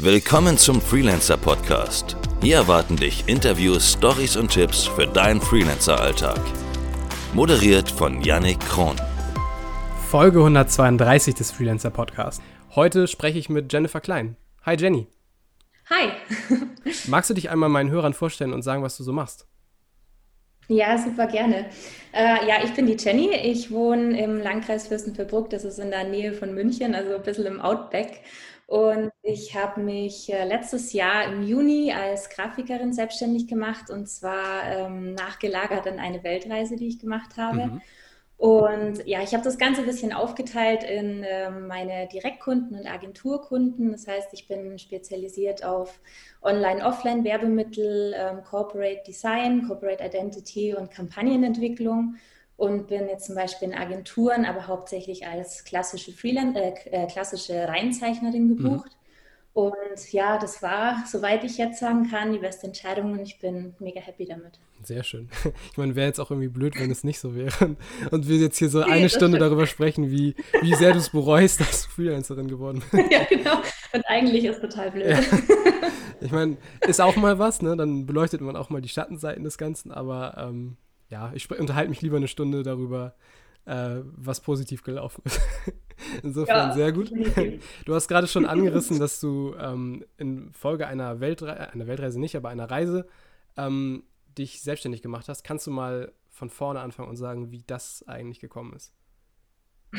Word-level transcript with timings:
Willkommen 0.00 0.56
zum 0.56 0.80
Freelancer 0.80 1.36
Podcast. 1.36 2.16
Hier 2.40 2.54
erwarten 2.54 2.94
dich 2.94 3.24
Interviews, 3.26 3.94
Stories 3.94 4.36
und 4.36 4.52
Tipps 4.52 4.86
für 4.86 5.08
deinen 5.08 5.40
Freelancer-Alltag. 5.40 6.38
Moderiert 7.34 7.90
von 7.90 8.22
Yannick 8.22 8.60
Kron. 8.60 8.94
Folge 10.08 10.38
132 10.38 11.34
des 11.34 11.50
Freelancer 11.50 11.90
Podcasts. 11.90 12.40
Heute 12.76 13.08
spreche 13.08 13.40
ich 13.40 13.48
mit 13.48 13.72
Jennifer 13.72 14.00
Klein. 14.00 14.36
Hi 14.64 14.76
Jenny. 14.76 15.08
Hi. 15.90 16.10
Magst 17.08 17.30
du 17.30 17.34
dich 17.34 17.50
einmal 17.50 17.68
meinen 17.68 17.90
Hörern 17.90 18.14
vorstellen 18.14 18.52
und 18.52 18.62
sagen, 18.62 18.84
was 18.84 18.96
du 18.96 19.02
so 19.02 19.12
machst? 19.12 19.48
Ja, 20.68 20.96
super 20.96 21.26
gerne. 21.26 21.70
Äh, 22.12 22.46
ja, 22.46 22.62
ich 22.62 22.72
bin 22.74 22.86
die 22.86 22.96
Jenny. 22.96 23.30
Ich 23.34 23.72
wohne 23.72 24.22
im 24.22 24.38
Landkreis 24.38 24.86
Fürstenfeldbruck. 24.86 25.50
Das 25.50 25.64
ist 25.64 25.80
in 25.80 25.90
der 25.90 26.04
Nähe 26.04 26.34
von 26.34 26.54
München, 26.54 26.94
also 26.94 27.16
ein 27.16 27.22
bisschen 27.22 27.46
im 27.46 27.60
Outback. 27.60 28.20
Und 28.68 29.12
ich 29.22 29.56
habe 29.56 29.80
mich 29.80 30.30
äh, 30.30 30.44
letztes 30.44 30.92
Jahr 30.92 31.24
im 31.24 31.42
Juni 31.42 31.90
als 31.90 32.28
Grafikerin 32.28 32.92
selbstständig 32.92 33.48
gemacht 33.48 33.88
und 33.88 34.10
zwar 34.10 34.64
ähm, 34.64 35.14
nachgelagert 35.14 35.86
an 35.86 35.98
eine 35.98 36.22
Weltreise, 36.22 36.76
die 36.76 36.88
ich 36.88 36.98
gemacht 36.98 37.38
habe. 37.38 37.68
Mhm. 37.68 37.80
Und 38.36 39.06
ja, 39.06 39.22
ich 39.22 39.32
habe 39.32 39.42
das 39.42 39.56
Ganze 39.56 39.80
ein 39.80 39.86
bisschen 39.86 40.12
aufgeteilt 40.12 40.84
in 40.84 41.22
äh, 41.22 41.48
meine 41.50 42.08
Direktkunden 42.08 42.78
und 42.78 42.86
Agenturkunden. 42.86 43.90
Das 43.90 44.06
heißt, 44.06 44.34
ich 44.34 44.46
bin 44.48 44.78
spezialisiert 44.78 45.64
auf 45.64 45.98
Online-Offline-Werbemittel, 46.42 48.14
ähm, 48.14 48.44
Corporate 48.44 49.00
Design, 49.06 49.66
Corporate 49.66 50.04
Identity 50.04 50.74
und 50.74 50.90
Kampagnenentwicklung 50.90 52.16
und 52.58 52.88
bin 52.88 53.08
jetzt 53.08 53.26
zum 53.26 53.36
Beispiel 53.36 53.68
in 53.68 53.74
Agenturen, 53.74 54.44
aber 54.44 54.66
hauptsächlich 54.66 55.26
als 55.26 55.64
klassische 55.64 56.12
Freelance, 56.12 56.58
äh, 56.58 56.72
äh, 56.90 57.06
klassische 57.06 57.68
Reinzeichnerin 57.68 58.48
mhm. 58.48 58.56
gebucht. 58.56 58.90
Mhm. 58.90 59.62
Und 59.62 60.12
ja, 60.12 60.38
das 60.38 60.60
war, 60.60 61.04
soweit 61.06 61.44
ich 61.44 61.56
jetzt 61.56 61.78
sagen 61.78 62.10
kann, 62.10 62.32
die 62.32 62.38
beste 62.38 62.66
Entscheidung 62.66 63.12
und 63.12 63.20
ich 63.20 63.38
bin 63.38 63.74
mega 63.78 64.00
happy 64.00 64.26
damit. 64.26 64.58
Sehr 64.82 65.04
schön. 65.04 65.28
Ich 65.70 65.76
meine, 65.76 65.94
wäre 65.94 66.08
jetzt 66.08 66.18
auch 66.18 66.32
irgendwie 66.32 66.48
blöd, 66.48 66.74
wenn 66.78 66.90
es 66.90 67.04
nicht 67.04 67.20
so 67.20 67.36
wäre. 67.36 67.76
Und 68.10 68.28
wir 68.28 68.36
jetzt 68.38 68.58
hier 68.58 68.68
so 68.68 68.80
eine 68.80 69.02
nee, 69.02 69.08
Stunde 69.08 69.38
darüber 69.38 69.66
sprechen, 69.66 70.10
wie, 70.10 70.34
wie 70.60 70.74
sehr 70.74 70.92
du 70.92 70.98
es 70.98 71.10
bereust, 71.10 71.60
dass 71.60 71.84
du 71.84 71.90
Freelancerin 71.90 72.48
geworden 72.48 72.82
bist. 72.90 73.12
Ja, 73.12 73.24
genau. 73.24 73.58
Und 73.92 74.04
eigentlich 74.08 74.44
ist 74.44 74.56
es 74.56 74.60
total 74.62 74.90
blöd. 74.90 75.06
Ja. 75.06 75.20
Ich 76.20 76.32
meine, 76.32 76.56
ist 76.86 77.00
auch 77.00 77.14
mal 77.14 77.38
was, 77.38 77.62
ne? 77.62 77.76
Dann 77.76 78.06
beleuchtet 78.06 78.40
man 78.40 78.56
auch 78.56 78.70
mal 78.70 78.80
die 78.80 78.88
Schattenseiten 78.88 79.44
des 79.44 79.58
Ganzen, 79.58 79.92
aber 79.92 80.36
ähm, 80.36 80.76
ja, 81.08 81.32
ich 81.34 81.50
unterhalte 81.50 81.90
mich 81.90 82.02
lieber 82.02 82.16
eine 82.16 82.28
Stunde 82.28 82.62
darüber, 82.62 83.14
äh, 83.64 84.00
was 84.02 84.40
positiv 84.40 84.82
gelaufen 84.82 85.22
ist. 85.24 85.40
Insofern 86.22 86.70
ja, 86.70 86.74
sehr 86.74 86.92
gut. 86.92 87.12
Du 87.84 87.94
hast 87.94 88.08
gerade 88.08 88.26
schon 88.26 88.46
angerissen, 88.46 88.98
dass 88.98 89.20
du 89.20 89.54
ähm, 89.58 90.04
in 90.16 90.52
Folge 90.52 90.86
einer 90.86 91.20
Weltreise, 91.20 91.72
einer 91.72 91.86
Weltreise 91.86 92.20
nicht, 92.20 92.36
aber 92.36 92.48
einer 92.50 92.70
Reise 92.70 93.06
ähm, 93.56 94.04
dich 94.36 94.62
selbstständig 94.62 95.02
gemacht 95.02 95.28
hast. 95.28 95.42
Kannst 95.44 95.66
du 95.66 95.70
mal 95.70 96.12
von 96.30 96.50
vorne 96.50 96.80
anfangen 96.80 97.08
und 97.08 97.16
sagen, 97.16 97.50
wie 97.50 97.62
das 97.66 98.04
eigentlich 98.06 98.40
gekommen 98.40 98.74
ist? 98.74 98.92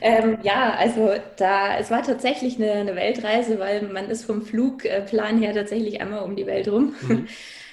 ähm, 0.00 0.38
ja, 0.42 0.74
also 0.74 1.12
da, 1.36 1.76
es 1.76 1.90
war 1.90 2.02
tatsächlich 2.02 2.56
eine, 2.56 2.72
eine, 2.72 2.94
Weltreise, 2.94 3.58
weil 3.58 3.88
man 3.88 4.08
ist 4.08 4.24
vom 4.24 4.42
Flugplan 4.42 5.38
her 5.38 5.52
tatsächlich 5.52 6.00
einmal 6.00 6.20
um 6.20 6.36
die 6.36 6.46
Welt 6.46 6.68
rum. 6.68 6.94
Mhm. 7.02 7.26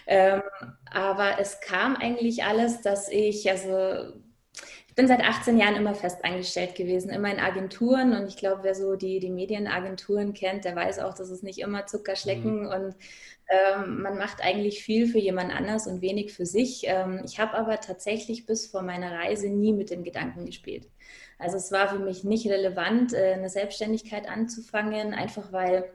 Ähm, 0.08 0.42
aber 0.92 1.40
es 1.40 1.60
kam 1.60 1.96
eigentlich 1.96 2.44
alles, 2.44 2.82
dass 2.82 3.10
ich, 3.10 3.50
also 3.50 4.14
ich 4.88 4.96
bin 4.96 5.08
seit 5.08 5.22
18 5.22 5.58
Jahren 5.58 5.76
immer 5.76 5.94
fest 5.94 6.24
angestellt 6.24 6.76
gewesen, 6.76 7.12
immer 7.12 7.32
in 7.32 7.40
Agenturen 7.40 8.14
und 8.14 8.28
ich 8.28 8.38
glaube, 8.38 8.64
wer 8.64 8.76
so 8.76 8.96
die, 8.96 9.20
die 9.20 9.30
Medienagenturen 9.30 10.34
kennt, 10.34 10.66
der 10.66 10.76
weiß 10.76 11.00
auch, 11.00 11.14
dass 11.14 11.30
es 11.30 11.44
nicht 11.44 11.60
immer 11.60 11.86
Zuckerschlecken 11.86 12.62
mhm. 12.62 12.68
und 12.68 12.96
ähm, 13.50 14.02
man 14.02 14.18
macht 14.18 14.44
eigentlich 14.44 14.84
viel 14.84 15.08
für 15.08 15.20
jemand 15.20 15.56
anders 15.56 15.88
und 15.88 16.02
wenig 16.02 16.34
für 16.34 16.46
sich. 16.46 16.84
Ähm, 16.86 17.22
ich 17.26 17.40
habe 17.40 17.54
aber 17.54 17.80
tatsächlich 17.80 18.46
bis 18.46 18.67
vor 18.67 18.82
meiner 18.82 19.11
Reise 19.11 19.48
nie 19.50 19.72
mit 19.72 19.90
dem 19.90 20.04
Gedanken 20.04 20.45
gespielt. 20.45 20.90
Also 21.40 21.58
es 21.58 21.72
war 21.72 21.88
für 21.90 22.00
mich 22.00 22.23
nicht 22.23 22.48
relevant, 22.48 23.14
äh, 23.14 23.34
eine 23.34 23.50
Selbstständigkeit 23.50 24.28
anzufangen, 24.28 25.14
einfach 25.14 25.52
weil 25.54 25.90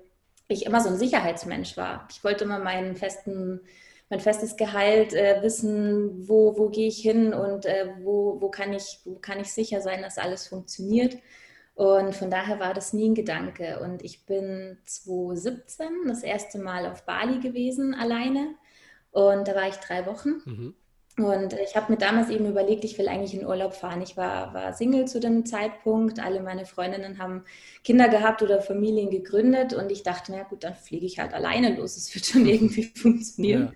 ich 0.48 0.64
immer 0.64 0.80
so 0.80 0.88
ein 0.88 0.98
Sicherheitsmensch 0.98 1.76
war. 1.76 2.08
Ich 2.10 2.24
wollte 2.24 2.44
immer 2.44 2.58
meinen 2.58 2.96
festen 2.96 3.60
mein 4.12 4.20
festes 4.20 4.58
Gehalt, 4.58 5.14
äh, 5.14 5.40
wissen, 5.40 6.28
wo, 6.28 6.58
wo 6.58 6.68
gehe 6.68 6.86
ich 6.86 6.98
hin 6.98 7.32
und 7.32 7.64
äh, 7.64 7.88
wo, 8.02 8.42
wo, 8.42 8.50
kann 8.50 8.74
ich, 8.74 9.00
wo 9.06 9.14
kann 9.14 9.40
ich 9.40 9.50
sicher 9.54 9.80
sein, 9.80 10.02
dass 10.02 10.18
alles 10.18 10.48
funktioniert. 10.48 11.16
Und 11.74 12.14
von 12.14 12.30
daher 12.30 12.60
war 12.60 12.74
das 12.74 12.92
nie 12.92 13.08
ein 13.08 13.14
Gedanke. 13.14 13.80
Und 13.80 14.04
ich 14.04 14.26
bin 14.26 14.76
2017 14.84 15.86
das 16.08 16.22
erste 16.22 16.58
Mal 16.58 16.84
auf 16.84 17.06
Bali 17.06 17.40
gewesen, 17.40 17.94
alleine. 17.94 18.54
Und 19.12 19.48
da 19.48 19.54
war 19.54 19.68
ich 19.68 19.76
drei 19.76 20.04
Wochen. 20.04 20.42
Mhm. 20.44 20.74
Und 21.16 21.54
ich 21.54 21.74
habe 21.74 21.90
mir 21.90 21.98
damals 21.98 22.28
eben 22.28 22.46
überlegt, 22.46 22.84
ich 22.84 22.98
will 22.98 23.08
eigentlich 23.08 23.32
in 23.32 23.46
Urlaub 23.46 23.72
fahren. 23.72 24.02
Ich 24.02 24.18
war, 24.18 24.52
war 24.52 24.74
Single 24.74 25.06
zu 25.06 25.20
dem 25.20 25.46
Zeitpunkt. 25.46 26.20
Alle 26.20 26.42
meine 26.42 26.66
Freundinnen 26.66 27.18
haben 27.18 27.44
Kinder 27.82 28.08
gehabt 28.08 28.42
oder 28.42 28.60
Familien 28.60 29.08
gegründet. 29.08 29.72
Und 29.72 29.90
ich 29.90 30.02
dachte, 30.02 30.32
na 30.32 30.42
gut, 30.42 30.64
dann 30.64 30.74
fliege 30.74 31.06
ich 31.06 31.18
halt 31.18 31.32
alleine 31.32 31.74
los. 31.76 31.96
Es 31.96 32.14
wird 32.14 32.26
schon 32.26 32.44
irgendwie 32.46 32.84
funktionieren. 32.94 33.74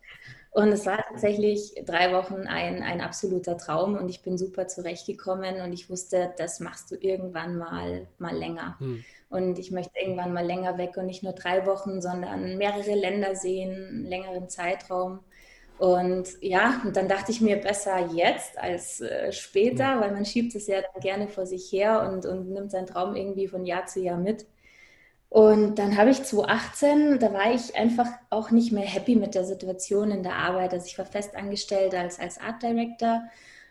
Und 0.57 0.73
es 0.73 0.87
war 0.87 1.05
tatsächlich 1.07 1.75
drei 1.85 2.15
Wochen 2.15 2.47
ein, 2.47 2.83
ein 2.83 3.03
absoluter 3.03 3.59
Traum 3.59 3.95
und 3.95 4.09
ich 4.09 4.23
bin 4.23 4.39
super 4.39 4.67
zurechtgekommen 4.69 5.61
und 5.61 5.75
ich 5.75 5.91
wusste, 5.91 6.33
das 6.39 6.61
machst 6.61 6.91
du 6.91 6.95
irgendwann 6.95 7.59
mal, 7.59 8.07
mal 8.17 8.35
länger. 8.35 8.77
Hm. 8.79 9.05
Und 9.29 9.59
ich 9.59 9.71
möchte 9.71 9.93
irgendwann 10.01 10.33
mal 10.33 10.47
länger 10.47 10.79
weg 10.79 10.97
und 10.97 11.05
nicht 11.05 11.23
nur 11.23 11.35
drei 11.35 11.67
Wochen, 11.67 12.01
sondern 12.01 12.57
mehrere 12.57 12.95
Länder 12.95 13.37
sehen, 13.37 13.75
einen 13.75 14.07
längeren 14.07 14.49
Zeitraum. 14.49 15.19
Und 15.77 16.29
ja, 16.41 16.81
und 16.87 16.97
dann 16.97 17.07
dachte 17.07 17.33
ich 17.33 17.43
mir, 17.43 17.57
besser 17.57 18.09
jetzt 18.15 18.59
als 18.59 19.03
äh, 19.03 19.33
später, 19.33 20.01
weil 20.01 20.13
man 20.13 20.25
schiebt 20.25 20.55
es 20.55 20.69
ja 20.69 20.81
dann 20.81 21.03
gerne 21.03 21.29
vor 21.29 21.45
sich 21.45 21.71
her 21.71 22.11
und, 22.11 22.25
und 22.25 22.49
nimmt 22.49 22.71
seinen 22.71 22.87
Traum 22.87 23.15
irgendwie 23.15 23.47
von 23.47 23.67
Jahr 23.67 23.85
zu 23.85 24.01
Jahr 24.01 24.17
mit. 24.17 24.47
Und 25.29 25.77
dann 25.77 25.97
habe 25.97 26.11
ich 26.11 26.23
2018, 26.23 27.19
da 27.19 27.33
war 27.33 27.53
ich 27.53 27.77
einfach 27.77 28.09
auch 28.31 28.51
nicht 28.51 28.73
mehr 28.73 28.87
happy 28.87 29.17
mit 29.17 29.35
der 29.35 29.45
Situation 29.45 30.11
in 30.11 30.23
der 30.23 30.37
Arbeit. 30.37 30.73
Also 30.73 30.87
ich 30.87 30.99
war 30.99 31.05
fest 31.05 31.37
angestellt 31.37 31.95
als, 31.95 32.19
als 32.19 32.39
Art 32.39 32.63
Director 32.63 33.23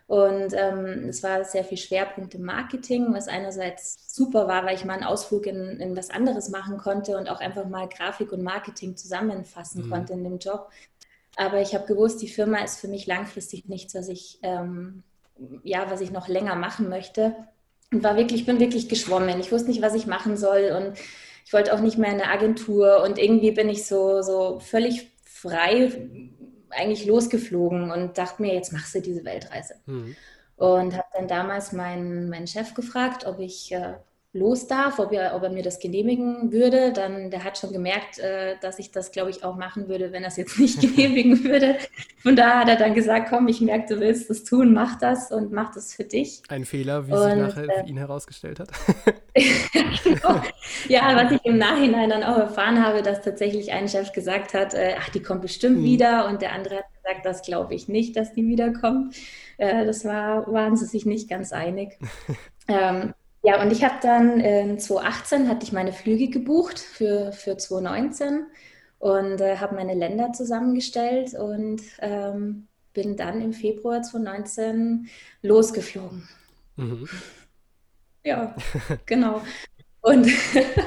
und 0.07 0.53
ähm, 0.53 1.09
es 1.09 1.23
war 1.23 1.43
sehr 1.43 1.63
viel 1.63 1.79
Schwerpunkt 1.79 2.35
im 2.35 2.43
Marketing, 2.43 3.11
was 3.13 3.27
einerseits 3.27 3.97
super 4.07 4.47
war, 4.47 4.63
weil 4.63 4.75
ich 4.75 4.85
mal 4.85 4.93
einen 4.93 5.03
Ausflug 5.03 5.47
in, 5.47 5.79
in 5.79 5.97
was 5.97 6.11
anderes 6.11 6.49
machen 6.49 6.77
konnte 6.77 7.17
und 7.17 7.27
auch 7.27 7.39
einfach 7.39 7.65
mal 7.67 7.89
Grafik 7.89 8.31
und 8.31 8.43
Marketing 8.43 8.95
zusammenfassen 8.95 9.85
mhm. 9.85 9.89
konnte 9.89 10.13
in 10.13 10.23
dem 10.23 10.37
Job. 10.37 10.69
Aber 11.37 11.59
ich 11.59 11.73
habe 11.73 11.87
gewusst, 11.87 12.21
die 12.21 12.27
Firma 12.27 12.59
ist 12.59 12.79
für 12.79 12.87
mich 12.87 13.07
langfristig 13.07 13.67
nichts, 13.67 13.95
was 13.95 14.07
ich, 14.07 14.37
ähm, 14.43 15.03
ja, 15.63 15.89
was 15.89 16.01
ich 16.01 16.11
noch 16.11 16.27
länger 16.27 16.55
machen 16.55 16.87
möchte. 16.87 17.35
Und 17.91 18.03
war 18.03 18.15
wirklich, 18.15 18.45
bin 18.45 18.59
wirklich 18.59 18.87
geschwommen. 18.87 19.39
Ich 19.39 19.51
wusste 19.51 19.69
nicht, 19.69 19.81
was 19.81 19.95
ich 19.95 20.05
machen 20.05 20.37
soll 20.37 20.71
und 20.77 20.97
ich 21.45 21.53
wollte 21.53 21.73
auch 21.73 21.79
nicht 21.79 21.97
mehr 21.97 22.11
in 22.11 22.19
eine 22.19 22.31
Agentur 22.31 23.03
und 23.03 23.19
irgendwie 23.19 23.51
bin 23.51 23.69
ich 23.69 23.85
so, 23.85 24.21
so 24.21 24.59
völlig 24.59 25.11
frei 25.23 26.09
eigentlich 26.71 27.05
losgeflogen 27.05 27.91
und 27.91 28.17
dachte 28.17 28.41
mir, 28.41 28.53
jetzt 28.53 28.73
machst 28.73 28.95
du 28.95 29.01
diese 29.01 29.23
Weltreise. 29.23 29.75
Mhm. 29.85 30.15
Und 30.57 30.95
habe 30.95 31.07
dann 31.13 31.27
damals 31.27 31.71
meinen, 31.71 32.29
meinen 32.29 32.47
Chef 32.47 32.73
gefragt, 32.73 33.25
ob 33.25 33.39
ich 33.39 33.71
äh, 33.71 33.95
los 34.35 34.67
darf, 34.67 34.99
ob 34.99 35.13
er, 35.13 35.33
ob 35.33 35.43
er 35.43 35.49
mir 35.49 35.63
das 35.63 35.79
genehmigen 35.79 36.51
würde. 36.51 36.91
Dann, 36.91 37.31
der 37.31 37.43
hat 37.43 37.57
schon 37.57 37.71
gemerkt, 37.71 38.19
äh, 38.19 38.55
dass 38.61 38.79
ich 38.79 38.91
das, 38.91 39.11
glaube 39.11 39.29
ich, 39.29 39.43
auch 39.45 39.55
machen 39.55 39.87
würde, 39.87 40.11
wenn 40.11 40.23
er 40.23 40.27
es 40.27 40.35
jetzt 40.35 40.59
nicht 40.59 40.81
genehmigen 40.95 41.43
würde. 41.45 41.77
Von 42.21 42.35
daher 42.35 42.59
hat 42.59 42.69
er 42.69 42.75
dann 42.75 42.93
gesagt, 42.93 43.29
komm, 43.29 43.47
ich 43.47 43.61
merke, 43.61 43.95
du 43.95 44.01
willst 44.01 44.29
das 44.29 44.43
tun, 44.43 44.73
mach 44.73 44.99
das 44.99 45.31
und 45.31 45.53
mach 45.53 45.73
das 45.73 45.93
für 45.93 46.03
dich. 46.03 46.43
Ein 46.49 46.65
Fehler, 46.65 47.07
wie 47.07 47.13
und, 47.13 47.21
sich 47.21 47.35
nachher 47.35 47.85
äh, 47.85 47.89
ihn 47.89 47.97
herausgestellt 47.97 48.59
hat. 48.59 48.69
genau. 50.03 50.41
Ja, 50.87 51.15
was 51.15 51.31
ich 51.31 51.45
im 51.45 51.57
Nachhinein 51.57 52.09
dann 52.09 52.23
auch 52.23 52.37
erfahren 52.37 52.83
habe, 52.83 53.01
dass 53.01 53.21
tatsächlich 53.21 53.71
ein 53.71 53.87
Chef 53.87 54.11
gesagt 54.11 54.53
hat, 54.53 54.73
äh, 54.73 54.95
ach, 54.99 55.09
die 55.09 55.21
kommt 55.21 55.41
bestimmt 55.41 55.79
mhm. 55.79 55.83
wieder 55.83 56.27
und 56.27 56.41
der 56.41 56.51
andere 56.51 56.77
hat 56.77 56.85
gesagt, 56.93 57.25
das 57.25 57.41
glaube 57.41 57.73
ich 57.73 57.87
nicht, 57.87 58.15
dass 58.15 58.33
die 58.33 58.45
wiederkommt. 58.45 59.15
Äh, 59.57 59.85
das 59.85 60.03
war, 60.05 60.51
waren 60.51 60.75
sie 60.75 60.85
sich 60.85 61.05
nicht 61.05 61.29
ganz 61.29 61.53
einig. 61.53 61.97
Ähm, 62.67 63.13
ja, 63.45 63.61
und 63.61 63.71
ich 63.71 63.83
habe 63.83 63.95
dann 64.01 64.39
äh, 64.39 64.75
2018 64.75 65.47
hatte 65.47 65.63
ich 65.63 65.71
meine 65.71 65.93
Flüge 65.93 66.29
gebucht 66.29 66.79
für, 66.79 67.31
für 67.31 67.57
2019 67.57 68.47
und 68.97 69.39
äh, 69.39 69.57
habe 69.57 69.75
meine 69.75 69.93
Länder 69.93 70.33
zusammengestellt 70.33 71.35
und 71.35 71.81
ähm, 71.99 72.67
bin 72.93 73.15
dann 73.15 73.41
im 73.41 73.53
Februar 73.53 74.01
2019 74.01 75.09
losgeflogen. 75.43 76.27
Mhm. 76.75 77.07
Ja, 78.23 78.55
genau. 79.05 79.41
Und 80.01 80.27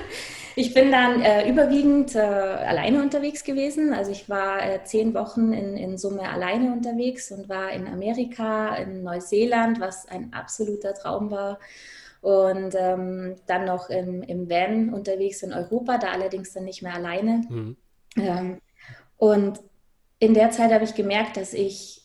ich 0.57 0.75
bin 0.75 0.91
dann 0.91 1.23
äh, 1.23 1.49
überwiegend 1.49 2.17
äh, 2.17 2.19
alleine 2.19 3.03
unterwegs 3.03 3.45
gewesen. 3.45 3.95
Also 3.95 4.11
ich 4.11 4.29
war 4.29 4.69
äh, 4.69 4.83
zehn 4.83 5.15
Wochen 5.15 5.53
in, 5.53 5.77
in 5.77 5.97
Summe 5.97 6.29
alleine 6.29 6.73
unterwegs 6.73 7.31
und 7.31 7.49
war 7.49 7.71
in 7.71 7.87
Amerika, 7.87 8.75
in 8.75 9.05
Neuseeland, 9.05 9.79
was 9.79 10.09
ein 10.09 10.33
absoluter 10.33 10.95
Traum 10.95 11.31
war 11.31 11.61
und 12.21 12.75
ähm, 12.77 13.37
dann 13.47 13.65
noch 13.65 13.91
im, 13.91 14.23
im 14.23 14.51
Van 14.51 14.93
unterwegs 14.93 15.43
in 15.43 15.53
Europa, 15.53 15.99
da 15.99 16.09
allerdings 16.09 16.53
dann 16.53 16.65
nicht 16.65 16.83
mehr 16.83 16.95
alleine. 16.95 17.45
Mhm. 17.49 17.77
Ähm, 18.17 18.61
und 19.17 19.61
in 20.19 20.35
der 20.35 20.51
Zeit 20.51 20.73
habe 20.73 20.85
ich 20.85 20.95
gemerkt, 20.95 21.37
dass 21.37 21.55
ich, 21.55 22.03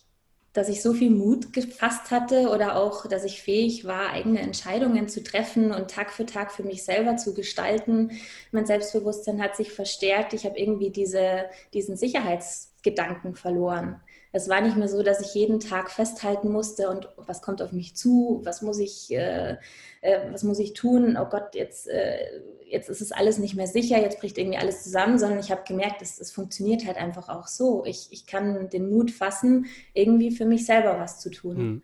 dass 0.53 0.69
ich 0.69 0.83
so 0.83 0.93
viel 0.93 1.09
Mut 1.09 1.51
gefasst 1.51 2.11
hatte 2.11 2.49
oder 2.49 2.75
auch, 2.75 3.07
dass 3.07 3.23
ich 3.23 3.41
fähig 3.41 3.85
war, 3.85 4.11
eigene 4.11 4.39
Entscheidungen 4.39 5.07
zu 5.07 5.23
treffen 5.23 5.71
und 5.71 5.89
Tag 5.89 6.11
für 6.11 6.27
Tag 6.27 6.51
für 6.51 6.63
mich 6.63 6.83
selber 6.83 7.17
zu 7.17 7.33
gestalten. 7.33 8.11
Mein 8.51 8.67
Selbstbewusstsein 8.67 9.41
hat 9.41 9.55
sich 9.55 9.71
verstärkt. 9.71 10.33
Ich 10.33 10.45
habe 10.45 10.59
irgendwie 10.59 10.91
diese, 10.91 11.45
diesen 11.73 11.95
Sicherheitsgedanken 11.97 13.35
verloren. 13.35 13.99
Es 14.35 14.49
war 14.49 14.61
nicht 14.61 14.75
mehr 14.75 14.87
so, 14.87 15.03
dass 15.03 15.21
ich 15.21 15.35
jeden 15.35 15.59
Tag 15.59 15.91
festhalten 15.91 16.51
musste 16.51 16.89
und 16.89 17.07
was 17.17 17.43
kommt 17.43 17.61
auf 17.61 17.71
mich 17.71 17.95
zu, 17.95 18.41
was 18.43 18.63
muss 18.63 18.79
ich, 18.79 19.11
äh, 19.11 19.57
äh, 20.01 20.31
was 20.31 20.41
muss 20.41 20.57
ich 20.57 20.73
tun, 20.73 21.17
oh 21.21 21.25
Gott, 21.25 21.53
jetzt, 21.53 21.87
äh, 21.87 22.41
jetzt 22.65 22.89
ist 22.89 23.01
es 23.01 23.11
alles 23.11 23.37
nicht 23.37 23.53
mehr 23.53 23.67
sicher, 23.67 24.01
jetzt 24.01 24.19
bricht 24.19 24.39
irgendwie 24.39 24.57
alles 24.57 24.83
zusammen, 24.83 25.19
sondern 25.19 25.37
ich 25.37 25.51
habe 25.51 25.61
gemerkt, 25.67 26.01
es, 26.01 26.19
es 26.19 26.31
funktioniert 26.31 26.87
halt 26.87 26.97
einfach 26.97 27.29
auch 27.29 27.45
so. 27.45 27.85
Ich, 27.85 28.07
ich 28.09 28.25
kann 28.25 28.69
den 28.69 28.89
Mut 28.89 29.11
fassen, 29.11 29.67
irgendwie 29.93 30.31
für 30.31 30.45
mich 30.45 30.65
selber 30.65 30.99
was 30.99 31.19
zu 31.19 31.29
tun. 31.29 31.57
Mhm. 31.57 31.83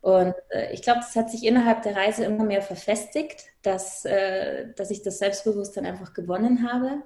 Und 0.00 0.34
äh, 0.50 0.72
ich 0.72 0.82
glaube, 0.82 1.00
das 1.00 1.16
hat 1.16 1.32
sich 1.32 1.44
innerhalb 1.44 1.82
der 1.82 1.96
Reise 1.96 2.24
immer 2.24 2.44
mehr 2.44 2.62
verfestigt, 2.62 3.46
dass, 3.62 4.04
äh, 4.04 4.68
dass 4.76 4.92
ich 4.92 5.02
das 5.02 5.18
Selbstbewusstsein 5.18 5.84
einfach 5.84 6.14
gewonnen 6.14 6.70
habe 6.70 7.02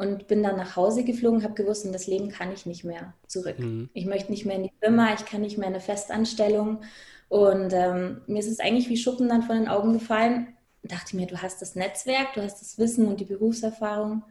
und 0.00 0.28
bin 0.28 0.42
dann 0.42 0.56
nach 0.56 0.76
Hause 0.76 1.04
geflogen, 1.04 1.42
habe 1.42 1.52
gewusst, 1.52 1.84
in 1.84 1.92
das 1.92 2.06
Leben 2.06 2.30
kann 2.30 2.50
ich 2.50 2.64
nicht 2.64 2.84
mehr 2.84 3.12
zurück. 3.26 3.58
Mhm. 3.58 3.90
Ich 3.92 4.06
möchte 4.06 4.30
nicht 4.30 4.46
mehr 4.46 4.56
in 4.56 4.62
die 4.62 4.72
Firma, 4.80 5.12
ich 5.12 5.26
kann 5.26 5.42
nicht 5.42 5.58
mehr 5.58 5.68
in 5.68 5.74
eine 5.74 5.82
Festanstellung. 5.82 6.80
Und 7.28 7.74
ähm, 7.74 8.22
mir 8.26 8.38
ist 8.38 8.50
es 8.50 8.60
eigentlich 8.60 8.88
wie 8.88 8.96
Schuppen 8.96 9.28
dann 9.28 9.42
von 9.42 9.58
den 9.58 9.68
Augen 9.68 9.92
gefallen. 9.92 10.56
Dachte 10.82 11.16
mir, 11.16 11.26
du 11.26 11.42
hast 11.42 11.60
das 11.60 11.74
Netzwerk, 11.74 12.32
du 12.32 12.40
hast 12.40 12.62
das 12.62 12.78
Wissen 12.78 13.08
und 13.08 13.20
die 13.20 13.26
Berufserfahrung 13.26 14.24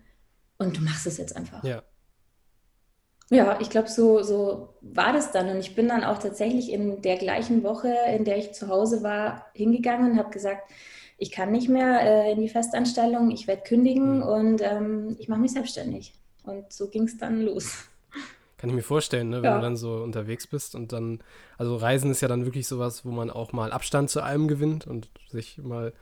und 0.57 0.75
du 0.75 0.81
machst 0.81 1.06
es 1.06 1.19
jetzt 1.19 1.38
einfach. 1.38 1.63
Ja. 1.63 1.83
Ja, 3.30 3.60
ich 3.62 3.69
glaube, 3.69 3.89
so, 3.89 4.24
so 4.24 4.74
war 4.81 5.13
das 5.13 5.31
dann. 5.31 5.50
Und 5.50 5.60
ich 5.60 5.75
bin 5.75 5.88
dann 5.88 6.04
auch 6.04 6.18
tatsächlich 6.18 6.71
in 6.71 7.04
der 7.04 7.18
gleichen 7.18 7.62
Woche, 7.62 7.94
in 8.16 8.25
der 8.25 8.38
ich 8.38 8.54
zu 8.54 8.69
Hause 8.69 9.04
war, 9.04 9.45
hingegangen 9.54 10.13
und 10.13 10.18
habe 10.18 10.31
gesagt, 10.31 10.63
ich 11.19 11.31
kann 11.31 11.51
nicht 11.51 11.69
mehr 11.69 12.01
äh, 12.01 12.31
in 12.31 12.42
die 12.42 12.50
Festanstellung, 12.50 13.30
ich 13.31 13.48
werde 13.48 13.63
kündigen 13.63 14.18
mhm. 14.18 14.24
und 14.24 14.62
ähm, 14.62 15.16
ich 15.19 15.27
mache 15.27 15.42
mich 15.42 15.51
selbstständig. 15.51 16.13
Und 16.44 16.71
so 16.71 16.88
ging 16.88 17.04
es 17.04 17.18
dann 17.18 17.42
los. 17.42 17.86
Kann 18.57 18.69
ich 18.69 18.75
mir 18.75 18.81
vorstellen, 18.81 19.30
ne? 19.30 19.38
wenn 19.38 19.51
ja. 19.51 19.56
du 19.56 19.62
dann 19.62 19.77
so 19.77 19.98
unterwegs 19.98 20.48
bist 20.48 20.75
und 20.75 20.92
dann, 20.92 21.19
also 21.57 21.75
Reisen 21.75 22.12
ist 22.12 22.21
ja 22.21 22.27
dann 22.27 22.45
wirklich 22.45 22.68
sowas, 22.68 23.06
wo 23.06 23.12
man 23.12 23.30
auch 23.30 23.54
mal 23.54 23.71
Abstand 23.71 24.10
zu 24.10 24.21
allem 24.21 24.48
gewinnt 24.48 24.88
und 24.88 25.10
sich 25.30 25.57
mal, 25.60 25.94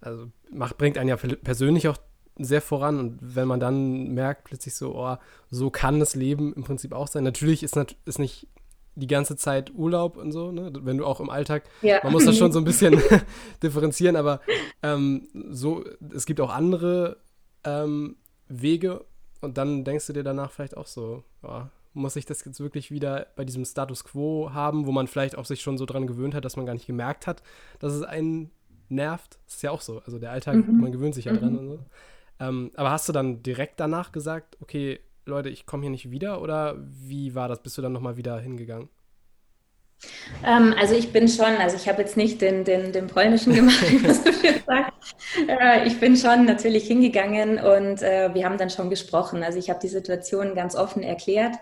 also 0.00 0.28
macht, 0.50 0.78
bringt 0.78 0.98
einen 0.98 1.08
ja 1.08 1.16
persönlich 1.16 1.88
auch 1.88 1.96
sehr 2.38 2.60
voran 2.60 2.98
und 2.98 3.18
wenn 3.20 3.48
man 3.48 3.60
dann 3.60 4.14
merkt 4.14 4.44
plötzlich 4.44 4.74
so, 4.74 4.94
oh, 4.94 5.16
so 5.50 5.70
kann 5.70 5.98
das 5.98 6.14
Leben 6.14 6.52
im 6.54 6.64
Prinzip 6.64 6.92
auch 6.92 7.08
sein. 7.08 7.24
Natürlich 7.24 7.62
ist, 7.62 7.76
ist 8.04 8.18
nicht 8.18 8.46
die 8.96 9.06
ganze 9.06 9.36
Zeit 9.36 9.72
Urlaub 9.74 10.16
und 10.16 10.32
so, 10.32 10.50
ne? 10.50 10.72
wenn 10.74 10.98
du 10.98 11.04
auch 11.04 11.20
im 11.20 11.30
Alltag, 11.30 11.64
ja. 11.82 12.00
man 12.02 12.12
muss 12.12 12.24
das 12.24 12.36
schon 12.36 12.50
so 12.50 12.58
ein 12.58 12.64
bisschen 12.64 13.00
differenzieren, 13.62 14.16
aber 14.16 14.40
ähm, 14.82 15.28
so, 15.50 15.84
es 16.14 16.26
gibt 16.26 16.40
auch 16.40 16.50
andere 16.50 17.18
ähm, 17.64 18.16
Wege 18.48 19.04
und 19.40 19.58
dann 19.58 19.84
denkst 19.84 20.06
du 20.06 20.12
dir 20.14 20.24
danach 20.24 20.50
vielleicht 20.50 20.76
auch 20.76 20.86
so, 20.86 21.22
ja, 21.42 21.70
muss 21.92 22.16
ich 22.16 22.26
das 22.26 22.44
jetzt 22.44 22.60
wirklich 22.60 22.90
wieder 22.90 23.26
bei 23.36 23.44
diesem 23.44 23.64
Status 23.64 24.04
quo 24.04 24.50
haben, 24.52 24.86
wo 24.86 24.92
man 24.92 25.06
vielleicht 25.06 25.36
auch 25.36 25.44
sich 25.44 25.62
schon 25.62 25.78
so 25.78 25.86
dran 25.86 26.06
gewöhnt 26.06 26.34
hat, 26.34 26.44
dass 26.44 26.56
man 26.56 26.66
gar 26.66 26.74
nicht 26.74 26.86
gemerkt 26.86 27.26
hat, 27.26 27.42
dass 27.78 27.92
es 27.92 28.02
einen 28.02 28.50
nervt. 28.88 29.38
Das 29.46 29.56
ist 29.56 29.62
ja 29.62 29.70
auch 29.70 29.80
so. 29.80 30.02
Also 30.04 30.18
der 30.18 30.30
Alltag, 30.30 30.56
mhm. 30.56 30.80
man 30.80 30.92
gewöhnt 30.92 31.14
sich 31.14 31.24
ja 31.24 31.32
mhm. 31.32 31.38
dran 31.38 31.58
und 31.58 31.68
so. 31.68 31.78
Ähm, 32.38 32.70
aber 32.76 32.90
hast 32.90 33.08
du 33.08 33.12
dann 33.12 33.42
direkt 33.42 33.80
danach 33.80 34.12
gesagt, 34.12 34.58
okay, 34.60 35.00
Leute, 35.26 35.48
ich 35.48 35.66
komme 35.66 35.82
hier 35.82 35.90
nicht 35.90 36.10
wieder 36.10 36.40
oder 36.40 36.76
wie 36.78 37.34
war 37.34 37.48
das? 37.48 37.62
Bist 37.62 37.76
du 37.76 37.82
dann 37.82 37.92
nochmal 37.92 38.16
wieder 38.16 38.38
hingegangen? 38.38 38.88
Ähm, 40.44 40.74
also 40.78 40.94
ich 40.94 41.12
bin 41.12 41.28
schon, 41.28 41.56
also 41.56 41.76
ich 41.76 41.88
habe 41.88 42.02
jetzt 42.02 42.16
nicht 42.16 42.40
den, 42.40 42.64
den, 42.64 42.92
den 42.92 43.06
polnischen 43.06 43.54
gemacht, 43.54 43.82
was 44.04 44.22
du 44.22 44.30
jetzt 44.30 44.66
sagst. 44.66 45.16
Äh, 45.48 45.86
ich 45.86 45.98
bin 45.98 46.16
schon 46.16 46.44
natürlich 46.44 46.86
hingegangen 46.86 47.58
und 47.58 48.02
äh, 48.02 48.32
wir 48.34 48.44
haben 48.44 48.58
dann 48.58 48.70
schon 48.70 48.90
gesprochen. 48.90 49.42
Also 49.42 49.58
ich 49.58 49.70
habe 49.70 49.80
die 49.80 49.88
Situation 49.88 50.54
ganz 50.54 50.76
offen 50.76 51.02
erklärt 51.02 51.56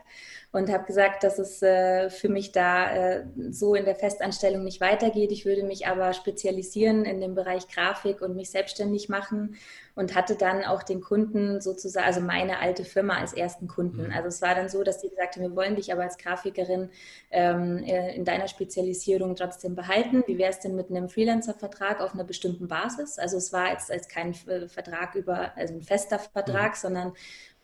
und 0.55 0.71
habe 0.71 0.85
gesagt, 0.85 1.25
dass 1.25 1.41
es 1.41 1.63
äh, 1.63 2.09
für 2.11 2.29
mich 2.29 2.53
da 2.53 2.95
äh, 2.95 3.25
so 3.51 3.75
in 3.75 3.85
der 3.85 3.97
Festanstellung 3.97 4.63
nicht 4.63 4.81
weitergeht. 4.81 5.33
Ich 5.33 5.45
würde 5.45 5.65
mich 5.65 5.89
aber 5.89 6.13
spezialisieren 6.13 7.05
in 7.05 7.21
dem 7.21 7.35
Bereich 7.35 7.67
Grafik 7.67 8.23
und 8.23 8.37
mich 8.37 8.51
selbstständig 8.51 9.09
machen 9.09 9.57
und 9.97 10.15
hatte 10.15 10.37
dann 10.37 10.65
auch 10.65 10.85
den 10.85 11.01
Kunden 11.01 11.61
sozusagen, 11.61 12.07
also 12.07 12.21
meine 12.21 12.61
alte 12.61 12.85
Firma 12.85 13.19
als 13.19 13.33
ersten 13.33 13.67
Kunden. 13.67 14.07
Mhm. 14.07 14.13
Also 14.13 14.29
es 14.29 14.43
war 14.43 14.55
dann 14.55 14.69
so, 14.69 14.85
dass 14.85 15.01
die 15.01 15.09
gesagt 15.09 15.35
haben, 15.35 15.43
wir 15.43 15.57
wollen 15.57 15.75
dich 15.75 15.93
aber 15.93 16.03
als 16.03 16.19
Grafikerin 16.19 16.89
ähm, 17.33 17.79
äh, 17.79 18.15
in 18.15 18.25
deiner 18.25 18.47
Spezialisierung 18.47 19.35
trotzdem 19.35 19.75
behalten. 19.75 20.23
Wie 20.29 20.39
wäre 20.39 20.51
es 20.51 20.61
denn 20.61 20.77
mit 20.77 20.89
einem 20.89 21.09
Freelancer-Vertrag 21.09 22.01
auf 22.01 22.15
einer 22.15 22.25
bestimmten 22.25 22.69
Basis? 22.69 23.19
Also 23.19 23.39
es 23.39 23.53
war 23.53 23.73
jetzt 23.73 23.91
als 23.91 24.09
kein 24.09 24.37
äh, 24.47 24.69
Vertrag 24.69 25.17
über, 25.17 25.51
also 25.57 25.75
ein 25.75 25.83
fester 25.83 26.21
Vertrag, 26.21 26.75
mhm. 26.75 26.79
sondern 26.81 27.13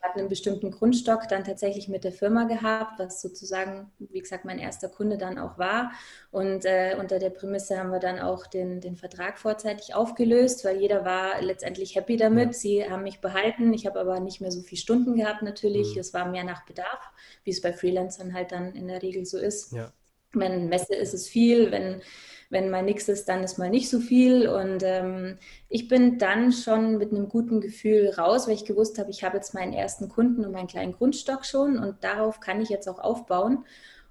hatten 0.02 0.20
einen 0.20 0.28
bestimmten 0.28 0.70
Grundstock 0.70 1.28
dann 1.28 1.44
tatsächlich 1.44 1.88
mit 1.88 2.04
der 2.04 2.12
Firma 2.12 2.44
gehabt, 2.44 2.98
was 2.98 3.20
sozusagen, 3.20 3.90
wie 3.98 4.20
gesagt, 4.20 4.44
mein 4.44 4.58
erster 4.58 4.88
Kunde 4.88 5.18
dann 5.18 5.38
auch 5.38 5.58
war. 5.58 5.92
Und 6.30 6.64
äh, 6.64 6.96
unter 6.98 7.18
der 7.18 7.30
Prämisse 7.30 7.78
haben 7.78 7.90
wir 7.90 7.98
dann 7.98 8.18
auch 8.18 8.46
den, 8.46 8.80
den 8.80 8.96
Vertrag 8.96 9.38
vorzeitig 9.38 9.94
aufgelöst, 9.94 10.64
weil 10.64 10.80
jeder 10.80 11.04
war 11.04 11.42
letztendlich 11.42 11.96
happy 11.96 12.16
damit. 12.16 12.48
Ja. 12.48 12.52
Sie 12.52 12.90
haben 12.90 13.02
mich 13.02 13.20
behalten. 13.20 13.72
Ich 13.72 13.86
habe 13.86 14.00
aber 14.00 14.20
nicht 14.20 14.40
mehr 14.40 14.52
so 14.52 14.62
viele 14.62 14.80
Stunden 14.80 15.16
gehabt 15.16 15.42
natürlich. 15.42 15.94
Mhm. 15.94 16.00
Es 16.00 16.14
war 16.14 16.28
mehr 16.28 16.44
nach 16.44 16.64
Bedarf, 16.64 17.10
wie 17.44 17.50
es 17.50 17.60
bei 17.60 17.72
Freelancern 17.72 18.32
halt 18.32 18.52
dann 18.52 18.74
in 18.74 18.88
der 18.88 19.02
Regel 19.02 19.26
so 19.26 19.38
ist. 19.38 19.72
Ja. 19.72 19.92
Wenn 20.32 20.68
Messe 20.68 20.94
ist 20.94 21.14
es 21.14 21.28
viel, 21.28 21.70
wenn 21.70 22.02
wenn 22.50 22.68
mal 22.68 22.82
nichts 22.82 23.08
ist, 23.08 23.28
dann 23.28 23.44
ist 23.44 23.58
mal 23.58 23.70
nicht 23.70 23.88
so 23.88 24.00
viel. 24.00 24.48
Und 24.48 24.82
ähm, 24.84 25.38
ich 25.68 25.88
bin 25.88 26.18
dann 26.18 26.52
schon 26.52 26.98
mit 26.98 27.12
einem 27.12 27.28
guten 27.28 27.60
Gefühl 27.60 28.10
raus, 28.10 28.46
weil 28.46 28.54
ich 28.54 28.64
gewusst 28.64 28.98
habe, 28.98 29.10
ich 29.10 29.22
habe 29.24 29.36
jetzt 29.36 29.54
meinen 29.54 29.72
ersten 29.72 30.08
Kunden 30.08 30.44
und 30.44 30.52
meinen 30.52 30.66
kleinen 30.66 30.92
Grundstock 30.92 31.46
schon 31.46 31.78
und 31.78 32.02
darauf 32.02 32.40
kann 32.40 32.60
ich 32.60 32.68
jetzt 32.68 32.88
auch 32.88 32.98
aufbauen. 32.98 33.64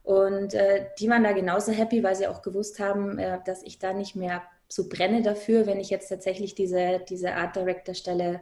Und 0.03 0.53
äh, 0.53 0.87
die 0.97 1.09
waren 1.09 1.23
da 1.23 1.33
genauso 1.33 1.71
happy, 1.73 2.01
weil 2.01 2.15
sie 2.15 2.27
auch 2.27 2.41
gewusst 2.41 2.79
haben, 2.79 3.19
äh, 3.19 3.39
dass 3.45 3.61
ich 3.63 3.77
da 3.77 3.93
nicht 3.93 4.15
mehr 4.15 4.41
so 4.69 4.87
brenne 4.87 5.21
dafür, 5.21 5.67
wenn 5.67 5.79
ich 5.79 5.89
jetzt 5.89 6.07
tatsächlich 6.07 6.55
diese, 6.55 7.01
diese 7.09 7.33
Art 7.33 7.55
Director 7.55 7.93
Stelle 7.93 8.39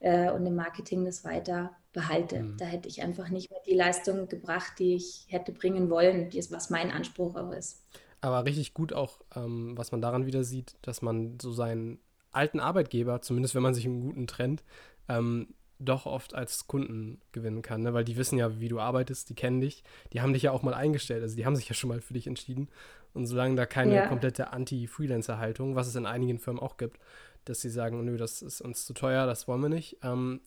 äh, 0.00 0.30
und 0.30 0.46
im 0.46 0.56
Marketing 0.56 1.04
das 1.04 1.24
weiter 1.24 1.76
behalte. 1.94 2.42
Mhm. 2.42 2.56
Da 2.58 2.66
hätte 2.66 2.88
ich 2.88 3.02
einfach 3.02 3.30
nicht 3.30 3.50
mehr 3.50 3.60
die 3.66 3.74
Leistung 3.74 4.28
gebracht, 4.28 4.74
die 4.78 4.96
ich 4.96 5.24
hätte 5.28 5.52
bringen 5.52 5.88
wollen, 5.88 6.28
was 6.50 6.68
mein 6.68 6.90
Anspruch 6.90 7.34
auch 7.36 7.52
ist. 7.52 7.82
Aber 8.20 8.44
richtig 8.44 8.74
gut 8.74 8.92
auch, 8.92 9.20
ähm, 9.34 9.72
was 9.76 9.92
man 9.92 10.02
daran 10.02 10.26
wieder 10.26 10.44
sieht, 10.44 10.76
dass 10.82 11.00
man 11.00 11.38
so 11.40 11.52
seinen 11.52 11.98
alten 12.32 12.60
Arbeitgeber, 12.60 13.22
zumindest 13.22 13.54
wenn 13.54 13.62
man 13.62 13.74
sich 13.74 13.86
im 13.86 14.00
Guten 14.00 14.26
trennt, 14.26 14.62
ähm, 15.08 15.54
doch 15.78 16.06
oft 16.06 16.34
als 16.34 16.66
Kunden 16.66 17.20
gewinnen 17.32 17.62
kann, 17.62 17.82
ne? 17.82 17.94
weil 17.94 18.04
die 18.04 18.16
wissen 18.16 18.38
ja, 18.38 18.60
wie 18.60 18.68
du 18.68 18.80
arbeitest, 18.80 19.28
die 19.28 19.34
kennen 19.34 19.60
dich, 19.60 19.84
die 20.12 20.20
haben 20.20 20.32
dich 20.32 20.44
ja 20.44 20.52
auch 20.52 20.62
mal 20.62 20.74
eingestellt, 20.74 21.22
also 21.22 21.36
die 21.36 21.44
haben 21.46 21.56
sich 21.56 21.68
ja 21.68 21.74
schon 21.74 21.88
mal 21.88 22.00
für 22.00 22.14
dich 22.14 22.26
entschieden. 22.26 22.68
Und 23.12 23.26
solange 23.26 23.54
da 23.54 23.66
keine 23.66 23.94
ja. 23.94 24.06
komplette 24.08 24.52
Anti-Freelancer-Haltung, 24.52 25.76
was 25.76 25.86
es 25.86 25.94
in 25.94 26.06
einigen 26.06 26.38
Firmen 26.38 26.60
auch 26.60 26.76
gibt, 26.76 26.98
dass 27.44 27.60
sie 27.60 27.70
sagen, 27.70 28.04
nö, 28.04 28.16
das 28.16 28.42
ist 28.42 28.60
uns 28.60 28.86
zu 28.86 28.94
teuer, 28.94 29.26
das 29.26 29.46
wollen 29.46 29.62
wir 29.62 29.68
nicht, 29.68 29.98
ähm, 30.02 30.40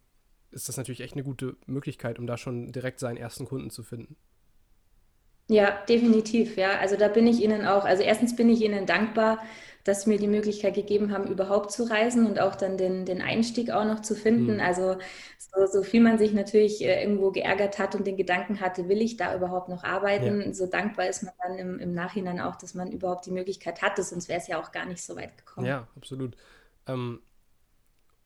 ist 0.51 0.69
das 0.69 0.77
natürlich 0.77 1.01
echt 1.01 1.13
eine 1.13 1.23
gute 1.23 1.55
Möglichkeit, 1.65 2.19
um 2.19 2.27
da 2.27 2.37
schon 2.37 2.71
direkt 2.71 2.99
seinen 2.99 3.17
ersten 3.17 3.45
Kunden 3.45 3.69
zu 3.69 3.83
finden. 3.83 4.15
Ja, 5.49 5.77
definitiv, 5.87 6.57
ja. 6.57 6.77
Also 6.79 6.97
da 6.97 7.07
bin 7.07 7.25
ich 7.25 7.41
Ihnen 7.41 7.65
auch, 7.65 7.85
also 7.85 8.03
erstens 8.03 8.35
bin 8.35 8.49
ich 8.49 8.61
Ihnen 8.61 8.85
dankbar, 8.85 9.41
dass 9.85 10.01
Sie 10.01 10.09
mir 10.09 10.17
die 10.17 10.27
Möglichkeit 10.27 10.73
gegeben 10.73 11.13
haben, 11.13 11.27
überhaupt 11.27 11.71
zu 11.71 11.83
reisen 11.83 12.25
und 12.25 12.39
auch 12.41 12.55
dann 12.55 12.77
den, 12.77 13.05
den 13.05 13.21
Einstieg 13.21 13.71
auch 13.71 13.85
noch 13.85 14.01
zu 14.01 14.15
finden. 14.15 14.55
Mhm. 14.55 14.59
Also 14.59 14.97
so, 15.37 15.65
so, 15.65 15.83
viel 15.83 16.01
man 16.01 16.17
sich 16.17 16.33
natürlich 16.33 16.83
äh, 16.83 17.01
irgendwo 17.01 17.31
geärgert 17.31 17.79
hat 17.79 17.95
und 17.95 18.05
den 18.05 18.17
Gedanken 18.17 18.59
hatte, 18.59 18.89
will 18.89 19.01
ich 19.01 19.15
da 19.15 19.33
überhaupt 19.33 19.69
noch 19.69 19.85
arbeiten, 19.85 20.41
ja. 20.41 20.53
so 20.53 20.65
dankbar 20.65 21.07
ist 21.07 21.23
man 21.23 21.33
dann 21.41 21.57
im, 21.57 21.79
im, 21.79 21.93
Nachhinein 21.93 22.41
auch, 22.41 22.57
dass 22.57 22.73
man 22.73 22.91
überhaupt 22.91 23.25
die 23.25 23.31
Möglichkeit 23.31 23.81
hatte, 23.81 24.03
sonst 24.03 24.27
wäre 24.27 24.41
es 24.41 24.47
ja 24.47 24.59
auch 24.59 24.73
gar 24.73 24.85
nicht 24.85 25.01
so 25.01 25.15
weit 25.15 25.37
gekommen. 25.37 25.67
Ja, 25.67 25.87
absolut. 25.95 26.35
Ähm, 26.87 27.21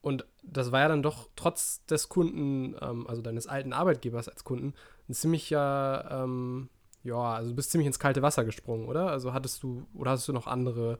und 0.02 0.26
das 0.42 0.72
war 0.72 0.80
ja 0.80 0.88
dann 0.88 1.02
doch 1.02 1.28
trotz 1.36 1.84
des 1.86 2.08
Kunden, 2.08 2.76
ähm, 2.80 3.06
also 3.06 3.22
deines 3.22 3.46
alten 3.46 3.72
Arbeitgebers 3.72 4.28
als 4.28 4.44
Kunden, 4.44 4.74
ein 5.08 5.14
ziemlicher 5.14 6.08
ähm, 6.10 6.68
ja, 7.04 7.34
also 7.34 7.50
du 7.50 7.56
bist 7.56 7.70
ziemlich 7.70 7.86
ins 7.86 7.98
kalte 7.98 8.22
Wasser 8.22 8.44
gesprungen, 8.44 8.88
oder? 8.88 9.08
Also 9.10 9.32
hattest 9.32 9.62
du, 9.62 9.86
oder 9.94 10.12
hast 10.12 10.28
du 10.28 10.32
noch 10.32 10.46
andere 10.46 10.98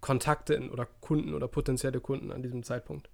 Kontakte 0.00 0.54
in, 0.54 0.70
oder 0.70 0.86
Kunden 1.00 1.34
oder 1.34 1.48
potenzielle 1.48 2.00
Kunden 2.00 2.32
an 2.32 2.42
diesem 2.42 2.62
Zeitpunkt? 2.62 3.08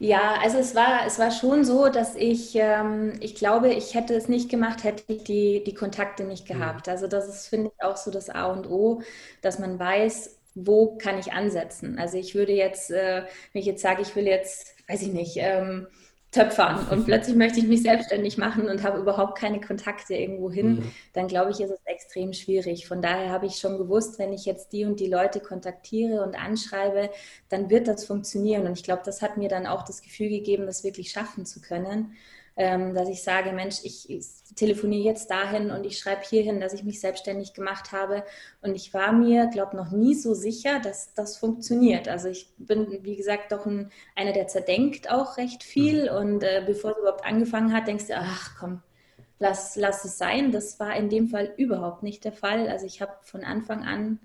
Ja, 0.00 0.36
also 0.40 0.58
es 0.58 0.76
war, 0.76 1.06
es 1.06 1.18
war 1.18 1.32
schon 1.32 1.64
so, 1.64 1.88
dass 1.88 2.14
ich, 2.14 2.54
ähm, 2.54 3.14
ich 3.20 3.34
glaube, 3.34 3.70
ich 3.74 3.94
hätte 3.94 4.14
es 4.14 4.28
nicht 4.28 4.48
gemacht, 4.48 4.84
hätte 4.84 5.02
ich 5.08 5.24
die, 5.24 5.64
die 5.64 5.74
Kontakte 5.74 6.22
nicht 6.22 6.48
mhm. 6.48 6.54
gehabt. 6.54 6.86
Mhm. 6.86 6.92
Also 6.92 7.08
das 7.08 7.28
ist, 7.28 7.48
finde 7.48 7.72
ich, 7.74 7.84
auch 7.84 7.96
so 7.96 8.12
das 8.12 8.30
A 8.30 8.46
und 8.46 8.68
O, 8.70 9.02
dass 9.42 9.58
man 9.58 9.76
weiß, 9.80 10.37
wo 10.66 10.96
kann 10.96 11.18
ich 11.18 11.32
ansetzen? 11.32 11.98
Also 11.98 12.18
ich 12.18 12.34
würde 12.34 12.52
jetzt, 12.52 12.90
äh, 12.90 13.22
wenn 13.52 13.60
ich 13.60 13.66
jetzt 13.66 13.82
sage, 13.82 14.02
ich 14.02 14.14
will 14.16 14.26
jetzt, 14.26 14.74
weiß 14.88 15.02
ich 15.02 15.12
nicht, 15.12 15.36
ähm, 15.36 15.86
töpfern 16.30 16.86
und 16.90 17.04
plötzlich 17.06 17.36
möchte 17.36 17.58
ich 17.58 17.66
mich 17.66 17.82
selbstständig 17.82 18.36
machen 18.36 18.68
und 18.68 18.82
habe 18.82 18.98
überhaupt 18.98 19.38
keine 19.38 19.60
Kontakte 19.60 20.14
irgendwo 20.14 20.50
hin, 20.50 20.76
mhm. 20.76 20.92
dann 21.14 21.28
glaube 21.28 21.50
ich, 21.50 21.60
ist 21.60 21.70
es 21.70 21.80
extrem 21.84 22.32
schwierig. 22.32 22.86
Von 22.86 23.00
daher 23.00 23.30
habe 23.30 23.46
ich 23.46 23.56
schon 23.56 23.78
gewusst, 23.78 24.18
wenn 24.18 24.32
ich 24.32 24.44
jetzt 24.44 24.72
die 24.72 24.84
und 24.84 25.00
die 25.00 25.08
Leute 25.08 25.40
kontaktiere 25.40 26.22
und 26.22 26.38
anschreibe, 26.38 27.10
dann 27.48 27.70
wird 27.70 27.88
das 27.88 28.04
funktionieren. 28.04 28.66
Und 28.66 28.78
ich 28.78 28.84
glaube, 28.84 29.02
das 29.04 29.22
hat 29.22 29.36
mir 29.36 29.48
dann 29.48 29.66
auch 29.66 29.84
das 29.84 30.02
Gefühl 30.02 30.28
gegeben, 30.28 30.66
das 30.66 30.84
wirklich 30.84 31.10
schaffen 31.10 31.46
zu 31.46 31.60
können 31.60 32.14
dass 32.58 33.08
ich 33.08 33.22
sage, 33.22 33.52
Mensch, 33.52 33.76
ich, 33.84 34.10
ich 34.10 34.26
telefoniere 34.56 35.04
jetzt 35.04 35.30
dahin 35.30 35.70
und 35.70 35.86
ich 35.86 35.96
schreibe 35.96 36.22
hierhin, 36.22 36.58
dass 36.58 36.72
ich 36.72 36.82
mich 36.82 37.00
selbstständig 37.00 37.54
gemacht 37.54 37.92
habe. 37.92 38.24
Und 38.62 38.74
ich 38.74 38.92
war 38.92 39.12
mir, 39.12 39.46
glaube 39.46 39.76
noch 39.76 39.92
nie 39.92 40.16
so 40.16 40.34
sicher, 40.34 40.80
dass 40.80 41.14
das 41.14 41.36
funktioniert. 41.36 42.08
Also 42.08 42.28
ich 42.28 42.52
bin, 42.58 43.04
wie 43.04 43.14
gesagt, 43.14 43.52
doch 43.52 43.64
ein, 43.64 43.92
einer, 44.16 44.32
der 44.32 44.48
zerdenkt 44.48 45.08
auch 45.08 45.36
recht 45.36 45.62
viel. 45.62 46.10
Mhm. 46.10 46.16
Und 46.16 46.42
äh, 46.42 46.64
bevor 46.66 46.90
es 46.90 46.98
überhaupt 46.98 47.24
angefangen 47.24 47.72
hat, 47.72 47.86
denkst 47.86 48.08
du, 48.08 48.16
ach 48.16 48.56
komm, 48.58 48.82
lass, 49.38 49.76
lass 49.76 50.04
es 50.04 50.18
sein. 50.18 50.50
Das 50.50 50.80
war 50.80 50.96
in 50.96 51.08
dem 51.08 51.28
Fall 51.28 51.54
überhaupt 51.56 52.02
nicht 52.02 52.24
der 52.24 52.32
Fall. 52.32 52.68
Also 52.68 52.86
ich 52.86 53.00
habe 53.00 53.12
von 53.22 53.44
Anfang 53.44 53.84
an 53.84 54.18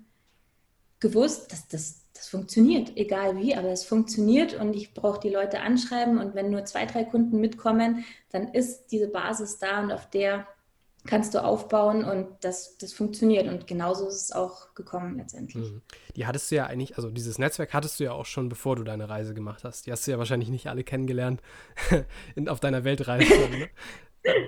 gewusst, 0.98 1.52
dass 1.52 1.68
das 1.68 2.03
das 2.14 2.28
funktioniert, 2.28 2.96
egal 2.96 3.36
wie, 3.36 3.54
aber 3.56 3.68
es 3.68 3.84
funktioniert 3.84 4.54
und 4.54 4.74
ich 4.74 4.94
brauche 4.94 5.20
die 5.20 5.30
Leute 5.30 5.60
anschreiben 5.60 6.18
und 6.18 6.34
wenn 6.34 6.50
nur 6.50 6.64
zwei, 6.64 6.86
drei 6.86 7.04
Kunden 7.04 7.40
mitkommen, 7.40 8.04
dann 8.30 8.48
ist 8.54 8.86
diese 8.92 9.08
Basis 9.08 9.58
da 9.58 9.82
und 9.82 9.92
auf 9.92 10.08
der 10.08 10.46
kannst 11.06 11.34
du 11.34 11.44
aufbauen 11.44 12.04
und 12.04 12.28
das, 12.40 12.78
das 12.78 12.92
funktioniert 12.92 13.46
und 13.46 13.66
genauso 13.66 14.08
ist 14.08 14.22
es 14.22 14.32
auch 14.32 14.74
gekommen 14.74 15.18
letztendlich. 15.18 15.70
Mhm. 15.70 15.82
Die 16.16 16.26
hattest 16.26 16.50
du 16.50 16.54
ja 16.54 16.66
eigentlich, 16.66 16.96
also 16.96 17.10
dieses 17.10 17.38
Netzwerk 17.38 17.74
hattest 17.74 18.00
du 18.00 18.04
ja 18.04 18.12
auch 18.12 18.26
schon, 18.26 18.48
bevor 18.48 18.76
du 18.76 18.84
deine 18.84 19.08
Reise 19.08 19.34
gemacht 19.34 19.64
hast. 19.64 19.86
Die 19.86 19.92
hast 19.92 20.06
du 20.06 20.12
ja 20.12 20.18
wahrscheinlich 20.18 20.48
nicht 20.48 20.68
alle 20.68 20.82
kennengelernt 20.82 21.42
in, 22.34 22.48
auf 22.48 22.60
deiner 22.60 22.84
Weltreise. 22.84 23.26
ne? 23.50 23.68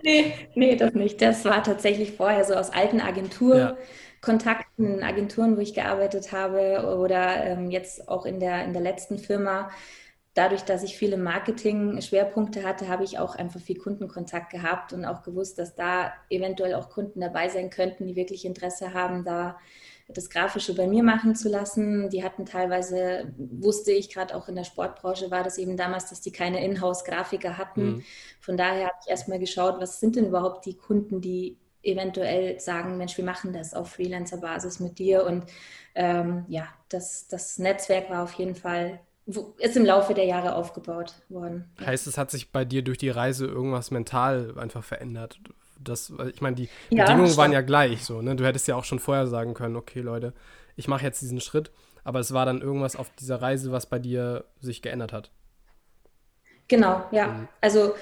nee, 0.02 0.34
nee, 0.54 0.76
das 0.76 0.94
nicht. 0.94 1.20
Das 1.20 1.44
war 1.44 1.62
tatsächlich 1.62 2.12
vorher 2.12 2.44
so 2.44 2.54
aus 2.54 2.70
alten 2.70 3.00
Agenturen. 3.00 3.58
Ja. 3.58 3.76
Kontakten, 4.20 5.02
Agenturen, 5.02 5.56
wo 5.56 5.60
ich 5.60 5.74
gearbeitet 5.74 6.32
habe 6.32 6.96
oder 6.98 7.44
ähm, 7.44 7.70
jetzt 7.70 8.08
auch 8.08 8.26
in 8.26 8.40
der, 8.40 8.64
in 8.64 8.72
der 8.72 8.82
letzten 8.82 9.18
Firma. 9.18 9.70
Dadurch, 10.34 10.62
dass 10.62 10.82
ich 10.82 10.98
viele 10.98 11.16
Marketing-Schwerpunkte 11.16 12.62
hatte, 12.62 12.88
habe 12.88 13.04
ich 13.04 13.18
auch 13.18 13.36
einfach 13.36 13.60
viel 13.60 13.78
Kundenkontakt 13.78 14.50
gehabt 14.50 14.92
und 14.92 15.06
auch 15.06 15.22
gewusst, 15.22 15.58
dass 15.58 15.74
da 15.74 16.12
eventuell 16.28 16.74
auch 16.74 16.90
Kunden 16.90 17.20
dabei 17.20 17.48
sein 17.48 17.70
könnten, 17.70 18.06
die 18.06 18.16
wirklich 18.16 18.44
Interesse 18.44 18.92
haben, 18.92 19.24
da 19.24 19.56
das 20.08 20.30
Grafische 20.30 20.74
bei 20.74 20.86
mir 20.86 21.02
machen 21.02 21.34
zu 21.34 21.48
lassen. 21.48 22.10
Die 22.10 22.22
hatten 22.22 22.46
teilweise, 22.46 23.32
wusste 23.38 23.92
ich 23.92 24.12
gerade 24.12 24.36
auch 24.36 24.48
in 24.48 24.54
der 24.54 24.64
Sportbranche, 24.64 25.30
war 25.30 25.42
das 25.42 25.58
eben 25.58 25.76
damals, 25.76 26.10
dass 26.10 26.20
die 26.20 26.32
keine 26.32 26.64
Inhouse-Grafiker 26.64 27.58
hatten. 27.58 27.86
Mhm. 27.86 28.04
Von 28.40 28.56
daher 28.56 28.86
habe 28.86 28.96
ich 29.02 29.10
erstmal 29.10 29.38
geschaut, 29.38 29.80
was 29.80 30.00
sind 30.00 30.16
denn 30.16 30.26
überhaupt 30.26 30.66
die 30.66 30.76
Kunden, 30.76 31.20
die 31.20 31.56
eventuell 31.86 32.60
sagen, 32.60 32.96
Mensch, 32.98 33.16
wir 33.16 33.24
machen 33.24 33.52
das 33.52 33.74
auf 33.74 33.92
Freelancer-Basis 33.92 34.80
mit 34.80 34.98
dir. 34.98 35.24
Und 35.24 35.44
ähm, 35.94 36.44
ja, 36.48 36.68
das, 36.88 37.28
das 37.28 37.58
Netzwerk 37.58 38.10
war 38.10 38.22
auf 38.22 38.32
jeden 38.34 38.54
Fall, 38.54 39.00
ist 39.58 39.76
im 39.76 39.84
Laufe 39.84 40.14
der 40.14 40.24
Jahre 40.24 40.54
aufgebaut 40.54 41.14
worden. 41.28 41.70
Heißt, 41.84 42.06
es 42.06 42.18
hat 42.18 42.30
sich 42.30 42.52
bei 42.52 42.64
dir 42.64 42.82
durch 42.82 42.98
die 42.98 43.10
Reise 43.10 43.46
irgendwas 43.46 43.90
mental 43.90 44.54
einfach 44.58 44.84
verändert? 44.84 45.38
Das, 45.78 46.12
ich 46.32 46.40
meine, 46.40 46.56
die 46.56 46.68
ja, 46.90 47.04
Bedingungen 47.04 47.26
stimmt. 47.26 47.38
waren 47.38 47.52
ja 47.52 47.60
gleich 47.60 48.04
so, 48.04 48.22
ne? 48.22 48.34
Du 48.34 48.44
hättest 48.44 48.66
ja 48.66 48.76
auch 48.76 48.84
schon 48.84 48.98
vorher 48.98 49.26
sagen 49.26 49.54
können, 49.54 49.76
okay, 49.76 50.00
Leute, 50.00 50.32
ich 50.74 50.88
mache 50.88 51.04
jetzt 51.04 51.20
diesen 51.20 51.40
Schritt, 51.40 51.70
aber 52.02 52.20
es 52.20 52.32
war 52.32 52.46
dann 52.46 52.60
irgendwas 52.60 52.96
auf 52.96 53.10
dieser 53.18 53.42
Reise, 53.42 53.72
was 53.72 53.86
bei 53.86 53.98
dir 53.98 54.44
sich 54.60 54.80
geändert 54.80 55.12
hat. 55.12 55.30
Genau, 56.68 57.04
ja. 57.10 57.28
Mhm. 57.28 57.48
Also 57.60 57.94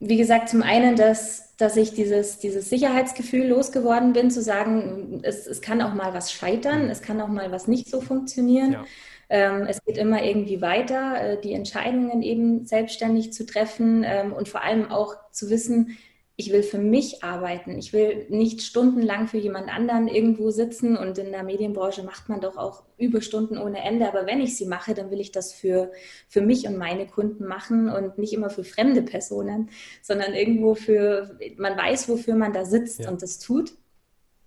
wie 0.00 0.16
gesagt, 0.16 0.48
zum 0.48 0.62
einen, 0.62 0.96
dass, 0.96 1.56
dass 1.56 1.76
ich 1.76 1.94
dieses, 1.94 2.38
dieses 2.38 2.68
Sicherheitsgefühl 2.68 3.46
losgeworden 3.46 4.12
bin, 4.12 4.30
zu 4.30 4.42
sagen, 4.42 5.20
es, 5.22 5.46
es 5.46 5.60
kann 5.60 5.80
auch 5.80 5.94
mal 5.94 6.12
was 6.12 6.32
scheitern, 6.32 6.90
es 6.90 7.00
kann 7.00 7.20
auch 7.20 7.28
mal 7.28 7.52
was 7.52 7.68
nicht 7.68 7.88
so 7.88 8.00
funktionieren. 8.00 8.72
Ja. 8.72 8.84
Ähm, 9.30 9.66
es 9.66 9.82
geht 9.84 9.96
immer 9.96 10.22
irgendwie 10.22 10.60
weiter, 10.60 11.20
äh, 11.20 11.40
die 11.40 11.54
Entscheidungen 11.54 12.22
eben 12.22 12.66
selbstständig 12.66 13.32
zu 13.32 13.46
treffen 13.46 14.04
ähm, 14.06 14.32
und 14.32 14.48
vor 14.48 14.62
allem 14.62 14.90
auch 14.90 15.16
zu 15.30 15.48
wissen, 15.48 15.96
ich 16.36 16.52
will 16.52 16.64
für 16.64 16.78
mich 16.78 17.22
arbeiten. 17.22 17.78
Ich 17.78 17.92
will 17.92 18.26
nicht 18.28 18.62
stundenlang 18.62 19.28
für 19.28 19.38
jemand 19.38 19.68
anderen 19.68 20.08
irgendwo 20.08 20.50
sitzen 20.50 20.96
und 20.96 21.16
in 21.16 21.30
der 21.30 21.44
Medienbranche 21.44 22.02
macht 22.02 22.28
man 22.28 22.40
doch 22.40 22.56
auch 22.56 22.82
Überstunden 22.98 23.56
ohne 23.56 23.84
Ende. 23.84 24.08
Aber 24.08 24.26
wenn 24.26 24.40
ich 24.40 24.56
sie 24.56 24.66
mache, 24.66 24.94
dann 24.94 25.12
will 25.12 25.20
ich 25.20 25.30
das 25.30 25.52
für, 25.52 25.92
für 26.28 26.40
mich 26.40 26.66
und 26.66 26.76
meine 26.76 27.06
Kunden 27.06 27.46
machen 27.46 27.88
und 27.88 28.18
nicht 28.18 28.32
immer 28.32 28.50
für 28.50 28.64
fremde 28.64 29.02
Personen, 29.02 29.70
sondern 30.02 30.34
irgendwo 30.34 30.74
für, 30.74 31.38
man 31.56 31.78
weiß, 31.78 32.08
wofür 32.08 32.34
man 32.34 32.52
da 32.52 32.64
sitzt 32.64 33.00
ja. 33.00 33.10
und 33.10 33.22
das 33.22 33.38
tut. 33.38 33.74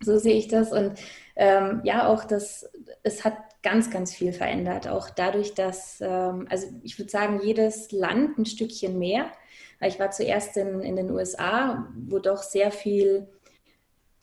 So 0.01 0.17
sehe 0.17 0.35
ich 0.35 0.49
das. 0.49 0.73
Und 0.73 0.91
ähm, 1.37 1.81
ja, 1.85 2.07
auch 2.07 2.25
das, 2.25 2.69
es 3.03 3.23
hat 3.23 3.37
ganz, 3.63 3.89
ganz 3.89 4.13
viel 4.13 4.33
verändert. 4.33 4.89
Auch 4.89 5.09
dadurch, 5.09 5.53
dass, 5.53 5.99
ähm, 6.01 6.47
also 6.49 6.67
ich 6.83 6.99
würde 6.99 7.09
sagen, 7.09 7.39
jedes 7.41 7.93
Land 7.93 8.37
ein 8.37 8.45
Stückchen 8.45 8.99
mehr 8.99 9.31
ich 9.81 9.99
war 9.99 10.11
zuerst 10.11 10.57
in, 10.57 10.81
in 10.81 10.95
den 10.95 11.11
USA, 11.11 11.87
wo 12.07 12.19
doch 12.19 12.43
sehr 12.43 12.71
viel 12.71 13.27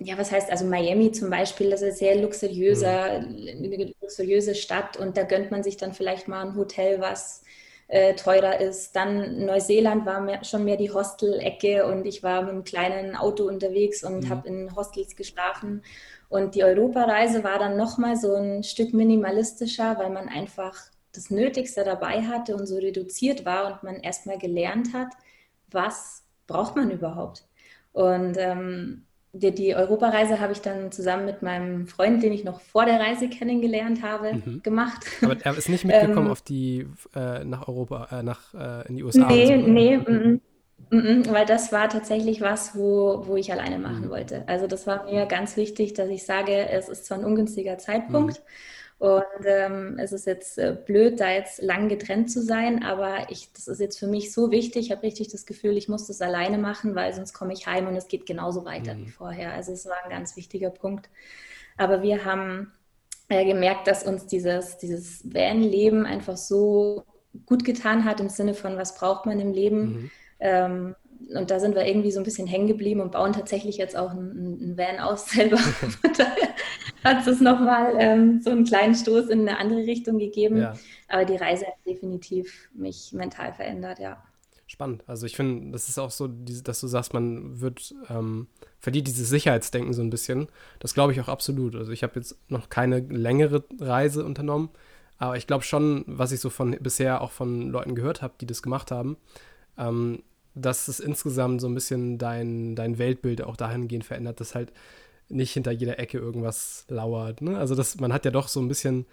ja, 0.00 0.18
was 0.18 0.32
heißt, 0.32 0.50
also 0.50 0.64
Miami 0.64 1.12
zum 1.12 1.30
Beispiel, 1.30 1.70
das 1.70 1.80
ist 1.80 2.02
eine 2.02 2.14
sehr 2.14 2.22
luxuriöser, 2.22 3.04
eine 3.04 3.94
luxuriöse 4.00 4.54
Stadt 4.54 4.96
und 4.96 5.16
da 5.16 5.22
gönnt 5.22 5.50
man 5.50 5.62
sich 5.62 5.76
dann 5.76 5.92
vielleicht 5.92 6.26
mal 6.26 6.44
ein 6.44 6.56
Hotel, 6.56 7.00
was 7.00 7.42
äh, 7.88 8.14
teurer 8.14 8.60
ist. 8.60 8.96
Dann 8.96 9.44
Neuseeland 9.46 10.04
war 10.04 10.20
mehr, 10.20 10.42
schon 10.44 10.64
mehr 10.64 10.76
die 10.76 10.90
Hostel-Ecke 10.90 11.86
und 11.86 12.06
ich 12.06 12.22
war 12.22 12.42
mit 12.42 12.50
einem 12.50 12.64
kleinen 12.64 13.16
Auto 13.16 13.46
unterwegs 13.46 14.02
und 14.02 14.24
mhm. 14.24 14.28
habe 14.30 14.48
in 14.48 14.74
Hostels 14.74 15.14
geschlafen. 15.16 15.82
Und 16.28 16.56
die 16.56 16.64
Europareise 16.64 17.44
war 17.44 17.58
dann 17.58 17.76
nochmal 17.76 18.16
so 18.16 18.34
ein 18.34 18.64
Stück 18.64 18.92
minimalistischer, 18.94 19.96
weil 19.98 20.10
man 20.10 20.28
einfach 20.28 20.74
das 21.12 21.30
Nötigste 21.30 21.84
dabei 21.84 22.22
hatte 22.22 22.56
und 22.56 22.66
so 22.66 22.76
reduziert 22.76 23.44
war 23.44 23.72
und 23.72 23.82
man 23.84 24.00
erstmal 24.00 24.38
gelernt 24.38 24.92
hat, 24.92 25.14
was 25.74 26.24
braucht 26.46 26.76
man 26.76 26.90
überhaupt? 26.90 27.46
Und 27.92 28.36
ähm, 28.38 29.02
die, 29.32 29.52
die, 29.52 29.74
Europareise 29.74 30.40
habe 30.40 30.52
ich 30.52 30.60
dann 30.60 30.92
zusammen 30.92 31.24
mit 31.24 31.42
meinem 31.42 31.86
Freund, 31.86 32.22
den 32.22 32.32
ich 32.32 32.44
noch 32.44 32.60
vor 32.60 32.86
der 32.86 33.00
Reise 33.00 33.28
kennengelernt 33.28 34.02
habe, 34.02 34.34
mhm. 34.34 34.62
gemacht. 34.62 35.04
Aber 35.22 35.36
er 35.40 35.58
ist 35.58 35.68
nicht 35.68 35.84
mitgekommen 35.84 36.18
ähm, 36.26 36.32
auf 36.32 36.42
die 36.42 36.86
äh, 37.14 37.44
nach 37.44 37.66
Europa, 37.68 38.08
äh, 38.12 38.22
nach 38.22 38.54
äh, 38.54 38.88
in 38.88 38.96
die 38.96 39.02
USA. 39.02 39.26
Nee, 39.26 39.46
so, 39.46 39.68
nee, 39.68 39.94
m 39.94 40.40
-m, 40.90 40.90
m 40.90 41.26
weil 41.30 41.46
das 41.46 41.72
war 41.72 41.88
tatsächlich 41.88 42.40
was, 42.40 42.76
wo, 42.76 43.24
wo 43.26 43.36
ich 43.36 43.52
alleine 43.52 43.78
machen 43.78 44.06
mhm. 44.06 44.10
wollte. 44.10 44.44
Also 44.46 44.68
das 44.68 44.86
war 44.86 45.04
mir 45.04 45.26
ganz 45.26 45.56
wichtig, 45.56 45.94
dass 45.94 46.08
ich 46.08 46.24
sage, 46.24 46.68
es 46.68 46.88
ist 46.88 47.06
zwar 47.06 47.18
ein 47.18 47.24
ungünstiger 47.24 47.76
Zeitpunkt. 47.78 48.38
Mhm 48.38 48.73
und 48.98 49.44
ähm, 49.44 49.98
es 49.98 50.12
ist 50.12 50.26
jetzt 50.26 50.56
äh, 50.56 50.76
blöd, 50.86 51.20
da 51.20 51.30
jetzt 51.30 51.60
lang 51.60 51.88
getrennt 51.88 52.30
zu 52.30 52.40
sein, 52.40 52.82
aber 52.84 53.30
ich, 53.30 53.52
das 53.52 53.68
ist 53.68 53.80
jetzt 53.80 53.98
für 53.98 54.06
mich 54.06 54.32
so 54.32 54.50
wichtig. 54.50 54.86
Ich 54.86 54.92
habe 54.92 55.02
richtig 55.02 55.28
das 55.28 55.46
Gefühl, 55.46 55.76
ich 55.76 55.88
muss 55.88 56.06
das 56.06 56.20
alleine 56.22 56.58
machen, 56.58 56.94
weil 56.94 57.12
sonst 57.12 57.32
komme 57.32 57.52
ich 57.52 57.66
heim 57.66 57.88
und 57.88 57.96
es 57.96 58.08
geht 58.08 58.24
genauso 58.24 58.64
weiter 58.64 58.94
mhm. 58.94 59.06
wie 59.06 59.10
vorher. 59.10 59.52
Also 59.52 59.72
es 59.72 59.84
war 59.86 59.96
ein 60.04 60.10
ganz 60.10 60.36
wichtiger 60.36 60.70
Punkt. 60.70 61.10
Aber 61.76 62.02
wir 62.02 62.24
haben 62.24 62.72
äh, 63.28 63.44
gemerkt, 63.44 63.88
dass 63.88 64.04
uns 64.04 64.26
dieses, 64.26 64.78
dieses 64.78 65.24
Van-Leben 65.24 66.06
einfach 66.06 66.36
so 66.36 67.04
gut 67.46 67.64
getan 67.64 68.04
hat 68.04 68.20
im 68.20 68.28
Sinne 68.28 68.54
von, 68.54 68.76
was 68.76 68.94
braucht 68.94 69.26
man 69.26 69.40
im 69.40 69.52
Leben. 69.52 69.80
Mhm. 69.80 70.10
Ähm, 70.38 70.96
und 71.34 71.50
da 71.50 71.60
sind 71.60 71.74
wir 71.74 71.86
irgendwie 71.86 72.10
so 72.10 72.20
ein 72.20 72.24
bisschen 72.24 72.46
hängen 72.46 72.66
geblieben 72.66 73.00
und 73.00 73.12
bauen 73.12 73.32
tatsächlich 73.32 73.76
jetzt 73.76 73.96
auch 73.96 74.10
einen, 74.10 74.60
einen 74.60 74.78
Van 74.78 74.98
aus 75.00 75.26
selber. 75.30 75.58
daher 76.16 76.54
hat 77.04 77.26
es 77.26 77.40
nochmal 77.40 77.94
ähm, 77.98 78.40
so 78.42 78.50
einen 78.50 78.64
kleinen 78.64 78.94
Stoß 78.94 79.28
in 79.28 79.40
eine 79.40 79.58
andere 79.58 79.80
Richtung 79.80 80.18
gegeben. 80.18 80.58
Ja. 80.58 80.74
Aber 81.08 81.24
die 81.24 81.36
Reise 81.36 81.66
hat 81.66 81.74
definitiv 81.86 82.68
mich 82.74 83.12
mental 83.12 83.52
verändert, 83.52 83.98
ja. 83.98 84.22
Spannend. 84.66 85.04
Also 85.06 85.26
ich 85.26 85.36
finde, 85.36 85.72
das 85.72 85.88
ist 85.88 85.98
auch 85.98 86.10
so, 86.10 86.26
dass 86.26 86.80
du 86.80 86.86
sagst, 86.86 87.12
man 87.12 87.60
wird, 87.60 87.94
ähm, 88.08 88.48
verliert 88.78 89.06
dieses 89.06 89.28
Sicherheitsdenken 89.28 89.92
so 89.92 90.02
ein 90.02 90.10
bisschen. 90.10 90.48
Das 90.78 90.94
glaube 90.94 91.12
ich 91.12 91.20
auch 91.20 91.28
absolut. 91.28 91.76
Also 91.76 91.92
ich 91.92 92.02
habe 92.02 92.14
jetzt 92.16 92.38
noch 92.48 92.70
keine 92.70 93.00
längere 93.00 93.62
Reise 93.78 94.24
unternommen, 94.24 94.70
aber 95.18 95.36
ich 95.36 95.46
glaube 95.46 95.64
schon, 95.64 96.04
was 96.06 96.32
ich 96.32 96.40
so 96.40 96.48
von 96.48 96.72
bisher 96.80 97.20
auch 97.20 97.30
von 97.30 97.70
Leuten 97.70 97.94
gehört 97.94 98.22
habe, 98.22 98.34
die 98.40 98.46
das 98.46 98.62
gemacht 98.62 98.90
haben, 98.90 99.18
ähm, 99.78 100.22
dass 100.54 100.88
es 100.88 101.00
insgesamt 101.00 101.60
so 101.60 101.68
ein 101.68 101.74
bisschen 101.74 102.18
dein, 102.18 102.76
dein 102.76 102.98
Weltbild 102.98 103.42
auch 103.42 103.56
dahingehend 103.56 104.04
verändert, 104.04 104.40
dass 104.40 104.54
halt 104.54 104.72
nicht 105.28 105.52
hinter 105.52 105.72
jeder 105.72 105.98
Ecke 105.98 106.18
irgendwas 106.18 106.84
lauert. 106.88 107.40
Ne? 107.40 107.58
Also 107.58 107.74
das, 107.74 107.98
man 107.98 108.12
hat 108.12 108.24
ja 108.24 108.30
doch 108.30 108.48
so 108.48 108.60
ein 108.60 108.68
bisschen, 108.68 109.06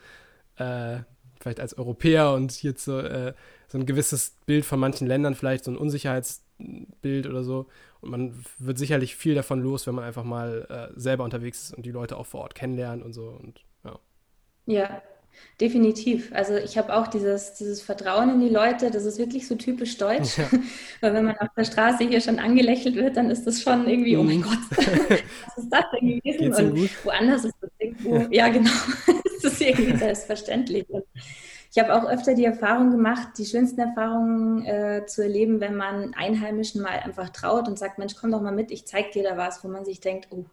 äh, 0.58 1.00
vielleicht 1.40 1.60
als 1.60 1.78
Europäer 1.78 2.34
und 2.34 2.52
hier 2.52 2.74
so, 2.78 3.00
äh, 3.00 3.34
so 3.68 3.78
ein 3.78 3.86
gewisses 3.86 4.38
Bild 4.46 4.66
von 4.66 4.80
manchen 4.80 5.08
Ländern, 5.08 5.36
vielleicht 5.36 5.64
so 5.64 5.72
ein 5.72 5.78
Unsicherheitsbild 5.78 7.28
oder 7.28 7.44
so. 7.44 7.68
Und 8.02 8.12
man 8.12 8.46
wird 8.60 8.78
sicherlich 8.78 9.16
viel 9.16 9.36
davon 9.36 9.62
los, 9.62 9.88
wenn 9.88 9.96
man 9.96 10.06
einfach 10.06 10.24
mal 10.24 10.92
äh, 10.96 11.00
selber 11.00 11.24
unterwegs 11.24 11.64
ist 11.64 11.74
und 11.74 11.86
die 11.86 11.92
Leute 11.92 12.18
auch 12.18 12.26
vor 12.26 12.42
Ort 12.42 12.56
kennenlernt 12.56 13.04
und 13.04 13.14
so. 13.14 13.30
Und, 13.30 13.64
ja. 13.84 14.00
ja, 14.66 15.02
definitiv. 15.60 16.32
Also 16.34 16.56
ich 16.56 16.78
habe 16.78 16.96
auch 16.96 17.08
dieses, 17.08 17.54
dieses 17.54 17.82
Vertrauen 17.82 18.30
in 18.30 18.40
die 18.40 18.50
Leute, 18.50 18.92
das 18.92 19.06
ist 19.06 19.20
wirklich 19.20 19.48
so 19.48 19.56
typisch 19.56 19.98
deutsch. 19.98 20.38
Ja. 20.38 20.50
Weil 21.02 21.14
wenn 21.14 21.26
man 21.26 21.38
auf 21.38 21.50
der 21.56 21.64
Straße 21.64 22.04
hier 22.04 22.22
schon 22.22 22.40
angelächelt 22.40 22.96
wird, 22.96 23.18
dann 23.18 23.30
ist 23.30 23.46
das 23.46 23.62
schon 23.62 23.88
irgendwie, 23.88 24.18
oh 24.18 24.24
mein. 24.24 24.42
Gott, 24.42 24.60
was 24.76 25.58
ist 25.64 25.70
das 25.70 25.86
denn 25.94 26.08
gewesen? 26.22 26.40
Geht's 26.40 26.60
und 26.60 26.76
gut? 26.76 26.90
woanders 27.04 27.46
ist 27.46 27.56
das 27.62 27.70
irgendwo, 27.80 28.28
ja 28.32 28.50
genau, 28.50 28.72
ist 29.26 29.44
das 29.44 29.62
irgendwie 29.62 29.98
selbstverständlich. 29.98 30.90
Und 30.90 31.06
ich 31.74 31.82
habe 31.82 31.96
auch 31.96 32.10
öfter 32.10 32.34
die 32.34 32.44
Erfahrung 32.44 32.92
gemacht, 32.92 33.30
die 33.38 33.46
schönsten 33.46 33.80
Erfahrungen 33.80 34.66
äh, 34.66 35.06
zu 35.06 35.24
erleben, 35.24 35.62
wenn 35.62 35.76
man 35.76 36.14
Einheimischen 36.16 36.82
mal 36.82 37.00
einfach 37.00 37.30
traut 37.30 37.70
und 37.70 37.80
sagt, 37.80 37.98
Mensch, 37.98 38.16
komm 38.20 38.32
doch 38.32 38.42
mal 38.42 38.52
mit, 38.52 38.72
ich 38.72 38.86
zeig 38.86 39.12
dir 39.12 39.24
da 39.24 39.38
was, 39.38 39.64
wo 39.64 39.70
man 39.70 39.86
sich 39.86 40.02
denkt, 40.02 40.28
oh, 40.32 40.44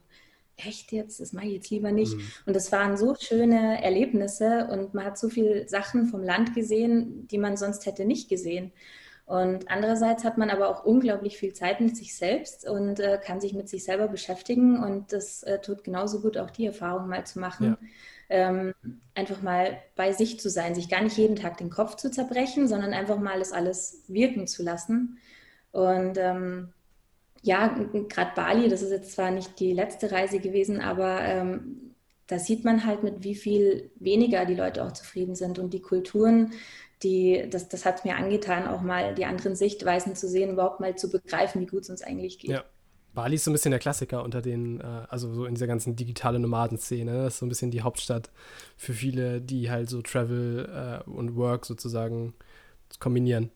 echt 0.59 0.93
jetzt, 0.93 1.21
das 1.21 1.33
mache 1.33 1.47
ich 1.47 1.55
jetzt 1.55 1.71
lieber 1.71 1.93
nicht. 1.93 2.15
Mhm. 2.15 2.23
Und 2.47 2.57
das 2.57 2.71
waren 2.73 2.97
so 2.97 3.15
schöne 3.15 3.83
Erlebnisse 3.83 4.69
und 4.71 4.95
man 4.95 5.05
hat 5.05 5.19
so 5.19 5.29
viele 5.29 5.69
Sachen 5.69 6.07
vom 6.07 6.23
Land 6.23 6.55
gesehen, 6.55 7.27
die 7.29 7.39
man 7.39 7.57
sonst 7.57 7.87
hätte 7.87 8.05
nicht 8.05 8.29
gesehen. 8.29 8.73
Und 9.25 9.71
andererseits 9.71 10.25
hat 10.25 10.39
man 10.39 10.51
aber 10.51 10.69
auch 10.69 10.85
unglaublich 10.85 11.37
viel 11.37 11.53
Zeit 11.53 11.81
mit 11.81 11.97
sich 11.97 12.17
selbst 12.17 12.67
und 12.67 12.99
äh, 12.99 13.21
kann 13.23 13.41
sich 13.41 13.53
mit 13.53 13.69
sich 13.69 13.85
selber 13.85 14.09
beschäftigen. 14.09 14.83
Und 14.83 15.13
das 15.13 15.43
äh, 15.43 15.61
tut 15.61 15.85
genauso 15.85 16.21
gut, 16.21 16.39
auch 16.39 16.51
die 16.51 16.67
Erfahrung 16.67 17.09
mal 17.09 17.27
zu 17.27 17.39
machen. 17.39 17.77
Ja 17.81 17.89
ähm, 18.29 18.75
einfach 19.15 19.43
mal 19.43 19.79
bei 19.97 20.13
sich 20.13 20.39
zu 20.39 20.51
sein, 20.51 20.75
sich 20.75 20.89
gar 20.89 21.03
nicht 21.03 21.17
jeden 21.17 21.37
Tag 21.37 21.57
den 21.59 21.71
Kopf 21.71 21.97
zu 21.97 22.11
zerbrechen, 22.11 22.69
sondern 22.69 22.93
einfach 22.93 23.19
mal 23.19 23.39
das 23.39 23.53
alles 23.53 24.05
wirken 24.09 24.47
zu 24.47 24.63
lassen. 24.63 25.19
Und 25.71 26.19
ähm, 26.19 26.73
ja, 27.43 27.69
gerade 28.09 28.33
Bali, 28.35 28.69
das 28.69 28.83
ist 28.83 28.91
jetzt 28.91 29.13
zwar 29.13 29.31
nicht 29.31 29.61
die 29.61 29.73
letzte 29.73 30.11
Reise 30.11 30.41
gewesen, 30.41 30.81
aber 30.81 31.21
ähm, 31.23 31.95
da 32.27 32.39
sieht 32.39 32.65
man 32.65 32.85
halt, 32.85 33.03
mit 33.03 33.25
wie 33.25 33.35
viel 33.35 33.91
weniger 33.97 34.45
die 34.45 34.55
Leute 34.55 34.85
auch 34.85 34.93
zufrieden 34.93 35.35
sind 35.35 35.59
und 35.59 35.73
die 35.73 35.81
Kulturen, 35.81 36.53
die, 37.03 37.47
das, 37.51 37.69
das 37.69 37.85
hat 37.85 38.05
mir 38.05 38.17
angetan, 38.17 38.67
auch 38.67 38.83
mal 38.83 39.15
die 39.15 39.25
anderen 39.25 39.55
Sichtweisen 39.55 40.17
zu 40.17 40.29
sehen, 40.29 40.51
überhaupt 40.51 40.81
mal 40.81 40.97
zu 40.97 41.11
begreifen, 41.11 41.61
wie 41.61 41.67
gut 41.67 41.83
es 41.83 41.91
uns 41.91 42.03
eigentlich 42.03 42.39
geht. 42.39 42.51
Ja. 42.51 42.65
Bali 43.15 43.37
ist 43.37 43.45
so 43.45 43.51
ein 43.51 43.55
bisschen 43.55 43.71
der 43.71 43.81
Klassiker 43.81 44.23
unter 44.23 44.43
den, 44.43 44.81
äh, 44.81 44.85
also 45.09 45.33
so 45.33 45.45
in 45.47 45.55
dieser 45.55 45.67
ganzen 45.67 45.97
digitalen 45.97 46.43
Nomadenszene. 46.43 47.25
Das 47.25 47.35
ist 47.35 47.41
so 47.41 47.47
ein 47.47 47.49
bisschen 47.49 47.71
die 47.71 47.83
Hauptstadt 47.83 48.31
für 48.77 48.93
viele, 48.93 49.41
die 49.41 49.71
halt 49.71 49.89
so 49.89 50.03
Travel 50.03 51.03
äh, 51.07 51.11
und 51.11 51.35
Work 51.35 51.67
sozusagen 51.67 52.35
kombinieren. 53.01 53.51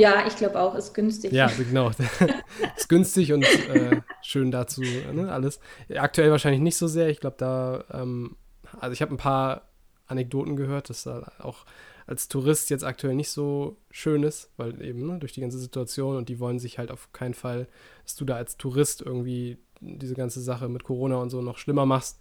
Ja, 0.00 0.26
ich 0.26 0.36
glaube 0.36 0.58
auch, 0.58 0.74
ist 0.74 0.94
günstig. 0.94 1.30
Ja, 1.32 1.50
genau. 1.58 1.90
ist 2.76 2.88
günstig 2.88 3.34
und 3.34 3.42
äh, 3.42 4.00
schön 4.22 4.50
dazu, 4.50 4.80
ne, 4.80 5.30
alles. 5.30 5.60
Aktuell 5.94 6.30
wahrscheinlich 6.30 6.62
nicht 6.62 6.76
so 6.76 6.88
sehr. 6.88 7.10
Ich 7.10 7.20
glaube, 7.20 7.36
da, 7.38 7.84
ähm, 7.92 8.36
also 8.80 8.94
ich 8.94 9.02
habe 9.02 9.12
ein 9.12 9.18
paar 9.18 9.68
Anekdoten 10.06 10.56
gehört, 10.56 10.88
dass 10.88 11.02
da 11.02 11.30
auch 11.38 11.66
als 12.06 12.28
Tourist 12.28 12.70
jetzt 12.70 12.82
aktuell 12.82 13.14
nicht 13.14 13.28
so 13.28 13.76
schön 13.90 14.22
ist, 14.22 14.50
weil 14.56 14.80
eben 14.82 15.06
ne, 15.06 15.18
durch 15.18 15.32
die 15.32 15.42
ganze 15.42 15.58
Situation 15.58 16.16
und 16.16 16.30
die 16.30 16.40
wollen 16.40 16.58
sich 16.58 16.78
halt 16.78 16.90
auf 16.90 17.12
keinen 17.12 17.34
Fall, 17.34 17.68
dass 18.04 18.16
du 18.16 18.24
da 18.24 18.36
als 18.36 18.56
Tourist 18.56 19.02
irgendwie 19.02 19.58
diese 19.80 20.14
ganze 20.14 20.40
Sache 20.40 20.70
mit 20.70 20.82
Corona 20.82 21.16
und 21.16 21.28
so 21.28 21.42
noch 21.42 21.58
schlimmer 21.58 21.84
machst. 21.84 22.18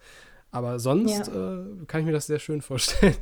Aber 0.52 0.80
sonst 0.80 1.28
ja. 1.28 1.60
äh, 1.62 1.86
kann 1.88 2.02
ich 2.02 2.06
mir 2.06 2.12
das 2.12 2.28
sehr 2.28 2.40
schön 2.40 2.62
vorstellen. 2.62 3.16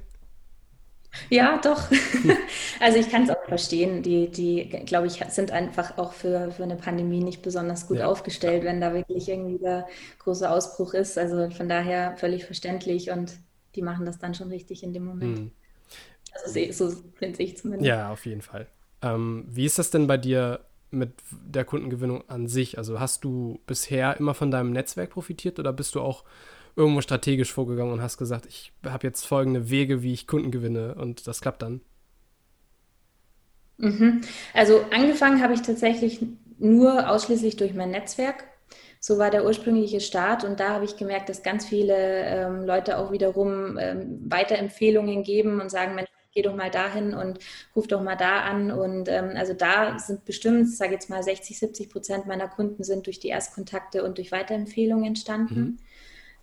Ja, 1.30 1.60
doch. 1.64 1.90
also 2.80 2.98
ich 2.98 3.10
kann 3.10 3.24
es 3.24 3.30
auch 3.30 3.44
verstehen. 3.48 4.04
Die, 4.04 4.30
die 4.30 4.70
glaube 4.86 5.08
ich, 5.08 5.24
sind 5.30 5.52
einfach 5.52 5.98
auch 5.98 6.14
für, 6.14 6.52
für 6.52 6.64
eine 6.64 6.76
Pandemie 6.76 7.24
nicht 7.24 7.42
besonders 7.42 7.88
gut 7.88 8.00
ja. 8.00 8.08
aufgestellt, 8.08 8.64
wenn 8.64 8.82
da 8.82 8.94
wirklich 8.94 9.30
irgendwie 9.30 9.58
der 9.58 9.88
große 10.20 10.50
Ausbruch 10.50 10.94
ist. 10.94 11.18
Also 11.18 11.50
von 11.50 11.70
daher 11.70 12.16
völlig 12.18 12.46
verständlich 12.46 13.12
und 13.12 13.34
die 13.76 13.82
machen 13.82 14.06
das 14.06 14.20
dann 14.20 14.34
schon 14.34 14.50
richtig 14.50 14.84
in 14.84 14.94
dem 14.94 15.06
Moment. 15.06 15.40
Mhm. 15.40 15.52
Also 16.46 16.72
so 16.72 16.96
finde 17.16 17.44
ich 17.44 17.58
zumindest. 17.58 17.88
Ja, 17.88 18.12
auf 18.12 18.26
jeden 18.26 18.42
Fall. 18.42 18.68
Ähm, 19.02 19.46
wie 19.48 19.66
ist 19.66 19.80
das 19.80 19.92
denn 19.92 20.08
bei 20.08 20.18
dir 20.18 20.62
mit 20.90 21.12
der 21.32 21.66
Kundengewinnung 21.66 22.28
an 22.30 22.48
sich? 22.48 22.78
Also 22.78 23.00
hast 23.00 23.24
du 23.24 23.60
bisher 23.66 24.18
immer 24.18 24.34
von 24.34 24.52
deinem 24.52 24.72
Netzwerk 24.72 25.12
profitiert 25.12 25.60
oder 25.60 25.74
bist 25.74 25.96
du 25.96 26.02
auch 26.02 26.24
irgendwo 26.78 27.02
strategisch 27.02 27.52
vorgegangen 27.52 27.92
und 27.92 28.02
hast 28.02 28.18
gesagt, 28.18 28.46
ich 28.46 28.72
habe 28.86 29.06
jetzt 29.08 29.26
folgende 29.26 29.70
Wege, 29.70 30.04
wie 30.04 30.14
ich 30.14 30.28
Kunden 30.28 30.52
gewinne 30.52 30.96
und 30.96 31.28
das 31.28 31.42
klappt 31.42 31.64
dann? 31.64 31.82
Mhm. 33.78 34.22
Also 34.54 34.86
angefangen 34.92 35.42
habe 35.42 35.54
ich 35.54 35.64
tatsächlich 35.64 36.20
nur 36.60 37.10
ausschließlich 37.10 37.58
durch 37.58 37.74
mein 37.74 37.92
Netzwerk. 37.92 38.44
So 39.00 39.18
war 39.18 39.30
der 39.30 39.46
ursprüngliche 39.46 40.02
Start 40.02 40.44
und 40.44 40.60
da 40.60 40.70
habe 40.70 40.86
ich 40.86 40.98
gemerkt, 40.98 41.30
dass 41.30 41.44
ganz 41.44 41.66
viele 41.66 41.96
ähm, 41.96 42.66
Leute 42.66 42.98
auch 42.98 43.12
wiederum 43.12 43.78
ähm, 43.78 44.20
Weiterempfehlungen 44.30 45.24
geben 45.24 45.62
und 45.62 45.70
sagen, 45.70 45.96
Mensch, 45.96 46.10
geh 46.34 46.44
doch 46.44 46.56
mal 46.56 46.70
dahin 46.70 47.16
und 47.16 47.40
ruf 47.76 47.88
doch 47.88 48.02
mal 48.02 48.16
da 48.16 48.42
an. 48.42 48.72
Und 48.72 49.10
ähm, 49.10 49.32
also 49.36 49.54
da 49.54 49.98
sind 49.98 50.26
bestimmt, 50.26 50.70
sage 50.70 50.94
jetzt 50.94 51.10
mal 51.10 51.24
60, 51.24 51.58
70 51.58 51.90
Prozent 51.90 52.28
meiner 52.28 52.48
Kunden 52.48 52.84
sind 52.84 53.08
durch 53.08 53.20
die 53.20 53.30
Erstkontakte 53.30 54.04
und 54.04 54.20
durch 54.20 54.32
Weiterempfehlungen 54.32 55.06
entstanden. 55.06 55.60
Mhm. 55.60 55.78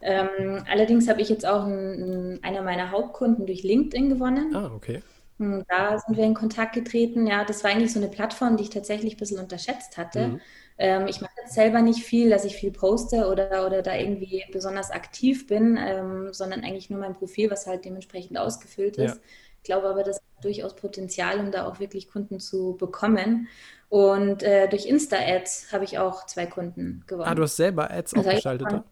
Ähm, 0.02 0.64
allerdings 0.70 1.08
habe 1.08 1.20
ich 1.22 1.28
jetzt 1.28 1.46
auch 1.46 1.64
einen, 1.64 2.42
einer 2.42 2.62
meiner 2.62 2.90
Hauptkunden 2.90 3.46
durch 3.46 3.62
LinkedIn 3.62 4.10
gewonnen. 4.10 4.54
Ah, 4.54 4.70
okay. 4.74 5.02
Und 5.38 5.64
da 5.68 5.98
sind 5.98 6.16
wir 6.16 6.24
in 6.24 6.34
Kontakt 6.34 6.74
getreten. 6.74 7.26
Ja, 7.26 7.44
das 7.44 7.64
war 7.64 7.70
eigentlich 7.70 7.92
so 7.92 7.98
eine 7.98 8.08
Plattform, 8.08 8.56
die 8.56 8.64
ich 8.64 8.70
tatsächlich 8.70 9.14
ein 9.14 9.18
bisschen 9.18 9.40
unterschätzt 9.40 9.96
hatte. 9.96 10.28
Mhm. 10.28 10.40
Ähm, 10.78 11.06
ich 11.08 11.20
mache 11.20 11.32
jetzt 11.42 11.54
selber 11.54 11.82
nicht 11.82 12.04
viel, 12.04 12.30
dass 12.30 12.44
ich 12.44 12.56
viel 12.56 12.70
poste 12.70 13.28
oder, 13.28 13.66
oder 13.66 13.82
da 13.82 13.96
irgendwie 13.96 14.44
besonders 14.52 14.90
aktiv 14.90 15.46
bin, 15.46 15.78
ähm, 15.80 16.32
sondern 16.32 16.62
eigentlich 16.62 16.90
nur 16.90 17.00
mein 17.00 17.14
Profil, 17.14 17.50
was 17.50 17.66
halt 17.66 17.84
dementsprechend 17.84 18.38
ausgefüllt 18.38 18.96
ist. 18.96 19.16
Ja. 19.16 19.20
Ich 19.58 19.64
glaube 19.64 19.88
aber, 19.88 20.02
das 20.02 20.16
hat 20.16 20.44
durchaus 20.44 20.76
Potenzial, 20.76 21.40
um 21.40 21.50
da 21.50 21.66
auch 21.66 21.80
wirklich 21.80 22.08
Kunden 22.10 22.38
zu 22.38 22.76
bekommen. 22.76 23.48
Und 23.88 24.42
äh, 24.42 24.68
durch 24.68 24.86
Insta-Ads 24.86 25.72
habe 25.72 25.84
ich 25.84 25.98
auch 25.98 26.26
zwei 26.26 26.46
Kunden 26.46 27.04
gewonnen. 27.06 27.28
Ah, 27.28 27.34
du 27.34 27.42
hast 27.44 27.56
selber 27.56 27.90
Ads 27.90 28.14
also 28.14 28.28
aufgeschaltet, 28.28 28.66
oder? 28.66 28.84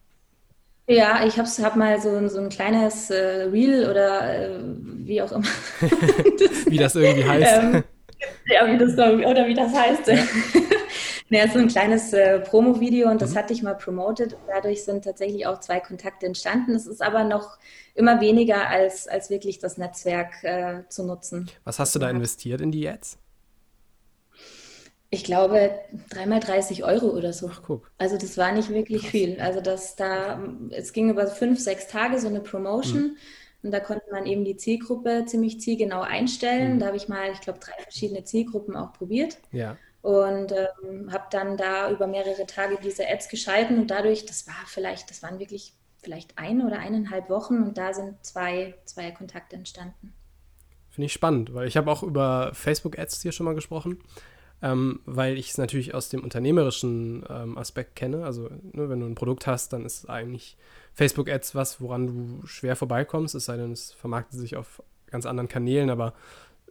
Ja, 0.88 1.24
ich 1.24 1.38
habe 1.38 1.48
hab 1.48 1.76
mal 1.76 2.00
so, 2.00 2.28
so 2.28 2.40
ein 2.40 2.48
kleines 2.48 3.10
äh, 3.10 3.44
Reel 3.44 3.88
oder 3.88 4.50
äh, 4.50 4.58
wie 5.04 5.22
auch 5.22 5.32
immer. 5.32 5.44
wie 6.66 6.76
das 6.76 6.94
irgendwie 6.94 7.24
heißt. 7.24 7.62
Ähm, 7.62 7.84
ja, 8.46 8.66
wie 8.66 8.78
das, 8.78 8.92
oder 8.94 9.46
wie 9.46 9.54
das 9.54 9.72
heißt. 9.72 10.06
Ja. 10.08 10.18
Ja, 11.32 11.48
so 11.48 11.58
ein 11.58 11.68
kleines 11.68 12.12
äh, 12.12 12.40
Promo-Video 12.40 13.10
und 13.10 13.22
das 13.22 13.30
mhm. 13.30 13.38
hatte 13.38 13.54
ich 13.54 13.62
mal 13.62 13.74
promoted. 13.74 14.36
Dadurch 14.48 14.84
sind 14.84 15.02
tatsächlich 15.02 15.46
auch 15.46 15.60
zwei 15.60 15.80
Kontakte 15.80 16.26
entstanden. 16.26 16.74
Es 16.74 16.86
ist 16.86 17.00
aber 17.00 17.24
noch 17.24 17.56
immer 17.94 18.20
weniger 18.20 18.68
als, 18.68 19.08
als 19.08 19.30
wirklich 19.30 19.58
das 19.58 19.78
Netzwerk 19.78 20.44
äh, 20.44 20.82
zu 20.90 21.06
nutzen. 21.06 21.50
Was 21.64 21.78
hast 21.78 21.94
du 21.94 22.00
da 22.00 22.10
investiert 22.10 22.60
in 22.60 22.70
die 22.70 22.86
Ads? 22.86 23.16
Ich 25.14 25.24
glaube, 25.24 25.70
dreimal 26.08 26.40
30 26.40 26.84
Euro 26.84 27.10
oder 27.10 27.32
so. 27.32 27.50
Ach, 27.52 27.62
guck. 27.62 27.90
Also 27.98 28.16
das 28.16 28.38
war 28.38 28.50
nicht 28.52 28.70
wirklich 28.70 29.02
Krass. 29.02 29.10
viel. 29.10 29.40
Also 29.40 29.60
das 29.60 29.94
da, 29.94 30.42
es 30.70 30.92
ging 30.92 31.10
über 31.10 31.26
fünf, 31.26 31.60
sechs 31.60 31.86
Tage 31.86 32.18
so 32.18 32.28
eine 32.28 32.40
Promotion. 32.40 33.02
Mhm. 33.02 33.16
Und 33.62 33.70
da 33.70 33.78
konnte 33.78 34.10
man 34.10 34.26
eben 34.26 34.44
die 34.44 34.56
Zielgruppe 34.56 35.24
ziemlich 35.26 35.60
zielgenau 35.60 36.00
einstellen. 36.00 36.74
Mhm. 36.74 36.78
Da 36.80 36.86
habe 36.86 36.96
ich 36.96 37.08
mal, 37.08 37.30
ich 37.30 37.40
glaube, 37.40 37.60
drei 37.60 37.80
verschiedene 37.82 38.24
Zielgruppen 38.24 38.74
auch 38.74 38.92
probiert. 38.92 39.38
Ja 39.52 39.76
und 40.02 40.52
ähm, 40.52 41.12
habe 41.12 41.24
dann 41.30 41.56
da 41.56 41.90
über 41.90 42.06
mehrere 42.08 42.44
Tage 42.46 42.76
diese 42.82 43.08
Ads 43.08 43.28
geschalten 43.28 43.78
und 43.78 43.90
dadurch, 43.90 44.26
das 44.26 44.46
war 44.48 44.54
vielleicht, 44.66 45.10
das 45.10 45.22
waren 45.22 45.38
wirklich 45.38 45.74
vielleicht 46.02 46.36
ein 46.38 46.60
oder 46.66 46.80
eineinhalb 46.80 47.30
Wochen 47.30 47.62
und 47.62 47.78
da 47.78 47.94
sind 47.94 48.24
zwei, 48.26 48.74
zwei 48.84 49.12
Kontakte 49.12 49.54
entstanden. 49.54 50.12
Finde 50.90 51.06
ich 51.06 51.12
spannend, 51.12 51.54
weil 51.54 51.68
ich 51.68 51.76
habe 51.76 51.90
auch 51.90 52.02
über 52.02 52.50
Facebook-Ads 52.52 53.22
hier 53.22 53.32
schon 53.32 53.46
mal 53.46 53.54
gesprochen, 53.54 54.00
ähm, 54.62 55.00
weil 55.04 55.36
ich 55.36 55.50
es 55.50 55.58
natürlich 55.58 55.94
aus 55.94 56.08
dem 56.08 56.22
unternehmerischen 56.22 57.24
ähm, 57.28 57.58
Aspekt 57.58 57.96
kenne. 57.96 58.24
Also 58.24 58.48
ne, 58.72 58.88
wenn 58.88 59.00
du 59.00 59.06
ein 59.06 59.16
Produkt 59.16 59.46
hast, 59.46 59.72
dann 59.72 59.84
ist 59.84 60.08
eigentlich 60.08 60.56
Facebook-Ads 60.94 61.54
was, 61.54 61.80
woran 61.80 62.06
du 62.06 62.46
schwer 62.46 62.76
vorbeikommst, 62.76 63.34
es 63.34 63.46
sei 63.46 63.56
denn, 63.56 63.72
es 63.72 63.92
vermarktet 63.92 64.38
sich 64.38 64.56
auf 64.56 64.82
ganz 65.10 65.26
anderen 65.26 65.48
Kanälen, 65.48 65.90
aber 65.90 66.14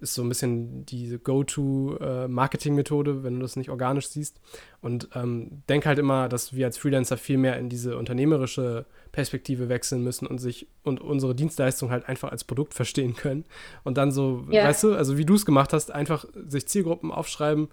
ist 0.02 0.16
so 0.16 0.24
ein 0.24 0.30
bisschen 0.30 0.86
diese 0.86 1.20
Go-To-Marketing-Methode, 1.20 3.12
äh, 3.12 3.24
wenn 3.24 3.36
du 3.36 3.42
das 3.42 3.56
nicht 3.56 3.70
organisch 3.70 4.08
siehst. 4.10 4.42
Und 4.82 5.10
ähm, 5.14 5.64
denk 5.70 5.86
halt 5.86 6.00
immer, 6.00 6.28
dass 6.28 6.56
wir 6.56 6.66
als 6.66 6.78
Freelancer 6.78 7.18
viel 7.18 7.38
mehr 7.38 7.58
in 7.58 7.70
diese 7.70 7.98
unternehmerische 7.98 8.86
Perspektive 9.12 9.70
wechseln 9.70 10.04
müssen 10.04 10.26
und 10.28 10.40
sich 10.40 10.68
und 10.84 11.00
unsere 11.02 11.36
Dienstleistung 11.36 11.92
halt 11.92 12.10
einfach 12.10 12.32
als 12.32 12.44
Produkt 12.44 12.74
verstehen 12.74 13.16
können. 13.16 13.46
Und 13.84 13.98
dann 13.98 14.12
so, 14.12 14.46
ja. 14.50 14.66
weißt 14.66 14.84
du, 14.84 14.96
also 14.96 15.18
wie 15.18 15.26
du 15.26 15.36
es 15.36 15.46
gemacht 15.46 15.74
hast, 15.74 15.92
einfach 15.92 16.26
sich 16.48 16.68
Zielgruppen 16.68 17.12
aufschreiben 17.12 17.70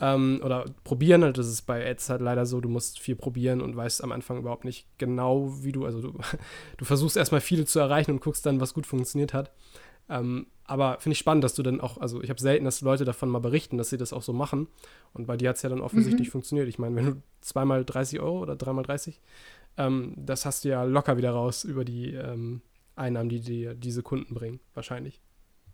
ähm, 0.00 0.40
oder 0.44 0.64
probieren. 0.84 1.22
Halt, 1.22 1.38
das 1.38 1.48
ist 1.48 1.62
bei 1.62 1.88
Ads 1.88 2.10
halt 2.10 2.20
leider 2.20 2.46
so, 2.46 2.60
du 2.60 2.68
musst 2.68 2.98
viel 2.98 3.16
probieren 3.16 3.60
und 3.60 3.76
weißt 3.76 4.02
am 4.02 4.12
Anfang 4.12 4.38
überhaupt 4.38 4.64
nicht 4.64 4.86
genau, 4.98 5.52
wie 5.62 5.72
du, 5.72 5.84
also 5.84 6.00
du, 6.00 6.12
du 6.76 6.84
versuchst 6.84 7.16
erstmal 7.16 7.40
viele 7.40 7.64
zu 7.64 7.78
erreichen 7.78 8.12
und 8.12 8.20
guckst 8.20 8.44
dann, 8.46 8.60
was 8.60 8.74
gut 8.74 8.86
funktioniert 8.86 9.34
hat. 9.34 9.52
Ähm, 10.08 10.46
aber 10.68 11.00
finde 11.00 11.14
ich 11.14 11.18
spannend, 11.18 11.42
dass 11.42 11.54
du 11.54 11.62
dann 11.62 11.80
auch, 11.80 11.98
also 11.98 12.22
ich 12.22 12.28
habe 12.28 12.40
selten, 12.40 12.66
dass 12.66 12.82
Leute 12.82 13.06
davon 13.06 13.30
mal 13.30 13.38
berichten, 13.38 13.78
dass 13.78 13.88
sie 13.88 13.96
das 13.96 14.12
auch 14.12 14.22
so 14.22 14.34
machen. 14.34 14.68
Und 15.14 15.26
bei 15.26 15.36
dir 15.38 15.48
hat 15.48 15.56
es 15.56 15.62
ja 15.62 15.70
dann 15.70 15.80
offensichtlich 15.80 16.28
mhm. 16.28 16.32
funktioniert. 16.32 16.68
Ich 16.68 16.78
meine, 16.78 16.94
wenn 16.94 17.06
du 17.06 17.22
zweimal 17.40 17.86
30 17.86 18.20
Euro 18.20 18.40
oder 18.40 18.54
dreimal 18.54 18.84
30, 18.84 19.18
ähm, 19.78 20.12
das 20.16 20.44
hast 20.44 20.64
du 20.64 20.68
ja 20.68 20.84
locker 20.84 21.16
wieder 21.16 21.30
raus 21.30 21.64
über 21.64 21.86
die 21.86 22.12
ähm, 22.12 22.60
Einnahmen, 22.96 23.30
die 23.30 23.40
dir 23.40 23.74
diese 23.74 24.02
Kunden 24.02 24.34
bringen, 24.34 24.60
wahrscheinlich. 24.74 25.22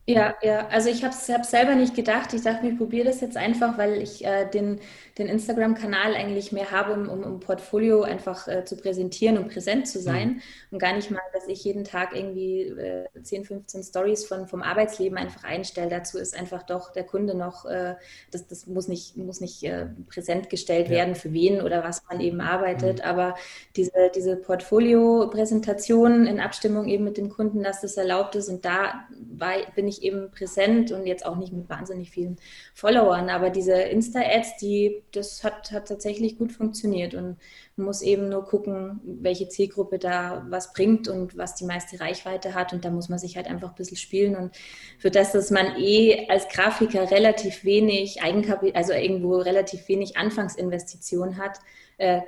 Ja, 0.07 0.35
ja, 0.43 0.69
also 0.69 0.91
ich 0.91 1.03
habe 1.03 1.15
es 1.15 1.51
selber 1.51 1.75
nicht 1.75 1.95
gedacht. 1.95 2.35
Ich 2.35 2.43
dachte 2.43 2.63
mir, 2.63 2.73
ich 2.73 2.79
probiere 2.79 3.07
das 3.07 3.23
jetzt 3.23 3.39
einfach, 3.39 3.79
weil 3.79 4.03
ich 4.03 4.23
äh, 4.23 4.45
den, 4.45 4.79
den 5.17 5.29
Instagram-Kanal 5.29 6.15
eigentlich 6.15 6.53
mehr 6.53 6.71
habe, 6.71 6.93
um, 6.93 7.09
um, 7.09 7.23
um 7.23 7.41
Portfolio 7.41 8.03
einfach 8.03 8.47
äh, 8.47 8.67
zu 8.67 8.77
präsentieren 8.77 9.39
und 9.39 9.49
präsent 9.49 9.89
zu 9.89 10.01
sein. 10.01 10.29
Mhm. 10.29 10.43
Und 10.73 10.79
gar 10.79 10.95
nicht 10.95 11.11
mal, 11.11 11.23
dass 11.33 11.49
ich 11.49 11.65
jeden 11.65 11.85
Tag 11.85 12.15
irgendwie 12.15 12.65
äh, 12.65 13.07
10, 13.23 13.47
15 13.47 13.83
Stories 13.83 14.27
von, 14.27 14.47
vom 14.47 14.61
Arbeitsleben 14.61 15.17
einfach 15.17 15.43
einstelle. 15.45 15.89
Dazu 15.89 16.19
ist 16.19 16.39
einfach 16.39 16.65
doch 16.65 16.93
der 16.93 17.05
Kunde 17.05 17.35
noch, 17.35 17.65
äh, 17.65 17.95
das, 18.31 18.47
das 18.47 18.67
muss 18.67 18.89
nicht, 18.89 19.17
muss 19.17 19.41
nicht 19.41 19.63
äh, 19.63 19.87
präsent 20.11 20.51
gestellt 20.51 20.89
ja. 20.89 20.97
werden, 20.97 21.15
für 21.15 21.33
wen 21.33 21.63
oder 21.63 21.83
was 21.83 22.03
man 22.11 22.21
eben 22.21 22.43
arbeitet. 22.43 22.99
Mhm. 22.99 23.05
Aber 23.05 23.37
diese, 23.75 23.93
diese 24.15 24.37
Portfolio-Präsentation 24.37 26.27
in 26.27 26.41
Abstimmung 26.41 26.89
eben 26.89 27.05
mit 27.05 27.17
dem 27.17 27.31
Kunden, 27.31 27.63
dass 27.63 27.81
das 27.81 27.97
erlaubt 27.97 28.35
ist. 28.35 28.51
Und 28.51 28.67
da 28.67 29.07
war, 29.33 29.55
bin 29.75 29.89
ich 29.89 29.94
nicht 29.95 30.03
eben 30.05 30.31
präsent 30.31 30.93
und 30.93 31.07
jetzt 31.07 31.25
auch 31.25 31.37
nicht 31.37 31.53
mit 31.53 31.69
wahnsinnig 31.69 32.11
vielen 32.11 32.37
Followern. 32.75 33.29
Aber 33.29 33.51
diese 33.51 33.75
Insta-Ads, 33.75 34.57
die, 34.59 35.03
das 35.13 35.45
hat, 35.45 35.71
hat 35.73 35.89
tatsächlich 35.89 36.39
gut 36.39 36.53
funktioniert 36.53 37.15
und 37.15 37.37
man 37.77 37.87
muss 37.87 38.03
eben 38.03 38.29
nur 38.29 38.45
gucken, 38.45 39.01
welche 39.05 39.49
Zielgruppe 39.49 39.99
da 39.99 40.47
was 40.49 40.73
bringt 40.73 41.09
und 41.09 41.37
was 41.37 41.57
die 41.57 41.65
meiste 41.65 41.99
Reichweite 42.01 42.55
hat. 42.55 42.73
Und 42.73 42.85
da 42.85 42.91
muss 42.91 43.09
man 43.09 43.19
sich 43.19 43.37
halt 43.37 43.47
einfach 43.47 43.71
ein 43.71 43.75
bisschen 43.75 43.97
spielen. 43.97 44.37
Und 44.37 44.57
für 44.99 45.11
das, 45.11 45.33
dass 45.33 45.51
man 45.51 45.77
eh 45.77 46.29
als 46.29 46.49
Grafiker 46.49 47.11
relativ 47.11 47.65
wenig 47.65 48.23
Eigenkapital, 48.23 48.77
also 48.77 48.93
irgendwo 48.93 49.39
relativ 49.39 49.89
wenig 49.89 50.17
Anfangsinvestition 50.17 51.37
hat, 51.37 51.59
äh, 51.99 52.21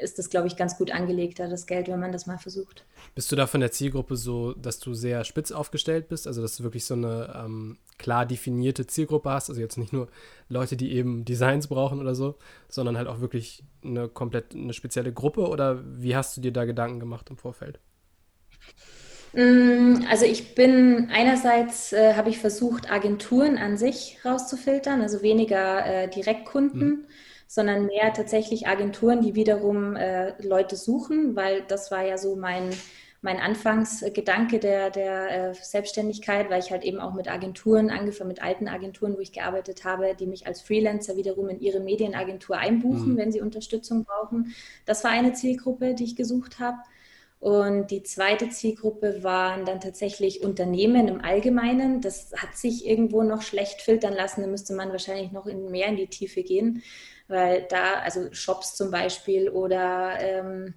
ist 0.00 0.18
das, 0.18 0.30
glaube 0.30 0.46
ich, 0.46 0.56
ganz 0.56 0.76
gut 0.76 0.90
angelegter, 0.90 1.48
das 1.48 1.66
Geld, 1.66 1.88
wenn 1.88 2.00
man 2.00 2.12
das 2.12 2.26
mal 2.26 2.38
versucht. 2.38 2.84
Bist 3.14 3.30
du 3.30 3.36
da 3.36 3.46
von 3.46 3.60
der 3.60 3.70
Zielgruppe 3.70 4.16
so, 4.16 4.52
dass 4.54 4.78
du 4.78 4.94
sehr 4.94 5.24
spitz 5.24 5.52
aufgestellt 5.52 6.08
bist, 6.08 6.26
also 6.26 6.42
dass 6.42 6.56
du 6.56 6.62
wirklich 6.62 6.84
so 6.84 6.94
eine 6.94 7.34
ähm, 7.36 7.78
klar 7.98 8.26
definierte 8.26 8.86
Zielgruppe 8.86 9.30
hast, 9.30 9.50
also 9.50 9.60
jetzt 9.60 9.78
nicht 9.78 9.92
nur 9.92 10.08
Leute, 10.48 10.76
die 10.76 10.92
eben 10.92 11.24
Designs 11.24 11.68
brauchen 11.68 12.00
oder 12.00 12.14
so, 12.14 12.36
sondern 12.68 12.96
halt 12.96 13.08
auch 13.08 13.20
wirklich 13.20 13.62
eine 13.84 14.08
komplett 14.08 14.54
eine 14.54 14.72
spezielle 14.72 15.12
Gruppe 15.12 15.48
oder 15.48 15.82
wie 15.84 16.16
hast 16.16 16.36
du 16.36 16.40
dir 16.40 16.52
da 16.52 16.64
Gedanken 16.64 17.00
gemacht 17.00 17.30
im 17.30 17.36
Vorfeld? 17.36 17.78
Mm, 19.32 20.04
also 20.08 20.24
ich 20.24 20.54
bin 20.54 21.08
einerseits 21.12 21.92
äh, 21.92 22.14
habe 22.14 22.30
ich 22.30 22.38
versucht, 22.38 22.90
Agenturen 22.90 23.58
an 23.58 23.76
sich 23.76 24.18
rauszufiltern, 24.24 25.02
also 25.02 25.22
weniger 25.22 25.86
äh, 25.86 26.08
Direktkunden. 26.08 26.88
Mhm 26.88 27.04
sondern 27.50 27.86
mehr 27.86 28.12
tatsächlich 28.12 28.68
Agenturen, 28.68 29.22
die 29.22 29.34
wiederum 29.34 29.96
äh, 29.96 30.40
Leute 30.40 30.76
suchen, 30.76 31.34
weil 31.34 31.62
das 31.66 31.90
war 31.90 32.06
ja 32.06 32.16
so 32.16 32.36
mein, 32.36 32.70
mein 33.22 33.40
Anfangsgedanke 33.40 34.60
der, 34.60 34.90
der 34.90 35.50
äh, 35.50 35.54
Selbstständigkeit, 35.54 36.48
weil 36.48 36.60
ich 36.60 36.70
halt 36.70 36.84
eben 36.84 37.00
auch 37.00 37.12
mit 37.12 37.28
Agenturen, 37.28 37.90
angefangen 37.90 38.28
mit 38.28 38.40
alten 38.40 38.68
Agenturen, 38.68 39.16
wo 39.16 39.18
ich 39.18 39.32
gearbeitet 39.32 39.82
habe, 39.82 40.14
die 40.14 40.28
mich 40.28 40.46
als 40.46 40.60
Freelancer 40.60 41.16
wiederum 41.16 41.48
in 41.48 41.58
ihre 41.58 41.80
Medienagentur 41.80 42.56
einbuchen, 42.56 43.14
mhm. 43.14 43.16
wenn 43.16 43.32
sie 43.32 43.40
Unterstützung 43.40 44.04
brauchen. 44.04 44.54
Das 44.86 45.02
war 45.02 45.10
eine 45.10 45.32
Zielgruppe, 45.32 45.94
die 45.94 46.04
ich 46.04 46.14
gesucht 46.14 46.60
habe. 46.60 46.78
Und 47.40 47.90
die 47.90 48.04
zweite 48.04 48.50
Zielgruppe 48.50 49.24
waren 49.24 49.64
dann 49.64 49.80
tatsächlich 49.80 50.44
Unternehmen 50.44 51.08
im 51.08 51.20
Allgemeinen. 51.20 52.00
Das 52.00 52.30
hat 52.36 52.54
sich 52.56 52.86
irgendwo 52.86 53.24
noch 53.24 53.42
schlecht 53.42 53.80
filtern 53.80 54.12
lassen. 54.12 54.42
Da 54.42 54.46
müsste 54.46 54.74
man 54.74 54.90
wahrscheinlich 54.90 55.32
noch 55.32 55.46
in, 55.46 55.68
mehr 55.70 55.88
in 55.88 55.96
die 55.96 56.06
Tiefe 56.06 56.44
gehen 56.44 56.82
weil 57.30 57.66
da, 57.68 58.00
also 58.00 58.32
Shops 58.32 58.74
zum 58.74 58.90
Beispiel 58.90 59.48
oder 59.48 60.18
ähm, 60.20 60.74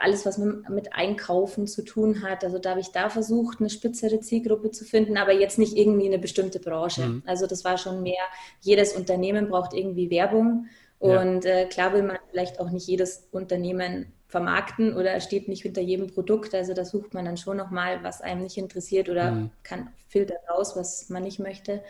alles, 0.00 0.24
was 0.24 0.38
mit, 0.38 0.92
Einkaufen 0.92 1.66
zu 1.66 1.82
tun 1.82 2.22
hat. 2.22 2.44
Also 2.44 2.58
da 2.58 2.70
habe 2.70 2.80
ich 2.80 2.92
da 2.92 3.08
versucht, 3.08 3.58
eine 3.58 3.68
spitzere 3.68 4.20
Zielgruppe 4.20 4.70
zu 4.70 4.84
finden, 4.84 5.16
aber 5.16 5.32
jetzt 5.32 5.58
nicht 5.58 5.76
irgendwie 5.76 6.06
eine 6.06 6.18
bestimmte 6.18 6.60
Branche. 6.60 7.06
Mhm. 7.06 7.22
Also 7.26 7.46
das 7.46 7.64
war 7.64 7.78
schon 7.78 8.02
mehr, 8.02 8.22
jedes 8.60 8.92
Unternehmen 8.92 9.48
braucht 9.48 9.74
irgendwie 9.74 10.10
Werbung. 10.10 10.66
Und 11.00 11.44
ja. 11.44 11.50
äh, 11.50 11.66
klar 11.66 11.92
will 11.92 12.04
man 12.04 12.18
vielleicht 12.30 12.60
auch 12.60 12.70
nicht 12.70 12.86
jedes 12.86 13.26
Unternehmen 13.32 14.12
vermarkten 14.28 14.96
oder 14.96 15.20
steht 15.20 15.48
nicht 15.48 15.62
hinter 15.62 15.82
jedem 15.82 16.06
Produkt. 16.06 16.54
Also 16.54 16.74
da 16.74 16.84
sucht 16.84 17.12
man 17.12 17.24
dann 17.24 17.36
schon 17.36 17.56
nochmal, 17.56 18.04
was 18.04 18.20
einem 18.20 18.44
nicht 18.44 18.56
interessiert 18.56 19.08
oder 19.08 19.32
mhm. 19.32 19.50
kann 19.64 19.90
filtern 20.06 20.38
raus, 20.48 20.76
was 20.76 21.08
man 21.08 21.24
nicht 21.24 21.40
möchte. 21.40 21.82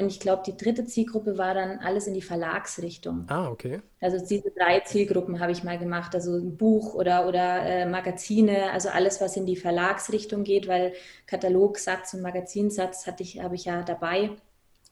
Und 0.00 0.06
ich 0.06 0.20
glaube, 0.20 0.44
die 0.46 0.56
dritte 0.56 0.84
Zielgruppe 0.84 1.38
war 1.38 1.54
dann 1.54 1.80
alles 1.80 2.06
in 2.06 2.14
die 2.14 2.22
Verlagsrichtung. 2.22 3.24
Ah, 3.26 3.48
okay. 3.48 3.82
Also 4.00 4.24
diese 4.24 4.52
drei 4.56 4.78
Zielgruppen 4.80 5.40
habe 5.40 5.50
ich 5.50 5.64
mal 5.64 5.76
gemacht. 5.76 6.14
Also 6.14 6.36
ein 6.36 6.56
Buch 6.56 6.94
oder, 6.94 7.26
oder 7.26 7.62
äh, 7.64 7.84
Magazine, 7.84 8.70
also 8.70 8.90
alles, 8.90 9.20
was 9.20 9.36
in 9.36 9.44
die 9.44 9.56
Verlagsrichtung 9.56 10.44
geht, 10.44 10.68
weil 10.68 10.92
Katalogsatz 11.26 12.14
und 12.14 12.22
Magazinsatz 12.22 13.08
hatte 13.08 13.24
ich, 13.24 13.42
habe 13.42 13.56
ich 13.56 13.64
ja 13.64 13.82
dabei. 13.82 14.30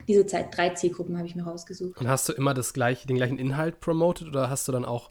Diese 0.08 0.26
Zeit, 0.26 0.56
drei 0.56 0.70
Zielgruppen 0.70 1.16
habe 1.16 1.28
ich 1.28 1.36
mir 1.36 1.44
rausgesucht. 1.44 2.00
Und 2.00 2.08
hast 2.08 2.28
du 2.28 2.32
immer 2.32 2.52
das 2.52 2.72
gleiche, 2.72 3.06
den 3.06 3.16
gleichen 3.16 3.38
Inhalt 3.38 3.78
promotet 3.78 4.26
oder 4.26 4.50
hast 4.50 4.66
du 4.66 4.72
dann 4.72 4.84
auch 4.84 5.10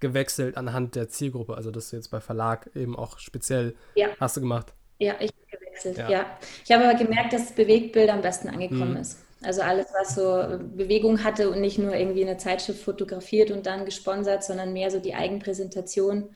gewechselt 0.00 0.56
anhand 0.56 0.96
der 0.96 1.08
Zielgruppe? 1.08 1.54
Also 1.54 1.70
dass 1.70 1.90
du 1.90 1.96
jetzt 1.96 2.10
bei 2.10 2.20
Verlag 2.20 2.68
eben 2.74 2.96
auch 2.96 3.20
speziell 3.20 3.76
ja. 3.94 4.08
hast 4.18 4.36
du 4.36 4.40
gemacht? 4.40 4.74
Ja, 4.98 5.14
ich 5.20 5.30
habe 5.30 5.56
gewechselt, 5.58 5.98
ja. 5.98 6.10
ja. 6.10 6.26
Ich 6.64 6.72
habe 6.72 6.88
aber 6.88 6.98
gemerkt, 6.98 7.32
dass 7.32 7.52
Bewegtbild 7.52 8.10
am 8.10 8.22
besten 8.22 8.48
angekommen 8.48 8.94
mhm. 8.94 8.96
ist. 8.96 9.25
Also 9.42 9.60
alles, 9.62 9.86
was 9.92 10.14
so 10.14 10.58
Bewegung 10.76 11.22
hatte 11.22 11.50
und 11.50 11.60
nicht 11.60 11.78
nur 11.78 11.94
irgendwie 11.94 12.22
eine 12.22 12.38
Zeitschrift 12.38 12.82
fotografiert 12.82 13.50
und 13.50 13.66
dann 13.66 13.84
gesponsert, 13.84 14.42
sondern 14.42 14.72
mehr 14.72 14.90
so 14.90 14.98
die 14.98 15.14
Eigenpräsentation 15.14 16.30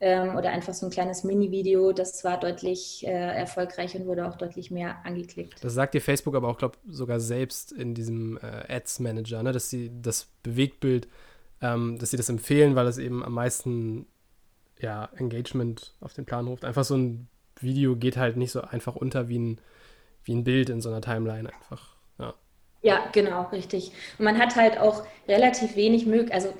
ähm, 0.00 0.36
oder 0.36 0.50
einfach 0.50 0.74
so 0.74 0.86
ein 0.86 0.90
kleines 0.92 1.24
Mini-Video, 1.24 1.92
das 1.92 2.22
war 2.24 2.38
deutlich 2.38 3.06
äh, 3.06 3.10
erfolgreich 3.10 3.94
und 3.96 4.06
wurde 4.06 4.28
auch 4.28 4.36
deutlich 4.36 4.70
mehr 4.70 4.96
angeklickt. 5.04 5.64
Das 5.64 5.72
sagt 5.72 5.94
dir 5.94 6.02
Facebook 6.02 6.34
aber 6.34 6.48
auch, 6.48 6.58
glaube 6.58 6.76
ich, 6.86 6.94
sogar 6.94 7.20
selbst 7.20 7.72
in 7.72 7.94
diesem 7.94 8.36
äh, 8.38 8.72
Ads-Manager, 8.74 9.42
ne? 9.42 9.52
dass 9.52 9.70
sie 9.70 9.90
das 10.02 10.28
Bewegtbild, 10.42 11.08
ähm, 11.62 11.98
dass 11.98 12.10
sie 12.10 12.18
das 12.18 12.28
empfehlen, 12.28 12.76
weil 12.76 12.86
es 12.86 12.98
eben 12.98 13.24
am 13.24 13.32
meisten 13.32 14.06
ja, 14.78 15.08
Engagement 15.16 15.94
auf 16.00 16.12
den 16.12 16.26
Plan 16.26 16.46
ruft. 16.46 16.66
Einfach 16.66 16.84
so 16.84 16.96
ein 16.96 17.28
Video 17.60 17.96
geht 17.96 18.18
halt 18.18 18.36
nicht 18.36 18.52
so 18.52 18.60
einfach 18.60 18.96
unter 18.96 19.28
wie 19.28 19.38
ein, 19.38 19.60
wie 20.24 20.34
ein 20.34 20.44
Bild 20.44 20.68
in 20.68 20.82
so 20.82 20.90
einer 20.90 21.00
Timeline 21.00 21.50
einfach. 21.50 21.93
Ja, 22.84 23.08
genau, 23.12 23.48
richtig. 23.50 23.92
Und 24.18 24.26
man 24.26 24.38
hat 24.38 24.56
halt 24.56 24.78
auch 24.78 25.04
relativ 25.26 25.74
wenig 25.74 26.04
möglich, 26.04 26.34
also 26.34 26.52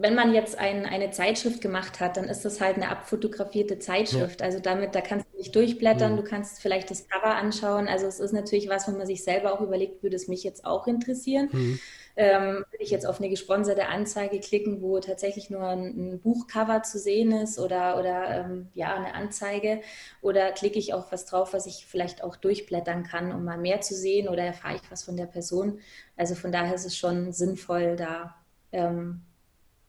wenn 0.00 0.14
man 0.14 0.34
jetzt 0.34 0.58
ein, 0.58 0.84
eine 0.84 1.10
Zeitschrift 1.10 1.62
gemacht 1.62 2.00
hat, 2.00 2.18
dann 2.18 2.24
ist 2.24 2.44
das 2.44 2.60
halt 2.60 2.76
eine 2.76 2.90
abfotografierte 2.90 3.78
Zeitschrift. 3.78 4.40
Ja. 4.40 4.46
Also 4.46 4.60
damit, 4.60 4.94
da 4.94 5.00
kannst 5.00 5.26
du 5.32 5.38
nicht 5.38 5.54
durchblättern, 5.54 6.12
mhm. 6.12 6.16
du 6.18 6.24
kannst 6.24 6.60
vielleicht 6.60 6.90
das 6.90 7.08
Cover 7.08 7.34
anschauen. 7.34 7.88
Also 7.88 8.06
es 8.06 8.20
ist 8.20 8.32
natürlich 8.32 8.68
was, 8.68 8.86
wo 8.86 8.92
man 8.92 9.06
sich 9.06 9.24
selber 9.24 9.54
auch 9.54 9.62
überlegt, 9.62 10.02
würde 10.02 10.16
es 10.16 10.28
mich 10.28 10.44
jetzt 10.44 10.66
auch 10.66 10.86
interessieren. 10.86 11.48
Mhm. 11.50 11.80
Ähm, 12.18 12.64
würde 12.70 12.82
ich 12.82 12.90
jetzt 12.90 13.06
auf 13.06 13.18
eine 13.20 13.28
gesponserte 13.28 13.88
Anzeige 13.88 14.40
klicken, 14.40 14.80
wo 14.80 14.98
tatsächlich 15.00 15.50
nur 15.50 15.68
ein, 15.68 16.14
ein 16.14 16.20
Buchcover 16.20 16.82
zu 16.82 16.98
sehen 16.98 17.30
ist 17.30 17.58
oder, 17.58 17.98
oder 17.98 18.40
ähm, 18.40 18.68
ja, 18.72 18.94
eine 18.94 19.14
Anzeige? 19.14 19.82
Oder 20.22 20.52
klicke 20.52 20.78
ich 20.78 20.94
auch 20.94 21.12
was 21.12 21.26
drauf, 21.26 21.52
was 21.52 21.66
ich 21.66 21.84
vielleicht 21.86 22.24
auch 22.24 22.36
durchblättern 22.36 23.02
kann, 23.02 23.32
um 23.32 23.44
mal 23.44 23.58
mehr 23.58 23.82
zu 23.82 23.94
sehen 23.94 24.28
oder 24.28 24.44
erfahre 24.44 24.76
ich 24.76 24.90
was 24.90 25.04
von 25.04 25.18
der 25.18 25.26
Person? 25.26 25.80
Also 26.16 26.34
von 26.34 26.52
daher 26.52 26.74
ist 26.74 26.86
es 26.86 26.96
schon 26.96 27.32
sinnvoll, 27.32 27.96
da 27.96 28.34
ähm, 28.72 29.20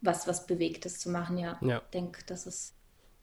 was, 0.02 0.28
was 0.28 0.48
Bewegtes 0.48 1.00
zu 1.00 1.10
machen, 1.10 1.38
ja. 1.38 1.58
ja. 1.62 1.78
Ich 1.78 1.92
denke, 1.92 2.22
das 2.28 2.46
ist. 2.46 2.76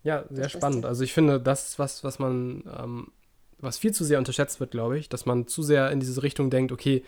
Ja, 0.02 0.24
sehr 0.30 0.48
spannend. 0.48 0.82
Beste. 0.82 0.88
Also 0.88 1.04
ich 1.04 1.12
finde, 1.12 1.40
das 1.40 1.68
ist 1.68 1.78
was, 1.78 2.04
was 2.04 2.18
man, 2.18 2.64
ähm, 2.78 3.12
was 3.58 3.78
viel 3.78 3.92
zu 3.92 4.04
sehr 4.04 4.18
unterschätzt 4.18 4.60
wird, 4.60 4.70
glaube 4.70 4.98
ich, 4.98 5.08
dass 5.08 5.24
man 5.26 5.46
zu 5.46 5.62
sehr 5.62 5.90
in 5.90 6.00
diese 6.00 6.22
Richtung 6.22 6.50
denkt, 6.50 6.72
okay, 6.72 7.04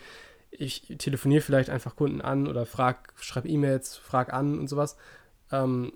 ich 0.57 0.95
telefoniere 0.97 1.41
vielleicht 1.41 1.69
einfach 1.69 1.95
Kunden 1.95 2.21
an 2.21 2.47
oder 2.47 2.65
frag, 2.65 3.13
schreibe 3.17 3.47
E-Mails, 3.47 3.95
frag 3.95 4.33
an 4.33 4.59
und 4.59 4.67
sowas. 4.67 4.97
Ähm, 5.51 5.93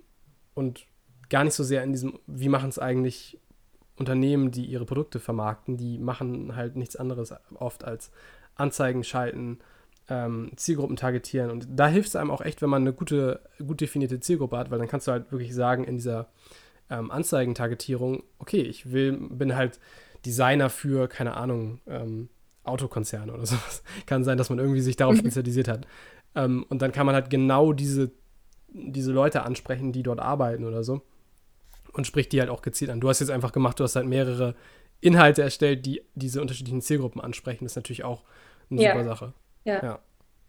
und 0.54 0.86
gar 1.30 1.44
nicht 1.44 1.54
so 1.54 1.64
sehr 1.64 1.84
in 1.84 1.92
diesem, 1.92 2.20
wie 2.28 2.50
machen 2.50 2.70
es 2.70 2.80
eigentlich 2.80 3.40
Unternehmen, 3.98 4.52
die 4.52 4.66
ihre 4.66 4.86
Produkte 4.86 5.20
vermarkten, 5.20 5.78
die 5.78 5.98
machen 5.98 6.56
halt 6.56 6.76
nichts 6.76 6.96
anderes 6.96 7.34
oft 7.56 7.84
als 7.84 8.12
Anzeigen 8.56 9.04
schalten, 9.04 9.60
ähm, 10.10 10.52
Zielgruppen 10.56 10.96
targetieren. 10.96 11.52
Und 11.52 11.68
da 11.70 11.88
hilft 11.88 12.10
es 12.10 12.16
einem 12.16 12.32
auch 12.32 12.42
echt, 12.42 12.62
wenn 12.62 12.70
man 12.70 12.84
eine 12.84 12.94
gute, 12.94 13.42
gut 13.66 13.82
definierte 13.82 14.20
Zielgruppe 14.20 14.58
hat, 14.58 14.72
weil 14.72 14.80
dann 14.80 14.88
kannst 14.88 15.08
du 15.08 15.12
halt 15.12 15.32
wirklich 15.32 15.54
sagen 15.54 15.84
in 15.84 15.96
dieser 15.96 16.30
ähm, 16.90 17.10
Anzeigentargetierung, 17.12 18.24
okay, 18.40 18.62
ich 18.62 18.92
will, 18.92 19.14
bin 19.14 19.56
halt 19.56 19.80
Designer 20.26 20.70
für, 20.70 21.08
keine 21.08 21.36
Ahnung, 21.38 21.80
ähm, 21.88 22.30
Autokonzerne 22.64 23.34
oder 23.34 23.46
sowas. 23.46 23.84
Kann 24.06 24.24
sein, 24.24 24.38
dass 24.38 24.50
man 24.50 24.60
irgendwie 24.60 24.82
sich 24.82 24.96
darauf 24.96 25.16
mhm. 25.16 25.20
spezialisiert 25.20 25.68
hat. 25.68 25.88
Ähm, 26.36 26.66
und 26.70 26.82
dann 26.82 26.92
kann 26.92 27.06
man 27.06 27.16
halt 27.16 27.30
genau 27.30 27.74
diese, 27.74 28.12
diese 28.70 29.12
Leute 29.12 29.44
ansprechen, 29.44 29.92
die 29.92 30.04
dort 30.04 30.20
arbeiten 30.20 30.64
oder 30.66 30.84
so. 30.84 31.02
Und 31.94 32.08
spricht 32.08 32.32
die 32.32 32.40
halt 32.40 32.50
auch 32.50 32.62
gezielt 32.62 32.90
an. 32.90 33.02
Du 33.02 33.10
hast 33.10 33.20
jetzt 33.20 33.32
einfach 33.32 33.52
gemacht, 33.52 33.80
du 33.80 33.84
hast 33.84 33.96
halt 33.96 34.08
mehrere 34.08 34.56
Inhalte 35.02 35.42
erstellt, 35.42 35.86
die 35.86 36.02
diese 36.16 36.42
unterschiedlichen 36.42 36.82
Zielgruppen 36.82 37.20
ansprechen. 37.20 37.66
Das 37.66 37.74
ist 37.74 37.76
natürlich 37.76 38.04
auch 38.04 38.24
eine 38.70 38.82
ja. 38.82 38.92
super 38.92 39.04
Sache. 39.04 39.34
Ja. 39.66 39.84
ja. 39.84 40.00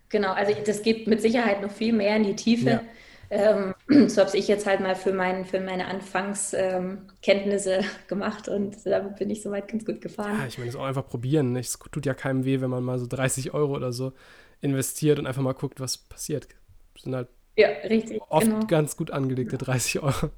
Genau, 0.08 0.32
also 0.32 0.52
das 0.64 0.82
geht 0.82 1.06
mit 1.06 1.20
Sicherheit 1.22 1.62
noch 1.62 1.70
viel 1.70 1.92
mehr 1.92 2.16
in 2.16 2.24
die 2.24 2.36
Tiefe. 2.36 2.70
Ja. 2.70 2.82
Ähm, 3.30 3.71
so 3.88 4.20
habe 4.24 4.36
ich 4.36 4.48
jetzt 4.48 4.66
halt 4.66 4.80
mal 4.80 4.94
für, 4.94 5.12
mein, 5.12 5.44
für 5.44 5.60
meine 5.60 5.86
Anfangskenntnisse 5.86 7.72
ähm, 7.74 7.84
gemacht 8.08 8.48
und 8.48 8.76
damit 8.84 9.16
bin 9.16 9.30
ich 9.30 9.42
soweit 9.42 9.68
ganz 9.68 9.84
gut 9.84 10.00
gefahren. 10.00 10.38
Ja, 10.38 10.46
ich 10.46 10.58
meine, 10.58 10.70
es 10.70 10.76
auch 10.76 10.84
einfach 10.84 11.06
probieren. 11.06 11.56
Es 11.56 11.78
tut 11.90 12.06
ja 12.06 12.14
keinem 12.14 12.44
weh, 12.44 12.60
wenn 12.60 12.70
man 12.70 12.84
mal 12.84 12.98
so 12.98 13.06
30 13.06 13.54
Euro 13.54 13.74
oder 13.74 13.92
so 13.92 14.12
investiert 14.60 15.18
und 15.18 15.26
einfach 15.26 15.42
mal 15.42 15.54
guckt, 15.54 15.80
was 15.80 15.98
passiert. 15.98 16.48
Das 16.94 17.02
sind 17.02 17.14
halt 17.14 17.28
ja, 17.56 17.68
richtig, 17.88 18.20
oft 18.28 18.46
genau. 18.46 18.66
ganz 18.66 18.96
gut 18.96 19.10
angelegte 19.10 19.58
30 19.58 20.02
Euro. 20.02 20.30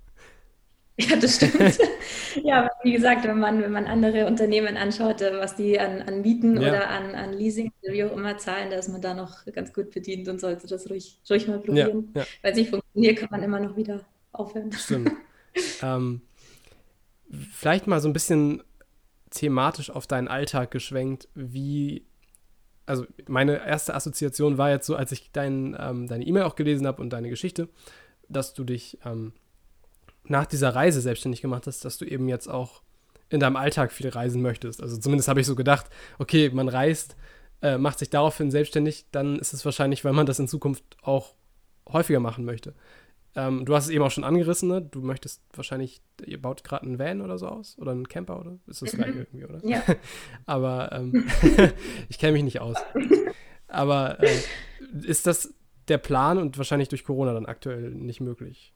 Ja, 1.00 1.16
das 1.16 1.36
stimmt. 1.36 1.78
ja, 2.44 2.70
wie 2.84 2.92
gesagt, 2.92 3.24
wenn 3.24 3.40
man, 3.40 3.60
wenn 3.60 3.72
man 3.72 3.86
andere 3.86 4.26
Unternehmen 4.26 4.76
anschaut, 4.76 5.22
äh, 5.22 5.36
was 5.36 5.56
die 5.56 5.78
an, 5.78 6.02
an 6.02 6.20
Mieten 6.20 6.60
ja. 6.60 6.68
oder 6.68 6.88
an, 6.88 7.16
an 7.16 7.32
Leasing 7.32 7.72
oder 7.82 7.92
wie 7.92 8.04
auch 8.04 8.12
immer 8.12 8.38
zahlen, 8.38 8.70
da 8.70 8.76
ist 8.76 8.88
man 8.88 9.00
da 9.00 9.12
noch 9.12 9.44
ganz 9.46 9.72
gut 9.72 9.90
bedient 9.90 10.28
und 10.28 10.40
sollte 10.40 10.68
das 10.68 10.88
ruhig, 10.88 11.18
ruhig 11.28 11.48
mal 11.48 11.58
probieren. 11.58 12.12
Ja, 12.14 12.20
ja. 12.20 12.26
Weil 12.42 12.52
es 12.52 12.58
nicht 12.58 12.70
funktioniert, 12.70 13.18
kann 13.18 13.28
man 13.32 13.42
immer 13.42 13.58
noch 13.58 13.76
wieder 13.76 14.04
aufhören. 14.30 14.70
Stimmt. 14.70 15.10
ähm, 15.82 16.20
vielleicht 17.52 17.88
mal 17.88 18.00
so 18.00 18.08
ein 18.08 18.12
bisschen 18.12 18.62
thematisch 19.30 19.90
auf 19.90 20.06
deinen 20.06 20.28
Alltag 20.28 20.70
geschwenkt, 20.70 21.28
wie 21.34 22.04
also 22.86 23.06
meine 23.26 23.66
erste 23.66 23.94
Assoziation 23.94 24.58
war 24.58 24.70
jetzt 24.70 24.86
so, 24.86 24.94
als 24.94 25.10
ich 25.10 25.30
dein, 25.32 25.76
ähm, 25.80 26.06
deine 26.06 26.24
E-Mail 26.24 26.44
auch 26.44 26.54
gelesen 26.54 26.86
habe 26.86 27.00
und 27.00 27.10
deine 27.14 27.30
Geschichte, 27.30 27.68
dass 28.28 28.54
du 28.54 28.62
dich 28.62 28.98
ähm, 29.04 29.32
nach 30.26 30.46
dieser 30.46 30.74
Reise 30.74 31.00
selbstständig 31.00 31.42
gemacht 31.42 31.66
hast, 31.66 31.84
dass 31.84 31.98
du 31.98 32.04
eben 32.04 32.28
jetzt 32.28 32.48
auch 32.48 32.82
in 33.28 33.40
deinem 33.40 33.56
Alltag 33.56 33.92
viel 33.92 34.08
reisen 34.08 34.42
möchtest. 34.42 34.82
Also 34.82 34.96
zumindest 34.96 35.28
habe 35.28 35.40
ich 35.40 35.46
so 35.46 35.54
gedacht, 35.54 35.86
okay, 36.18 36.50
man 36.50 36.68
reist, 36.68 37.16
äh, 37.62 37.78
macht 37.78 37.98
sich 37.98 38.10
daraufhin 38.10 38.50
selbstständig, 38.50 39.06
dann 39.10 39.38
ist 39.38 39.52
es 39.52 39.64
wahrscheinlich, 39.64 40.04
weil 40.04 40.12
man 40.12 40.26
das 40.26 40.38
in 40.38 40.48
Zukunft 40.48 40.84
auch 41.02 41.34
häufiger 41.88 42.20
machen 42.20 42.44
möchte. 42.44 42.74
Ähm, 43.36 43.64
du 43.64 43.74
hast 43.74 43.84
es 43.84 43.90
eben 43.90 44.04
auch 44.04 44.10
schon 44.10 44.22
angerissen, 44.22 44.68
ne? 44.68 44.82
du 44.82 45.00
möchtest 45.00 45.42
wahrscheinlich, 45.54 46.00
ihr 46.24 46.40
baut 46.40 46.62
gerade 46.62 46.84
einen 46.84 46.98
Van 46.98 47.20
oder 47.20 47.36
so 47.38 47.48
aus 47.48 47.76
oder 47.78 47.90
einen 47.90 48.06
Camper 48.06 48.38
oder 48.38 48.58
ist 48.66 48.82
das 48.82 48.92
gleich 48.92 49.12
mhm. 49.12 49.20
irgendwie, 49.20 49.44
oder? 49.44 49.60
Ja. 49.66 49.82
Aber 50.46 50.92
ähm, 50.92 51.26
ich 52.08 52.18
kenne 52.18 52.34
mich 52.34 52.44
nicht 52.44 52.60
aus. 52.60 52.76
Aber 53.66 54.22
äh, 54.22 54.38
ist 55.02 55.26
das 55.26 55.52
der 55.88 55.98
Plan 55.98 56.38
und 56.38 56.58
wahrscheinlich 56.58 56.88
durch 56.88 57.02
Corona 57.02 57.32
dann 57.32 57.46
aktuell 57.46 57.90
nicht 57.90 58.20
möglich? 58.20 58.73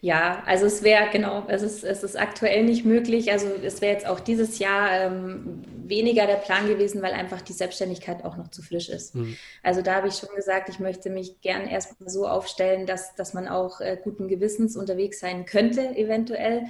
Ja, 0.00 0.42
also 0.46 0.66
es 0.66 0.82
wäre 0.82 1.10
genau, 1.10 1.44
es 1.46 1.62
ist, 1.62 1.84
es 1.84 2.02
ist 2.02 2.18
aktuell 2.18 2.64
nicht 2.64 2.84
möglich. 2.84 3.30
Also 3.30 3.46
es 3.62 3.80
wäre 3.80 3.92
jetzt 3.92 4.06
auch 4.06 4.18
dieses 4.18 4.58
Jahr 4.58 4.90
ähm, 4.90 5.62
weniger 5.86 6.26
der 6.26 6.36
Plan 6.36 6.66
gewesen, 6.66 7.02
weil 7.02 7.12
einfach 7.12 7.40
die 7.40 7.52
Selbstständigkeit 7.52 8.24
auch 8.24 8.36
noch 8.36 8.48
zu 8.48 8.62
frisch 8.62 8.88
ist. 8.88 9.14
Mhm. 9.14 9.36
Also 9.62 9.80
da 9.80 9.94
habe 9.94 10.08
ich 10.08 10.14
schon 10.14 10.34
gesagt, 10.34 10.68
ich 10.68 10.80
möchte 10.80 11.08
mich 11.08 11.40
gern 11.40 11.68
erstmal 11.68 12.10
so 12.10 12.26
aufstellen, 12.26 12.86
dass, 12.86 13.14
dass 13.14 13.32
man 13.32 13.46
auch 13.46 13.80
äh, 13.80 13.96
guten 14.02 14.26
Gewissens 14.26 14.76
unterwegs 14.76 15.20
sein 15.20 15.46
könnte, 15.46 15.96
eventuell. 15.96 16.64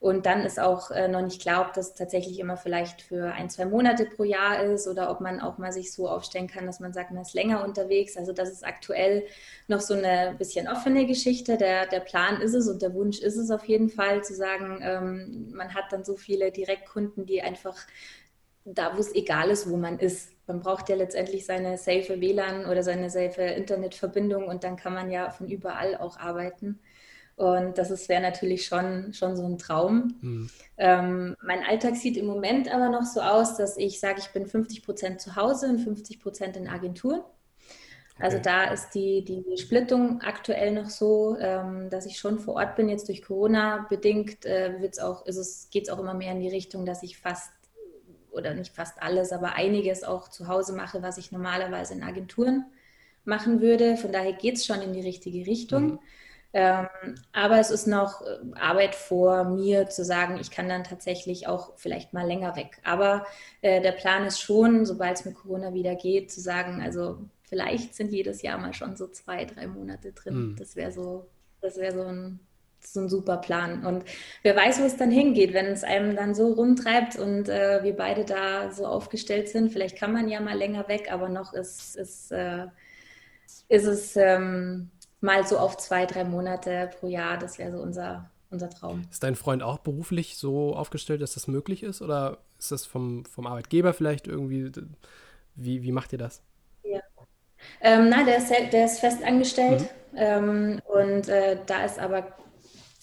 Und 0.00 0.26
dann 0.26 0.42
ist 0.44 0.60
auch 0.60 0.92
äh, 0.92 1.08
noch 1.08 1.22
nicht 1.22 1.42
klar, 1.42 1.66
ob 1.66 1.72
das 1.72 1.92
tatsächlich 1.94 2.38
immer 2.38 2.56
vielleicht 2.56 3.02
für 3.02 3.32
ein, 3.32 3.50
zwei 3.50 3.66
Monate 3.66 4.06
pro 4.06 4.22
Jahr 4.22 4.62
ist 4.62 4.86
oder 4.86 5.10
ob 5.10 5.20
man 5.20 5.40
auch 5.40 5.58
mal 5.58 5.72
sich 5.72 5.92
so 5.92 6.08
aufstellen 6.08 6.46
kann, 6.46 6.66
dass 6.66 6.78
man 6.78 6.92
sagt, 6.92 7.10
man 7.10 7.22
ist 7.22 7.34
länger 7.34 7.64
unterwegs. 7.64 8.16
Also 8.16 8.32
das 8.32 8.48
ist 8.48 8.64
aktuell 8.64 9.24
noch 9.66 9.80
so 9.80 9.94
eine 9.94 10.36
bisschen 10.38 10.68
offene 10.68 11.04
Geschichte. 11.06 11.56
Der, 11.56 11.86
der 11.86 11.98
Plan 11.98 12.40
ist 12.40 12.54
es 12.54 12.68
und 12.68 12.80
der 12.80 12.94
Wunsch 12.94 13.18
ist 13.18 13.36
es 13.36 13.50
auf 13.50 13.64
jeden 13.64 13.90
Fall 13.90 14.22
zu 14.22 14.34
sagen, 14.34 14.78
ähm, 14.82 15.50
man 15.52 15.74
hat 15.74 15.86
dann 15.90 16.04
so 16.04 16.16
viele 16.16 16.52
Direktkunden, 16.52 17.26
die 17.26 17.42
einfach 17.42 17.76
da, 18.64 18.94
wo 18.96 19.00
es 19.00 19.14
egal 19.14 19.50
ist, 19.50 19.68
wo 19.68 19.76
man 19.76 19.98
ist. 19.98 20.30
Man 20.46 20.60
braucht 20.60 20.88
ja 20.88 20.96
letztendlich 20.96 21.44
seine 21.44 21.76
safe 21.76 22.20
WLAN 22.20 22.66
oder 22.66 22.82
seine 22.82 23.10
safe 23.10 23.42
Internetverbindung 23.42 24.46
und 24.46 24.62
dann 24.64 24.76
kann 24.76 24.94
man 24.94 25.10
ja 25.10 25.30
von 25.30 25.48
überall 25.48 25.96
auch 25.96 26.18
arbeiten. 26.18 26.78
Und 27.38 27.78
das 27.78 28.08
wäre 28.08 28.20
natürlich 28.20 28.66
schon, 28.66 29.14
schon 29.14 29.36
so 29.36 29.44
ein 29.44 29.58
Traum. 29.58 30.16
Mhm. 30.20 30.50
Ähm, 30.76 31.36
mein 31.40 31.62
Alltag 31.64 31.94
sieht 31.94 32.16
im 32.16 32.26
Moment 32.26 32.68
aber 32.68 32.88
noch 32.88 33.04
so 33.04 33.20
aus, 33.20 33.56
dass 33.56 33.76
ich 33.76 34.00
sage, 34.00 34.18
ich 34.18 34.30
bin 34.30 34.44
50 34.44 34.82
Prozent 34.84 35.20
zu 35.20 35.36
Hause 35.36 35.68
und 35.68 35.78
50 35.78 36.18
Prozent 36.18 36.56
in 36.56 36.66
Agenturen. 36.66 37.20
Also 38.18 38.38
okay. 38.38 38.44
da 38.44 38.64
ist 38.72 38.90
die, 38.90 39.24
die 39.24 39.56
Splittung 39.56 40.20
aktuell 40.20 40.72
noch 40.72 40.90
so, 40.90 41.36
ähm, 41.38 41.90
dass 41.90 42.06
ich 42.06 42.18
schon 42.18 42.40
vor 42.40 42.56
Ort 42.56 42.74
bin. 42.74 42.88
Jetzt 42.88 43.06
durch 43.06 43.22
Corona 43.22 43.86
bedingt 43.88 44.44
äh, 44.44 44.80
wird's 44.80 44.98
auch, 44.98 45.24
ist 45.24 45.36
es, 45.36 45.70
geht 45.70 45.84
es 45.84 45.90
auch 45.90 46.00
immer 46.00 46.14
mehr 46.14 46.32
in 46.32 46.40
die 46.40 46.48
Richtung, 46.48 46.84
dass 46.86 47.04
ich 47.04 47.18
fast, 47.18 47.52
oder 48.32 48.52
nicht 48.52 48.74
fast 48.74 49.00
alles, 49.00 49.30
aber 49.30 49.52
einiges 49.52 50.02
auch 50.02 50.26
zu 50.26 50.48
Hause 50.48 50.72
mache, 50.72 51.02
was 51.02 51.18
ich 51.18 51.30
normalerweise 51.30 51.94
in 51.94 52.02
Agenturen 52.02 52.66
machen 53.24 53.60
würde. 53.60 53.96
Von 53.96 54.10
daher 54.10 54.32
geht 54.32 54.56
es 54.56 54.66
schon 54.66 54.82
in 54.82 54.92
die 54.92 55.02
richtige 55.02 55.46
Richtung. 55.46 55.84
Mhm. 55.84 55.98
Ähm, 56.54 56.88
aber 57.32 57.58
es 57.58 57.70
ist 57.70 57.86
noch 57.86 58.22
äh, 58.22 58.38
Arbeit 58.58 58.94
vor 58.94 59.44
mir 59.44 59.88
zu 59.88 60.02
sagen, 60.04 60.38
ich 60.40 60.50
kann 60.50 60.68
dann 60.68 60.82
tatsächlich 60.82 61.46
auch 61.46 61.72
vielleicht 61.76 62.14
mal 62.14 62.26
länger 62.26 62.56
weg. 62.56 62.80
Aber 62.84 63.26
äh, 63.60 63.82
der 63.82 63.92
Plan 63.92 64.24
ist 64.24 64.40
schon, 64.40 64.86
sobald 64.86 65.18
es 65.18 65.24
mit 65.26 65.34
Corona 65.34 65.74
wieder 65.74 65.94
geht, 65.94 66.32
zu 66.32 66.40
sagen, 66.40 66.80
also 66.80 67.18
vielleicht 67.42 67.94
sind 67.94 68.12
jedes 68.12 68.40
Jahr 68.40 68.58
mal 68.58 68.72
schon 68.72 68.96
so 68.96 69.08
zwei, 69.08 69.44
drei 69.44 69.66
Monate 69.66 70.12
drin. 70.12 70.34
Mhm. 70.34 70.56
Das 70.56 70.74
wäre 70.74 70.90
so, 70.90 71.26
das 71.60 71.76
wäre 71.76 71.94
so 71.94 72.04
ein, 72.04 72.40
so 72.80 73.00
ein 73.00 73.08
super 73.10 73.36
Plan. 73.36 73.84
Und 73.84 74.04
wer 74.42 74.56
weiß, 74.56 74.80
wo 74.80 74.84
es 74.84 74.96
dann 74.96 75.10
hingeht, 75.10 75.52
wenn 75.52 75.66
es 75.66 75.84
einem 75.84 76.16
dann 76.16 76.34
so 76.34 76.52
rumtreibt 76.54 77.18
und 77.18 77.50
äh, 77.50 77.82
wir 77.82 77.94
beide 77.94 78.24
da 78.24 78.72
so 78.72 78.86
aufgestellt 78.86 79.50
sind. 79.50 79.70
Vielleicht 79.70 79.98
kann 79.98 80.14
man 80.14 80.28
ja 80.28 80.40
mal 80.40 80.56
länger 80.56 80.88
weg, 80.88 81.12
aber 81.12 81.28
noch 81.28 81.52
ist, 81.52 81.94
ist, 81.96 82.32
äh, 82.32 82.68
ist 83.68 83.84
es. 83.84 84.16
Ähm, 84.16 84.90
mal 85.20 85.46
so 85.46 85.58
auf 85.58 85.76
zwei, 85.76 86.06
drei 86.06 86.24
Monate 86.24 86.90
pro 86.98 87.08
Jahr. 87.08 87.38
Das 87.38 87.58
wäre 87.58 87.72
so 87.72 87.82
unser, 87.82 88.30
unser 88.50 88.70
Traum. 88.70 89.04
Ist 89.10 89.22
dein 89.22 89.36
Freund 89.36 89.62
auch 89.62 89.78
beruflich 89.78 90.36
so 90.36 90.74
aufgestellt, 90.74 91.22
dass 91.22 91.34
das 91.34 91.48
möglich 91.48 91.82
ist? 91.82 92.02
Oder 92.02 92.38
ist 92.58 92.72
das 92.72 92.86
vom, 92.86 93.24
vom 93.24 93.46
Arbeitgeber 93.46 93.92
vielleicht 93.92 94.26
irgendwie? 94.26 94.70
Wie, 95.54 95.82
wie 95.82 95.92
macht 95.92 96.12
ihr 96.12 96.18
das? 96.18 96.42
Ja. 96.84 97.00
Ähm, 97.80 98.08
nein, 98.08 98.26
der 98.26 98.38
ist, 98.38 98.50
der 98.50 98.84
ist 98.84 99.00
fest 99.00 99.22
angestellt. 99.24 99.82
Mhm. 100.12 100.18
Ähm, 100.18 100.80
und 100.86 101.28
äh, 101.28 101.58
da 101.66 101.84
ist 101.84 101.98
aber 101.98 102.26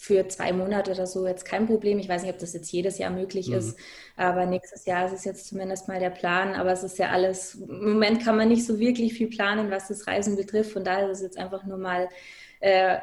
für 0.06 0.28
zwei 0.28 0.54
Monate 0.54 0.92
oder 0.92 1.08
so 1.08 1.26
jetzt 1.26 1.46
kein 1.46 1.66
Problem. 1.66 1.98
Ich 1.98 2.08
weiß 2.08 2.22
nicht, 2.22 2.32
ob 2.32 2.38
das 2.38 2.54
jetzt 2.54 2.72
jedes 2.72 3.00
Jahr 3.00 3.10
möglich 3.10 3.48
mhm. 3.48 3.56
ist, 3.56 3.80
aber 4.16 4.46
nächstes 4.46 4.86
Jahr 4.86 5.08
ist 5.08 5.14
es 5.14 5.26
jetzt 5.26 5.48
zumindest 5.48 5.88
mal 5.88 6.00
der 6.00 6.12
Plan. 6.12 6.54
Aber 6.54 6.72
es 6.72 6.84
ist 6.84 7.00
ja 7.00 7.10
alles, 7.10 7.56
im 7.56 7.94
Moment 7.94 8.24
kann 8.24 8.38
man 8.38 8.48
nicht 8.48 8.68
so 8.68 8.78
wirklich 8.78 9.16
viel 9.16 9.30
planen, 9.30 9.72
was 9.72 9.88
das 9.88 10.06
Reisen 10.06 10.36
betrifft. 10.36 10.72
Von 10.74 10.84
daher 10.84 11.10
ist 11.10 11.18
es 11.18 11.24
jetzt 11.24 11.40
einfach 11.40 11.66
nur 11.66 11.80
mal, 11.80 12.08
äh, 12.60 12.98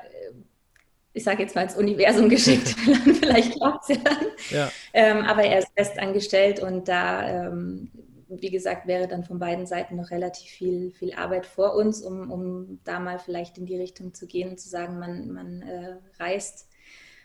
ich 1.13 1.25
sage 1.25 1.43
jetzt 1.43 1.57
mal 1.57 1.63
ins 1.63 1.75
Universum 1.75 2.29
geschickt. 2.29 2.69
Vielleicht 3.21 3.55
klappt 3.55 3.83
es 3.83 3.97
ja 3.97 4.03
dann. 4.05 4.27
Ja. 4.51 4.73
Ähm, 4.93 5.25
aber 5.25 5.43
er 5.43 5.59
ist 5.59 5.73
fest 5.75 5.99
angestellt 5.99 6.61
und 6.61 6.87
da 6.87 7.49
ähm, 7.49 7.91
wie 8.29 8.51
gesagt, 8.51 8.87
wäre 8.87 9.09
dann 9.09 9.25
von 9.25 9.39
beiden 9.39 9.67
Seiten 9.67 9.97
noch 9.97 10.11
relativ 10.11 10.49
viel, 10.49 10.91
viel 10.93 11.13
Arbeit 11.13 11.47
vor 11.47 11.75
uns, 11.75 12.01
um, 12.01 12.31
um 12.31 12.81
da 12.85 12.99
mal 12.99 13.19
vielleicht 13.19 13.59
in 13.59 13.67
die 13.67 13.77
Richtung 13.77 14.15
zu 14.15 14.27
gehen 14.27 14.51
und 14.51 14.59
zu 14.59 14.69
sagen, 14.69 14.99
man, 14.99 15.31
man 15.33 15.63
äh, 15.63 15.97
reist 16.19 16.72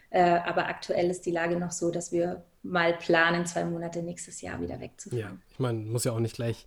aber 0.10 0.68
aktuell 0.68 1.10
ist 1.10 1.26
die 1.26 1.32
Lage 1.32 1.58
noch 1.58 1.72
so, 1.72 1.92
dass 1.92 2.12
wir 2.12 2.44
mal 2.64 2.94
planen, 2.94 3.46
zwei 3.46 3.66
Monate 3.66 4.02
nächstes 4.04 4.42
Jahr 4.42 4.62
wieder 4.62 4.80
wegzufahren. 4.80 5.22
Ja, 5.22 5.38
ich 5.52 5.60
meine, 5.60 5.80
muss 5.80 6.04
ja 6.04 6.12
auch 6.12 6.20
nicht 6.20 6.36
gleich 6.36 6.66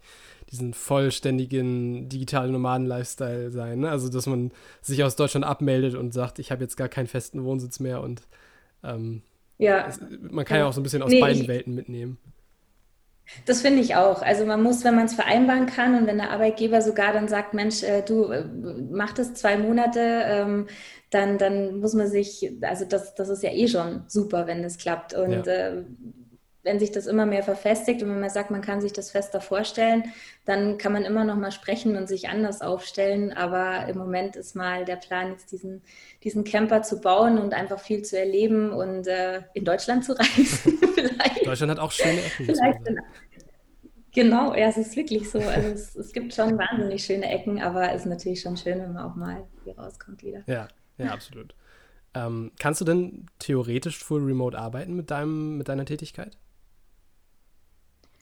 diesen 0.50 0.74
vollständigen 0.74 2.08
digitalen 2.08 2.52
Nomaden-Lifestyle 2.52 3.50
sein. 3.50 3.80
Ne? 3.80 3.90
Also, 3.90 4.08
dass 4.08 4.26
man 4.26 4.50
sich 4.82 5.04
aus 5.04 5.16
Deutschland 5.16 5.46
abmeldet 5.46 5.94
und 5.94 6.12
sagt, 6.12 6.38
ich 6.38 6.50
habe 6.50 6.62
jetzt 6.62 6.76
gar 6.76 6.88
keinen 6.88 7.06
festen 7.06 7.44
Wohnsitz 7.44 7.80
mehr 7.80 8.00
und 8.02 8.22
ähm, 8.82 9.22
ja. 9.58 9.86
Es, 9.86 10.00
man 10.00 10.44
kann 10.44 10.56
ja. 10.56 10.64
ja. 10.64 10.68
auch 10.68 10.72
so 10.72 10.80
ein 10.80 10.82
bisschen 10.82 11.02
aus 11.02 11.10
nee, 11.10 11.20
beiden 11.20 11.42
ich, 11.42 11.48
Welten 11.48 11.74
mitnehmen. 11.74 12.18
Das 13.46 13.62
finde 13.62 13.80
ich 13.80 13.96
auch. 13.96 14.22
Also 14.22 14.44
man 14.44 14.62
muss, 14.62 14.84
wenn 14.84 14.94
man 14.94 15.06
es 15.06 15.14
vereinbaren 15.14 15.66
kann 15.66 15.96
und 15.96 16.06
wenn 16.06 16.18
der 16.18 16.30
Arbeitgeber 16.30 16.82
sogar 16.82 17.12
dann 17.12 17.28
sagt, 17.28 17.54
Mensch, 17.54 17.82
äh, 17.82 18.02
du 18.02 18.24
äh, 18.24 18.44
mach 18.90 19.12
das 19.12 19.34
zwei 19.34 19.56
Monate, 19.56 20.00
ähm, 20.00 20.66
dann, 21.10 21.38
dann 21.38 21.80
muss 21.80 21.94
man 21.94 22.06
sich, 22.06 22.52
also 22.62 22.84
das, 22.84 23.14
das 23.14 23.28
ist 23.28 23.42
ja 23.42 23.50
eh 23.50 23.66
schon 23.66 24.04
super, 24.06 24.46
wenn 24.46 24.62
das 24.62 24.78
klappt. 24.78 25.14
Und 25.14 25.46
ja. 25.46 25.52
äh, 25.52 25.84
wenn 26.62 26.78
sich 26.78 26.90
das 26.92 27.06
immer 27.06 27.26
mehr 27.26 27.42
verfestigt 27.42 28.02
und 28.02 28.10
wenn 28.10 28.20
man 28.20 28.30
sagt, 28.30 28.50
man 28.50 28.60
kann 28.60 28.80
sich 28.80 28.92
das 28.92 29.10
fester 29.10 29.40
vorstellen, 29.40 30.12
dann 30.44 30.78
kann 30.78 30.92
man 30.92 31.04
immer 31.04 31.24
noch 31.24 31.36
mal 31.36 31.52
sprechen 31.52 31.96
und 31.96 32.08
sich 32.08 32.28
anders 32.28 32.60
aufstellen. 32.60 33.32
Aber 33.32 33.88
im 33.88 33.96
Moment 33.96 34.36
ist 34.36 34.54
mal 34.54 34.84
der 34.84 34.96
Plan, 34.96 35.30
jetzt 35.30 35.52
diesen, 35.52 35.82
diesen 36.22 36.44
Camper 36.44 36.82
zu 36.82 37.00
bauen 37.00 37.38
und 37.38 37.54
einfach 37.54 37.80
viel 37.80 38.02
zu 38.02 38.18
erleben 38.18 38.72
und 38.72 39.06
äh, 39.06 39.42
in 39.54 39.64
Deutschland 39.64 40.04
zu 40.04 40.12
reisen. 40.18 40.78
Deutschland 41.44 41.72
hat 41.72 41.78
auch 41.78 41.92
schöne 41.92 42.18
Ecken. 42.18 42.46
Vielleicht 42.46 42.78
Genau, 44.12 44.54
ja, 44.54 44.68
es 44.68 44.76
ist 44.76 44.96
wirklich 44.96 45.30
so. 45.30 45.38
Also 45.38 45.68
es, 45.68 45.94
es, 45.94 46.12
gibt 46.12 46.34
schon 46.34 46.58
wahnsinnig 46.58 47.04
schöne 47.04 47.30
Ecken, 47.30 47.62
aber 47.62 47.92
es 47.92 48.02
ist 48.02 48.08
natürlich 48.08 48.40
schon 48.40 48.56
schön, 48.56 48.80
wenn 48.80 48.92
man 48.92 49.04
auch 49.04 49.14
mal 49.14 49.46
hier 49.64 49.78
rauskommt 49.78 50.24
wieder. 50.24 50.42
Ja, 50.46 50.66
ja, 50.98 51.12
absolut. 51.12 51.54
Ähm, 52.14 52.50
kannst 52.58 52.80
du 52.80 52.84
denn 52.84 53.26
theoretisch 53.38 54.02
full 54.02 54.24
remote 54.24 54.58
arbeiten 54.58 54.94
mit, 54.94 55.12
deinem, 55.12 55.58
mit 55.58 55.68
deiner 55.68 55.84
Tätigkeit? 55.84 56.36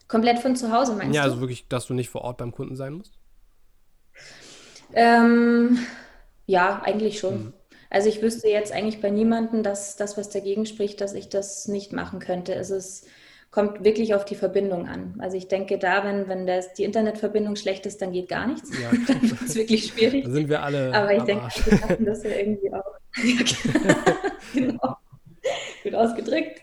Komplett 0.08 0.38
von 0.38 0.56
zu 0.56 0.72
Hause 0.72 0.92
meinst 0.92 1.14
ja, 1.14 1.22
du? 1.22 1.28
Ja, 1.28 1.32
also 1.32 1.40
wirklich, 1.40 1.68
dass 1.68 1.86
du 1.86 1.94
nicht 1.94 2.08
vor 2.08 2.22
Ort 2.22 2.38
beim 2.38 2.52
Kunden 2.52 2.76
sein 2.76 2.94
musst? 2.94 3.18
Ähm, 4.94 5.78
ja, 6.46 6.80
eigentlich 6.82 7.18
schon. 7.18 7.34
Mhm. 7.34 7.52
Also 7.90 8.08
ich 8.08 8.20
wüsste 8.20 8.48
jetzt 8.48 8.72
eigentlich 8.72 9.00
bei 9.00 9.10
niemandem, 9.10 9.62
dass 9.62 9.96
das, 9.96 10.16
was 10.16 10.30
dagegen 10.30 10.66
spricht, 10.66 11.00
dass 11.00 11.14
ich 11.14 11.28
das 11.28 11.68
nicht 11.68 11.92
machen 11.92 12.18
könnte. 12.18 12.54
Es 12.54 12.70
ist, 12.70 13.06
kommt 13.50 13.84
wirklich 13.84 14.14
auf 14.14 14.24
die 14.24 14.34
Verbindung 14.34 14.86
an. 14.86 15.14
Also 15.18 15.36
ich 15.36 15.48
denke 15.48 15.78
da, 15.78 16.04
wenn, 16.04 16.28
wenn 16.28 16.46
das, 16.46 16.74
die 16.74 16.84
Internetverbindung 16.84 17.56
schlecht 17.56 17.86
ist, 17.86 18.02
dann 18.02 18.12
geht 18.12 18.28
gar 18.28 18.46
nichts. 18.46 18.70
Ja. 18.78 18.90
dann 19.06 19.22
wird 19.22 19.42
es 19.42 19.54
wirklich 19.54 19.86
schwierig. 19.86 20.24
Dann 20.24 20.32
sind 20.34 20.48
wir 20.48 20.62
alle. 20.62 20.92
Aber 20.94 21.14
ich 21.14 21.22
denke, 21.22 21.48
wir 21.64 21.78
schaffen 21.78 22.04
das 22.04 22.22
ja 22.24 22.30
irgendwie 22.30 22.72
auch. 22.72 22.84
genau. 24.54 24.96
Gut 25.82 25.94
ausgedrückt. 25.94 26.60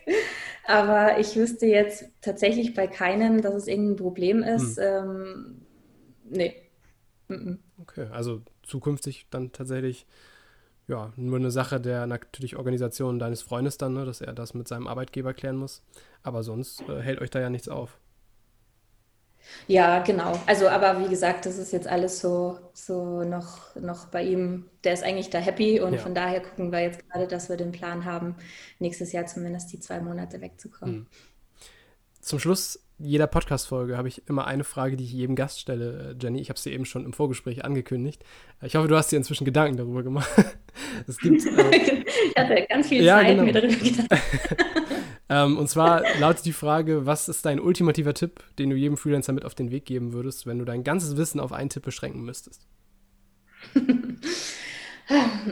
Aber 0.66 1.18
ich 1.18 1.36
wüsste 1.36 1.66
jetzt 1.66 2.06
tatsächlich 2.20 2.74
bei 2.74 2.86
keinem, 2.86 3.40
dass 3.40 3.54
es 3.54 3.68
irgendein 3.68 3.96
Problem 3.96 4.42
ist. 4.42 4.78
Hm. 4.78 4.84
Ähm, 4.84 5.62
nee. 6.28 6.54
Okay, 7.80 8.06
also 8.12 8.42
zukünftig 8.62 9.26
dann 9.30 9.52
tatsächlich 9.52 10.06
ja, 10.88 11.12
nur 11.16 11.38
eine 11.38 11.50
Sache 11.50 11.80
der 11.80 12.06
natürlich 12.06 12.56
Organisation 12.56 13.18
deines 13.18 13.42
Freundes 13.42 13.76
dann, 13.76 13.94
ne, 13.94 14.04
dass 14.04 14.20
er 14.20 14.32
das 14.32 14.54
mit 14.54 14.68
seinem 14.68 14.86
Arbeitgeber 14.86 15.34
klären 15.34 15.56
muss. 15.56 15.82
Aber 16.22 16.42
sonst 16.42 16.82
äh, 16.88 17.00
hält 17.00 17.20
euch 17.20 17.30
da 17.30 17.40
ja 17.40 17.50
nichts 17.50 17.68
auf. 17.68 17.98
Ja, 19.66 20.00
genau. 20.02 20.38
Also, 20.46 20.68
aber 20.68 21.04
wie 21.04 21.08
gesagt, 21.08 21.46
das 21.46 21.58
ist 21.58 21.72
jetzt 21.72 21.88
alles 21.88 22.20
so, 22.20 22.58
so 22.72 23.24
noch, 23.24 23.74
noch 23.76 24.06
bei 24.06 24.22
ihm. 24.22 24.66
Der 24.84 24.92
ist 24.92 25.02
eigentlich 25.02 25.30
da 25.30 25.38
happy 25.38 25.80
und 25.80 25.94
ja. 25.94 25.98
von 25.98 26.14
daher 26.14 26.40
gucken 26.40 26.72
wir 26.72 26.80
jetzt 26.80 27.08
gerade, 27.08 27.26
dass 27.26 27.48
wir 27.48 27.56
den 27.56 27.72
Plan 27.72 28.04
haben, 28.04 28.36
nächstes 28.78 29.12
Jahr 29.12 29.26
zumindest 29.26 29.72
die 29.72 29.80
zwei 29.80 30.00
Monate 30.00 30.40
wegzukommen. 30.40 30.94
Mhm. 30.94 31.06
Zum 32.20 32.38
Schluss 32.38 32.80
jeder 32.98 33.26
Podcast-Folge 33.26 33.96
habe 33.96 34.08
ich 34.08 34.26
immer 34.26 34.46
eine 34.46 34.64
Frage, 34.64 34.96
die 34.96 35.04
ich 35.04 35.12
jedem 35.12 35.36
Gast 35.36 35.60
stelle, 35.60 36.16
äh, 36.18 36.22
Jenny. 36.22 36.40
Ich 36.40 36.48
habe 36.48 36.58
sie 36.58 36.72
eben 36.72 36.86
schon 36.86 37.04
im 37.04 37.12
Vorgespräch 37.12 37.64
angekündigt. 37.64 38.24
Ich 38.62 38.74
hoffe, 38.74 38.88
du 38.88 38.96
hast 38.96 39.12
dir 39.12 39.16
inzwischen 39.16 39.44
Gedanken 39.44 39.76
darüber 39.76 40.02
gemacht. 40.02 40.30
es 41.06 41.18
gibt, 41.18 41.44
äh, 41.44 41.76
ich 42.30 42.36
hatte 42.36 42.66
ganz 42.68 42.88
viel 42.88 43.04
ja, 43.04 43.18
Zeit, 43.18 43.28
genau. 43.28 43.42
mir 43.42 43.52
darüber 43.52 43.76
gedacht. 43.76 44.08
ähm, 45.28 45.58
und 45.58 45.68
zwar 45.68 46.02
lautet 46.18 46.44
die 46.44 46.52
Frage: 46.52 47.06
Was 47.06 47.28
ist 47.28 47.44
dein 47.44 47.60
ultimativer 47.60 48.14
Tipp, 48.14 48.42
den 48.58 48.70
du 48.70 48.76
jedem 48.76 48.96
Freelancer 48.96 49.32
mit 49.32 49.44
auf 49.44 49.54
den 49.54 49.70
Weg 49.70 49.84
geben 49.84 50.12
würdest, 50.12 50.46
wenn 50.46 50.58
du 50.58 50.64
dein 50.64 50.84
ganzes 50.84 51.16
Wissen 51.16 51.40
auf 51.40 51.52
einen 51.52 51.70
Tipp 51.70 51.82
beschränken 51.82 52.22
müsstest? 52.22 52.66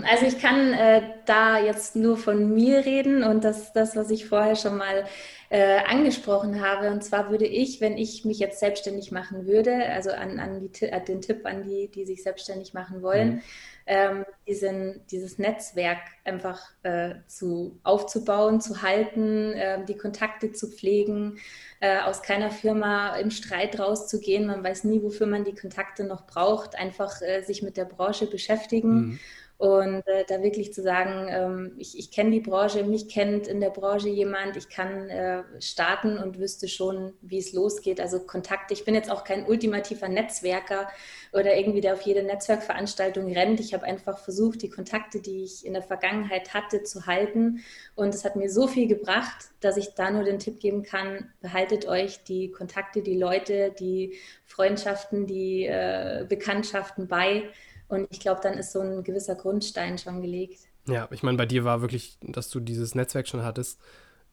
Also 0.03 0.27
ich 0.27 0.41
kann 0.41 0.73
äh, 0.73 1.03
da 1.27 1.61
jetzt 1.61 1.95
nur 1.95 2.17
von 2.17 2.53
mir 2.53 2.85
reden 2.85 3.23
und 3.23 3.45
das, 3.45 3.73
das, 3.73 3.95
was 3.95 4.11
ich 4.11 4.27
vorher 4.27 4.57
schon 4.57 4.77
mal 4.77 5.05
äh, 5.51 5.79
angesprochen 5.87 6.61
habe. 6.61 6.91
Und 6.91 7.05
zwar 7.05 7.31
würde 7.31 7.47
ich, 7.47 7.81
wenn 7.81 7.97
ich 7.97 8.25
mich 8.25 8.41
jetzt 8.41 8.59
selbstständig 8.59 9.13
machen 9.13 9.47
würde, 9.47 9.87
also 9.91 10.11
an, 10.11 10.41
an 10.41 10.61
die, 10.61 10.87
äh, 10.87 11.05
den 11.05 11.21
Tipp 11.21 11.47
an 11.47 11.63
die, 11.63 11.89
die 11.89 12.05
sich 12.05 12.25
selbstständig 12.25 12.75
machen 12.75 13.03
wollen, 13.03 13.35
mhm. 13.37 13.43
Ähm, 13.87 14.25
diesen, 14.47 15.07
dieses 15.11 15.39
Netzwerk 15.39 16.01
einfach 16.25 16.61
äh, 16.83 17.17
zu, 17.27 17.79
aufzubauen, 17.83 18.61
zu 18.61 18.83
halten, 18.83 19.53
äh, 19.53 19.85
die 19.85 19.97
Kontakte 19.97 20.53
zu 20.53 20.71
pflegen, 20.71 21.39
äh, 21.81 22.01
aus 22.01 22.23
keiner 22.23 22.51
Firma 22.51 23.17
im 23.17 23.31
Streit 23.31 23.79
rauszugehen. 23.79 24.47
Man 24.47 24.65
weiß 24.65 24.85
nie, 24.85 25.03
wofür 25.03 25.27
man 25.27 25.45
die 25.45 25.55
Kontakte 25.55 26.05
noch 26.05 26.27
braucht. 26.27 26.77
Einfach 26.77 27.21
äh, 27.21 27.43
sich 27.43 27.63
mit 27.63 27.77
der 27.77 27.85
Branche 27.85 28.27
beschäftigen. 28.27 28.95
Mhm 28.95 29.19
und 29.65 30.07
äh, 30.07 30.27
da 30.29 30.43
wirklich 30.43 30.75
zu 30.75 30.83
sagen, 30.83 31.27
ähm, 31.31 31.73
ich, 31.79 31.99
ich 31.99 32.11
kenne 32.11 32.33
die 32.33 32.41
Branche, 32.41 32.85
mich 32.85 33.09
kennt 33.09 33.47
in 33.47 33.61
der 33.61 33.71
Branche 33.71 34.11
jemand, 34.11 34.59
ich 34.59 34.69
kann 34.69 35.09
äh, 35.09 35.43
starten 35.59 36.19
und 36.19 36.39
wüsste 36.39 36.69
schon, 36.69 37.15
wie 37.23 37.39
es 37.39 37.55
losgeht. 37.55 37.99
Also 37.99 38.21
Kontakte. 38.21 38.75
Ich 38.75 38.85
bin 38.85 38.95
jetzt 38.95 39.11
auch 39.11 39.25
kein 39.25 39.47
ultimativer 39.47 40.07
Netzwerker 40.11 40.91
oder 41.33 41.57
irgendwie, 41.57 41.81
der 41.81 41.95
auf 41.95 42.03
jede 42.03 42.23
Netzwerkveranstaltung 42.23 43.33
rennt. 43.33 43.59
Ich 43.59 43.73
habe 43.73 43.85
einfach 43.85 44.19
versucht, 44.19 44.61
die 44.61 44.69
Kontakte, 44.69 45.23
die 45.23 45.45
ich 45.45 45.65
in 45.65 45.73
der 45.73 45.83
Vergangenheit 45.83 46.53
hatte, 46.53 46.83
zu 46.83 47.07
halten. 47.07 47.65
Und 47.95 48.15
es 48.15 48.27
hat 48.27 48.37
mir 48.37 48.51
so 48.51 48.67
viel 48.67 48.87
gebracht, 48.87 49.47
dass 49.61 49.79
ich 49.79 49.95
da 49.95 50.11
nur 50.11 50.25
den 50.25 50.41
Tipp 50.41 50.61
geben 50.61 50.83
kann, 50.83 51.33
behaltet 51.41 51.89
euch 51.89 52.23
die 52.25 52.51
Kontakte, 52.51 53.01
die 53.01 53.17
Leute, 53.17 53.75
die 53.81 54.19
Freundschaften, 54.45 55.27
die 55.27 55.65
äh, 55.65 56.27
Bekanntschaften 56.29 57.09
bei 57.09 57.45
und 57.89 58.07
ich 58.11 58.21
glaube, 58.21 58.41
dann 58.43 58.55
ist 58.55 58.73
so 58.73 58.81
ein 58.81 59.05
gewisser 59.05 59.35
Grundstein 59.35 59.99
schon 59.99 60.23
gelegt. 60.23 60.61
Ja, 60.87 61.09
ich 61.11 61.23
meine, 61.23 61.39
bei 61.39 61.47
dir 61.47 61.65
war 61.65 61.81
wirklich, 61.81 62.19
dass 62.21 62.51
du 62.51 62.61
dieses 62.61 62.95
Netzwerk 62.95 63.29
schon 63.29 63.43
hattest, 63.43 63.81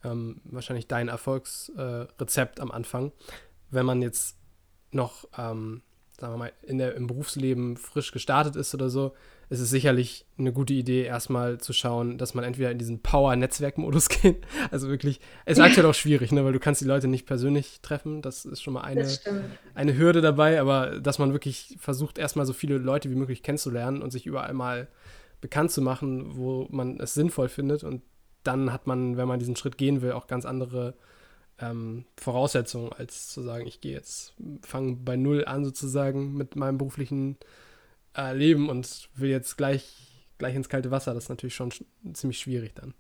ähm, 0.04 0.42
wahrscheinlich 0.44 0.88
dein 0.88 1.08
Erfolgsrezept 1.08 2.60
äh, 2.60 2.62
am 2.62 2.72
Anfang. 2.72 3.12
Wenn 3.70 3.86
man 3.86 4.02
jetzt 4.02 4.38
noch, 4.92 5.26
ähm, 5.38 5.82
sagen 6.20 6.34
wir 6.34 6.38
mal, 6.38 6.54
in 6.64 6.78
der, 6.78 6.96
im 6.96 7.08
Berufsleben 7.08 7.78
frisch 7.78 8.12
gestartet 8.12 8.56
ist 8.56 8.74
oder 8.74 8.90
so, 8.90 9.14
ist 9.52 9.60
es 9.60 9.70
sicherlich 9.70 10.26
eine 10.38 10.54
gute 10.54 10.74
Idee, 10.74 11.04
erstmal 11.04 11.58
zu 11.58 11.74
schauen, 11.74 12.18
dass 12.18 12.34
man 12.34 12.46
entweder 12.46 12.72
in 12.72 12.78
diesen 12.78 13.02
Power-Netzwerk-Modus 13.02 14.08
geht. 14.22 14.48
Also 14.72 14.88
wirklich, 14.88 15.20
es 15.44 15.58
ist 15.58 15.64
aktuell 15.64 15.86
auch 15.88 15.94
schwierig, 15.94 16.32
ne, 16.32 16.46
weil 16.46 16.54
du 16.54 16.60
kannst 16.60 16.80
die 16.80 16.86
Leute 16.86 17.10
nicht 17.10 17.26
persönlich 17.26 17.82
treffen. 17.82 18.22
Das 18.22 18.46
ist 18.46 18.64
schon 18.64 18.76
mal 18.76 18.84
eine, 18.84 19.06
eine 19.76 19.98
Hürde 19.98 20.22
dabei, 20.22 20.62
aber 20.62 21.02
dass 21.02 21.20
man 21.20 21.34
wirklich 21.34 21.76
versucht, 21.82 22.18
erstmal 22.18 22.46
so 22.46 22.54
viele 22.54 22.78
Leute 22.78 23.12
wie 23.12 23.16
möglich 23.16 23.44
kennenzulernen 23.44 24.02
und 24.02 24.12
sich 24.12 24.26
überall 24.26 24.54
mal 24.54 24.88
bekannt 25.42 25.72
zu 25.72 25.82
machen, 25.82 26.38
wo 26.38 26.68
man 26.70 26.98
es 27.02 27.14
sinnvoll 27.14 27.50
findet. 27.50 27.84
Und 27.84 28.04
dann 28.44 28.72
hat 28.72 28.88
man, 28.88 29.18
wenn 29.18 29.28
man 29.28 29.40
diesen 29.40 29.58
Schritt 29.58 29.78
gehen 29.78 30.02
will, 30.02 30.14
auch 30.14 30.28
ganz 30.28 30.46
andere 30.46 30.94
ähm, 31.60 32.06
Voraussetzungen, 32.16 32.94
als 32.94 33.28
zu 33.28 33.42
sagen, 33.42 33.68
ich 33.68 33.82
gehe 33.82 33.92
jetzt, 33.92 34.34
fange 34.62 34.96
bei 34.96 35.18
Null 35.18 35.44
an 35.44 35.66
sozusagen 35.66 36.36
mit 36.36 36.56
meinem 36.56 36.78
beruflichen 36.78 37.36
äh, 38.18 38.34
leben 38.34 38.70
und 38.70 39.10
will 39.16 39.30
jetzt 39.30 39.58
gleich, 39.58 40.28
gleich 40.38 40.56
ins 40.56 40.70
kalte 40.70 40.92
Wasser. 40.92 41.14
Das 41.14 41.26
ist 41.26 41.30
natürlich 41.30 41.56
schon 41.56 41.72
sch 41.72 41.84
ziemlich 42.14 42.40
schwierig 42.40 42.74
dann. 42.76 42.94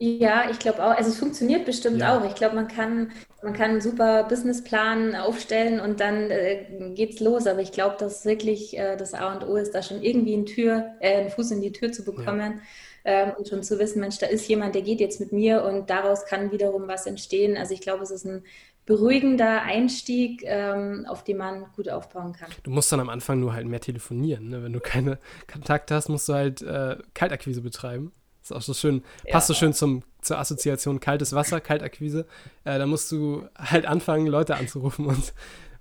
Ja, 0.00 0.48
ich 0.48 0.60
glaube 0.60 0.84
auch. 0.84 0.96
Also 0.96 1.10
es 1.10 1.18
funktioniert 1.18 1.64
bestimmt 1.64 2.00
ja. 2.00 2.16
auch. 2.16 2.24
Ich 2.24 2.36
glaube, 2.36 2.54
man 2.54 2.68
kann, 2.68 3.10
man 3.42 3.52
kann 3.52 3.72
einen 3.72 3.80
super 3.80 4.24
Businessplan 4.24 5.16
aufstellen 5.16 5.80
und 5.80 5.98
dann 5.98 6.30
äh, 6.30 6.92
geht's 6.94 7.18
los. 7.18 7.48
Aber 7.48 7.60
ich 7.60 7.72
glaube, 7.72 7.96
dass 7.98 8.24
wirklich 8.24 8.78
äh, 8.78 8.96
das 8.96 9.12
A 9.12 9.32
und 9.34 9.44
O 9.44 9.56
ist, 9.56 9.74
da 9.74 9.82
schon 9.82 10.00
irgendwie 10.00 10.34
eine 10.34 10.44
Tür, 10.44 10.92
äh, 11.00 11.16
einen 11.16 11.30
Fuß 11.30 11.50
in 11.50 11.62
die 11.62 11.72
Tür 11.72 11.90
zu 11.90 12.04
bekommen 12.04 12.60
ja. 13.04 13.10
ähm, 13.12 13.32
und 13.36 13.48
schon 13.48 13.64
zu 13.64 13.80
wissen, 13.80 13.98
Mensch, 13.98 14.18
da 14.18 14.26
ist 14.26 14.48
jemand, 14.48 14.76
der 14.76 14.82
geht 14.82 15.00
jetzt 15.00 15.18
mit 15.18 15.32
mir 15.32 15.64
und 15.64 15.90
daraus 15.90 16.26
kann 16.26 16.52
wiederum 16.52 16.86
was 16.86 17.06
entstehen. 17.06 17.56
Also 17.56 17.74
ich 17.74 17.80
glaube, 17.80 18.04
es 18.04 18.12
ist 18.12 18.24
ein 18.24 18.44
beruhigender 18.88 19.64
Einstieg, 19.64 20.42
ähm, 20.46 21.04
auf 21.06 21.22
den 21.22 21.36
man 21.36 21.66
gut 21.76 21.90
aufbauen 21.90 22.32
kann. 22.32 22.48
Du 22.62 22.70
musst 22.70 22.90
dann 22.90 23.00
am 23.00 23.10
Anfang 23.10 23.38
nur 23.38 23.52
halt 23.52 23.66
mehr 23.66 23.80
telefonieren. 23.80 24.48
Ne? 24.48 24.62
Wenn 24.62 24.72
du 24.72 24.80
keine 24.80 25.18
Kontakte 25.46 25.94
hast, 25.94 26.08
musst 26.08 26.26
du 26.26 26.32
halt 26.32 26.62
äh, 26.62 26.96
Kaltakquise 27.12 27.60
betreiben. 27.60 28.12
Ist 28.42 28.50
auch 28.50 28.62
so 28.62 28.72
schön, 28.72 29.02
ja. 29.26 29.32
passt 29.32 29.48
so 29.48 29.52
schön 29.52 29.74
zum, 29.74 30.04
zur 30.22 30.38
Assoziation 30.38 31.00
kaltes 31.00 31.34
Wasser, 31.34 31.60
Kaltakquise. 31.60 32.26
Äh, 32.64 32.78
da 32.78 32.86
musst 32.86 33.12
du 33.12 33.46
halt 33.58 33.84
anfangen, 33.84 34.26
Leute 34.26 34.56
anzurufen 34.56 35.04
und, 35.04 35.34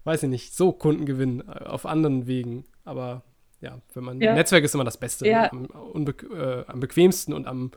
weiß 0.03 0.23
ich 0.23 0.29
nicht, 0.29 0.53
so 0.53 0.73
Kunden 0.73 1.05
gewinnen 1.05 1.47
äh, 1.47 1.63
auf 1.63 1.85
anderen 1.85 2.27
Wegen. 2.27 2.65
Aber 2.83 3.23
ja, 3.61 3.79
wenn 3.93 4.03
man, 4.03 4.19
ja. 4.19 4.33
Netzwerk 4.33 4.65
ist 4.65 4.75
immer 4.75 4.83
das 4.83 4.97
Beste, 4.97 5.25
ja. 5.25 5.49
am, 5.49 5.69
äh, 5.95 6.65
am, 6.67 6.81
bequemsten 6.81 7.33
und 7.33 7.47
am, 7.47 7.71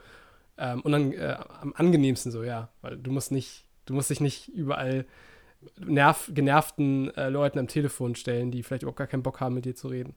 ähm, 0.58 0.80
und 0.80 0.90
dann, 0.90 1.12
äh, 1.12 1.36
am 1.60 1.72
angenehmsten 1.76 2.32
so, 2.32 2.42
ja, 2.42 2.70
weil 2.82 2.96
du 2.96 3.12
musst 3.12 3.30
nicht 3.30 3.69
Du 3.90 3.96
musst 3.96 4.09
dich 4.09 4.20
nicht 4.20 4.46
überall 4.46 5.05
nerv 5.76 6.31
genervten 6.33 7.12
äh, 7.16 7.29
Leuten 7.29 7.59
am 7.59 7.66
Telefon 7.66 8.14
stellen, 8.14 8.53
die 8.53 8.62
vielleicht 8.62 8.85
überhaupt 8.85 8.98
gar 8.98 9.09
keinen 9.09 9.24
Bock 9.24 9.40
haben, 9.40 9.57
mit 9.57 9.64
dir 9.64 9.74
zu 9.74 9.88
reden. 9.88 10.14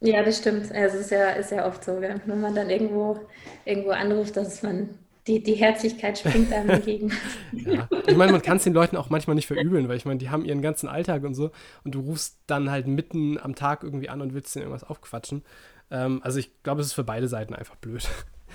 Ja, 0.00 0.22
das 0.22 0.38
stimmt. 0.38 0.70
Also 0.70 0.98
es 0.98 1.06
ist 1.06 1.10
ja, 1.10 1.30
ist 1.30 1.50
ja 1.50 1.66
oft 1.66 1.82
so, 1.82 2.00
wenn 2.00 2.40
man 2.40 2.54
dann 2.54 2.70
irgendwo, 2.70 3.18
irgendwo 3.64 3.90
anruft, 3.90 4.36
dass 4.36 4.62
man 4.62 4.90
die, 5.26 5.42
die 5.42 5.54
Herzlichkeit 5.54 6.16
springt 6.16 6.52
einem 6.52 6.70
entgegen. 6.76 7.10
ja. 7.52 7.88
Ich 8.06 8.16
meine, 8.16 8.30
man 8.30 8.42
kann 8.42 8.58
es 8.58 8.62
den 8.62 8.74
Leuten 8.74 8.96
auch 8.96 9.10
manchmal 9.10 9.34
nicht 9.34 9.48
verübeln, 9.48 9.88
weil 9.88 9.96
ich 9.96 10.04
meine, 10.04 10.18
die 10.18 10.30
haben 10.30 10.44
ihren 10.44 10.62
ganzen 10.62 10.88
Alltag 10.88 11.24
und 11.24 11.34
so 11.34 11.50
und 11.82 11.96
du 11.96 12.00
rufst 12.02 12.38
dann 12.46 12.70
halt 12.70 12.86
mitten 12.86 13.36
am 13.36 13.56
Tag 13.56 13.82
irgendwie 13.82 14.08
an 14.08 14.20
und 14.20 14.32
willst 14.32 14.54
denen 14.54 14.66
irgendwas 14.66 14.88
aufquatschen. 14.88 15.42
Ähm, 15.90 16.20
also 16.22 16.38
ich 16.38 16.62
glaube, 16.62 16.82
es 16.82 16.86
ist 16.86 16.92
für 16.92 17.02
beide 17.02 17.26
Seiten 17.26 17.52
einfach 17.52 17.74
blöd. 17.74 18.08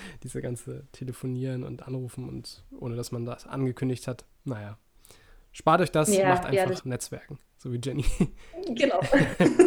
diese 0.22 0.42
ganze 0.42 0.86
Telefonieren 0.92 1.64
und 1.64 1.86
Anrufen 1.86 2.28
und 2.28 2.64
ohne 2.78 2.96
dass 2.96 3.12
man 3.12 3.24
das 3.24 3.46
angekündigt 3.46 4.08
hat. 4.08 4.24
Naja. 4.44 4.76
Spart 5.52 5.80
euch 5.80 5.90
das, 5.90 6.14
ja, 6.14 6.28
macht 6.28 6.44
einfach 6.44 6.70
ja, 6.70 6.80
Netzwerken, 6.84 7.38
so 7.58 7.72
wie 7.72 7.80
Jenny. 7.82 8.04
Genau. 8.74 9.00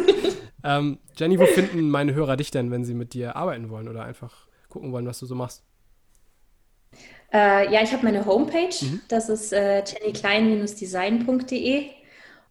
ähm, 0.64 0.98
Jenny, 1.16 1.38
wo 1.38 1.46
finden 1.46 1.90
meine 1.90 2.14
Hörer 2.14 2.36
dich 2.36 2.50
denn, 2.50 2.70
wenn 2.70 2.84
sie 2.84 2.94
mit 2.94 3.12
dir 3.12 3.36
arbeiten 3.36 3.68
wollen 3.68 3.88
oder 3.88 4.04
einfach 4.04 4.48
gucken 4.68 4.92
wollen, 4.92 5.06
was 5.06 5.18
du 5.18 5.26
so 5.26 5.34
machst? 5.34 5.62
Äh, 7.32 7.72
ja, 7.72 7.82
ich 7.82 7.92
habe 7.92 8.04
meine 8.04 8.24
Homepage, 8.24 8.74
mhm. 8.80 9.00
das 9.08 9.28
ist 9.28 9.52
äh, 9.52 9.84
jennyklein-design.de. 9.84 11.86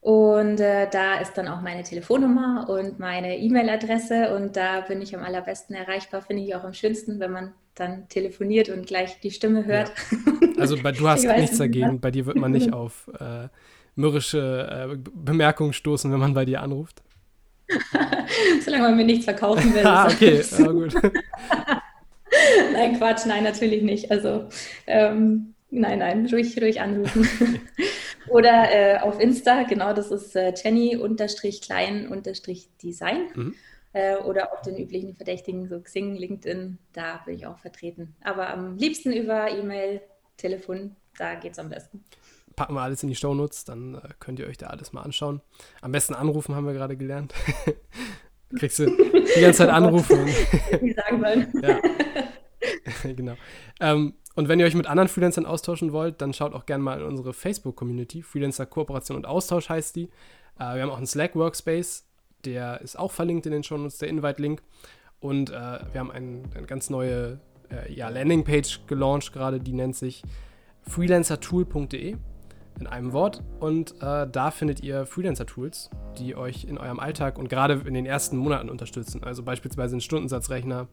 Und 0.04 0.60
äh, 0.60 0.89
da 0.91 1.16
ist 1.22 1.38
dann 1.38 1.47
auch 1.47 1.62
meine 1.62 1.84
Telefonnummer 1.84 2.68
und 2.68 2.99
meine 2.99 3.38
E-Mail-Adresse 3.38 4.36
und 4.36 4.58
da 4.58 4.82
bin 4.82 5.01
ich 5.01 5.16
am 5.16 5.24
allerbesten 5.24 5.78
erreichbar, 5.78 6.22
finde 6.22 6.43
ich 6.43 6.54
auch 6.56 6.66
am 6.66 6.74
schönsten, 6.74 7.22
wenn 7.22 7.32
man 7.32 7.54
dann 7.74 8.10
telefoniert 8.10 8.68
und 8.68 8.86
gleich 8.86 9.22
die 9.22 9.32
Stimme 9.32 9.66
hört. 9.66 9.93
Ja. 10.12 10.60
Also 10.60 10.76
bei, 10.84 10.91
du 10.91 11.08
hast 11.08 11.24
nichts 11.24 11.58
dagegen, 11.58 12.01
bei 12.01 12.12
dir 12.12 12.26
wird 12.26 12.36
man 12.36 12.51
nicht 12.51 12.74
auf 12.74 13.10
äh, 13.18 13.47
mürrische 13.95 14.89
äh, 14.91 14.97
Bemerkungen 14.97 15.72
stoßen, 15.72 16.12
wenn 16.12 16.20
man 16.20 16.34
bei 16.34 16.43
dir 16.43 16.62
anruft. 16.62 17.01
Solange 18.66 18.84
man 18.84 18.97
mir 18.97 19.06
nichts 19.06 19.24
verkaufen 19.24 19.74
will. 19.74 19.88
ah, 19.88 20.08
okay, 20.08 20.41
ja, 20.60 20.68
gut. 20.68 20.95
nein, 22.74 22.97
Quatsch, 22.97 23.26
nein, 23.26 23.45
natürlich 23.45 23.84
nicht. 23.84 24.12
Also, 24.12 24.49
ähm, 24.86 25.54
nein, 25.72 25.99
nein, 25.99 26.26
ruhig, 26.30 26.62
ruhig 26.62 26.82
anrufen. 26.82 27.62
Oder 28.30 28.71
äh, 28.71 28.99
auf 28.99 29.19
Insta, 29.19 29.63
genau, 29.63 29.93
das 29.93 30.11
ist 30.11 30.36
äh, 30.36 30.53
Jenny-klein-design. 30.55 33.30
Mhm. 33.36 33.55
Äh, 33.93 34.17
oder 34.17 34.53
auf 34.53 34.61
den 34.61 34.78
üblichen 34.78 35.15
Verdächtigen, 35.15 35.67
so 35.67 35.80
Xing, 35.80 36.15
LinkedIn, 36.15 36.78
da 36.93 37.21
bin 37.26 37.36
ich 37.36 37.45
auch 37.45 37.59
vertreten. 37.59 38.15
Aber 38.24 38.49
am 38.49 38.78
liebsten 38.78 39.13
über 39.13 39.51
E-Mail, 39.51 40.01
Telefon, 40.38 40.95
da 41.17 41.36
geht 41.36 41.51
es 41.53 41.59
am 41.59 41.69
besten 41.69 42.03
packen 42.55 42.74
wir 42.74 42.82
alles 42.82 43.03
in 43.03 43.09
die 43.09 43.15
Shownotes, 43.15 43.65
dann 43.65 43.95
äh, 43.95 44.01
könnt 44.19 44.39
ihr 44.39 44.47
euch 44.47 44.57
da 44.57 44.67
alles 44.67 44.93
mal 44.93 45.01
anschauen. 45.01 45.41
Am 45.82 45.91
besten 45.91 46.13
anrufen, 46.13 46.55
haben 46.55 46.65
wir 46.65 46.74
gerade 46.74 46.97
gelernt. 46.97 47.34
Kriegst 48.55 48.80
du 48.80 48.86
die 48.86 49.41
ganze 49.41 49.59
Zeit 49.59 49.69
Anrufe. 49.69 50.26
Wie 50.82 50.93
sagen 50.93 51.21
wollen. 51.21 51.51
ja. 51.61 51.80
genau. 53.13 53.36
Ähm, 53.80 54.15
und 54.36 54.47
wenn 54.47 54.59
ihr 54.59 54.65
euch 54.65 54.75
mit 54.75 54.88
anderen 54.88 55.09
Freelancern 55.09 55.45
austauschen 55.45 55.91
wollt, 55.91 56.21
dann 56.21 56.34
schaut 56.34 56.53
auch 56.53 56.65
gerne 56.65 56.84
mal 56.84 56.99
in 56.99 57.05
unsere 57.05 57.34
Facebook-Community. 57.34 58.23
Freelancer 58.23 58.65
Kooperation 58.65 59.17
und 59.17 59.25
Austausch 59.25 59.69
heißt 59.69 59.95
die. 59.95 60.09
Äh, 60.59 60.75
wir 60.75 60.81
haben 60.81 60.89
auch 60.89 60.97
einen 60.97 61.07
Slack-Workspace, 61.07 62.05
der 62.45 62.81
ist 62.81 62.97
auch 62.97 63.11
verlinkt 63.11 63.45
in 63.45 63.51
den 63.51 63.63
Shownotes, 63.63 63.99
der 63.99 64.09
Invite-Link. 64.09 64.61
Und 65.19 65.51
äh, 65.51 65.53
wir 65.53 65.99
haben 65.99 66.11
ein, 66.11 66.49
eine 66.55 66.65
ganz 66.65 66.89
neue 66.89 67.39
äh, 67.69 67.93
ja, 67.93 68.09
Landingpage 68.09 68.81
gelauncht 68.88 69.31
gerade, 69.34 69.59
die 69.59 69.73
nennt 69.73 69.95
sich 69.95 70.23
freelancertool.de 70.88 72.17
in 72.80 72.88
einem 72.88 73.13
Wort. 73.13 73.43
Und 73.59 73.95
äh, 74.01 74.28
da 74.28 74.51
findet 74.51 74.82
ihr 74.82 75.05
Freelancer-Tools, 75.05 75.89
die 76.17 76.36
euch 76.36 76.65
in 76.65 76.78
eurem 76.78 76.99
Alltag 76.99 77.38
und 77.38 77.49
gerade 77.49 77.82
in 77.86 77.93
den 77.93 78.05
ersten 78.05 78.38
Monaten 78.38 78.69
unterstützen. 78.69 79.24
Also 79.24 79.43
beispielsweise 79.43 79.97
ein 79.97 80.01
Stundensatzrechner, 80.01 80.88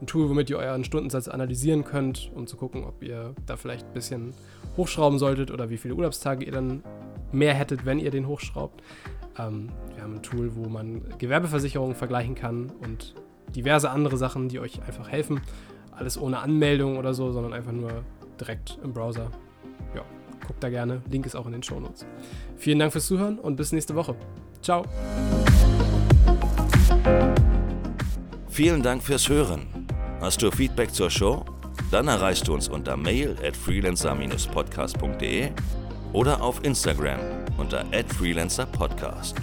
ein 0.00 0.06
Tool, 0.06 0.28
womit 0.28 0.50
ihr 0.50 0.58
euren 0.58 0.84
Stundensatz 0.84 1.28
analysieren 1.28 1.84
könnt, 1.84 2.30
um 2.34 2.46
zu 2.46 2.56
gucken, 2.56 2.84
ob 2.84 3.02
ihr 3.02 3.34
da 3.46 3.56
vielleicht 3.56 3.86
ein 3.86 3.92
bisschen 3.92 4.34
hochschrauben 4.76 5.18
solltet 5.18 5.50
oder 5.50 5.70
wie 5.70 5.76
viele 5.76 5.94
Urlaubstage 5.94 6.44
ihr 6.44 6.52
dann 6.52 6.82
mehr 7.32 7.54
hättet, 7.54 7.84
wenn 7.84 7.98
ihr 7.98 8.10
den 8.10 8.26
hochschraubt. 8.26 8.82
Ähm, 9.38 9.68
wir 9.94 10.02
haben 10.02 10.14
ein 10.14 10.22
Tool, 10.22 10.54
wo 10.54 10.68
man 10.68 11.02
Gewerbeversicherungen 11.18 11.94
vergleichen 11.94 12.34
kann 12.34 12.72
und 12.82 13.14
diverse 13.54 13.90
andere 13.90 14.16
Sachen, 14.16 14.48
die 14.48 14.60
euch 14.60 14.82
einfach 14.82 15.08
helfen. 15.08 15.40
Alles 15.92 16.20
ohne 16.20 16.38
Anmeldung 16.40 16.98
oder 16.98 17.14
so, 17.14 17.30
sondern 17.30 17.52
einfach 17.52 17.72
nur 17.72 18.02
direkt 18.40 18.78
im 18.82 18.92
Browser. 18.92 19.30
Guckt 20.46 20.62
da 20.62 20.68
gerne. 20.68 21.02
Link 21.10 21.26
ist 21.26 21.34
auch 21.34 21.46
in 21.46 21.52
den 21.52 21.62
Shownotes. 21.62 22.06
Vielen 22.56 22.78
Dank 22.78 22.92
fürs 22.92 23.06
Zuhören 23.06 23.38
und 23.38 23.56
bis 23.56 23.72
nächste 23.72 23.94
Woche. 23.94 24.14
Ciao. 24.62 24.84
Vielen 28.48 28.82
Dank 28.82 29.02
fürs 29.02 29.28
Hören. 29.28 29.66
Hast 30.20 30.40
du 30.42 30.50
Feedback 30.50 30.94
zur 30.94 31.10
Show? 31.10 31.44
Dann 31.90 32.08
erreichst 32.08 32.48
du 32.48 32.54
uns 32.54 32.68
unter 32.68 32.96
mail 32.96 33.36
at 33.46 33.56
freelancer-podcast.de 33.56 35.50
oder 36.12 36.42
auf 36.42 36.64
Instagram 36.64 37.18
unter 37.58 37.84
freelancerpodcast. 38.08 39.36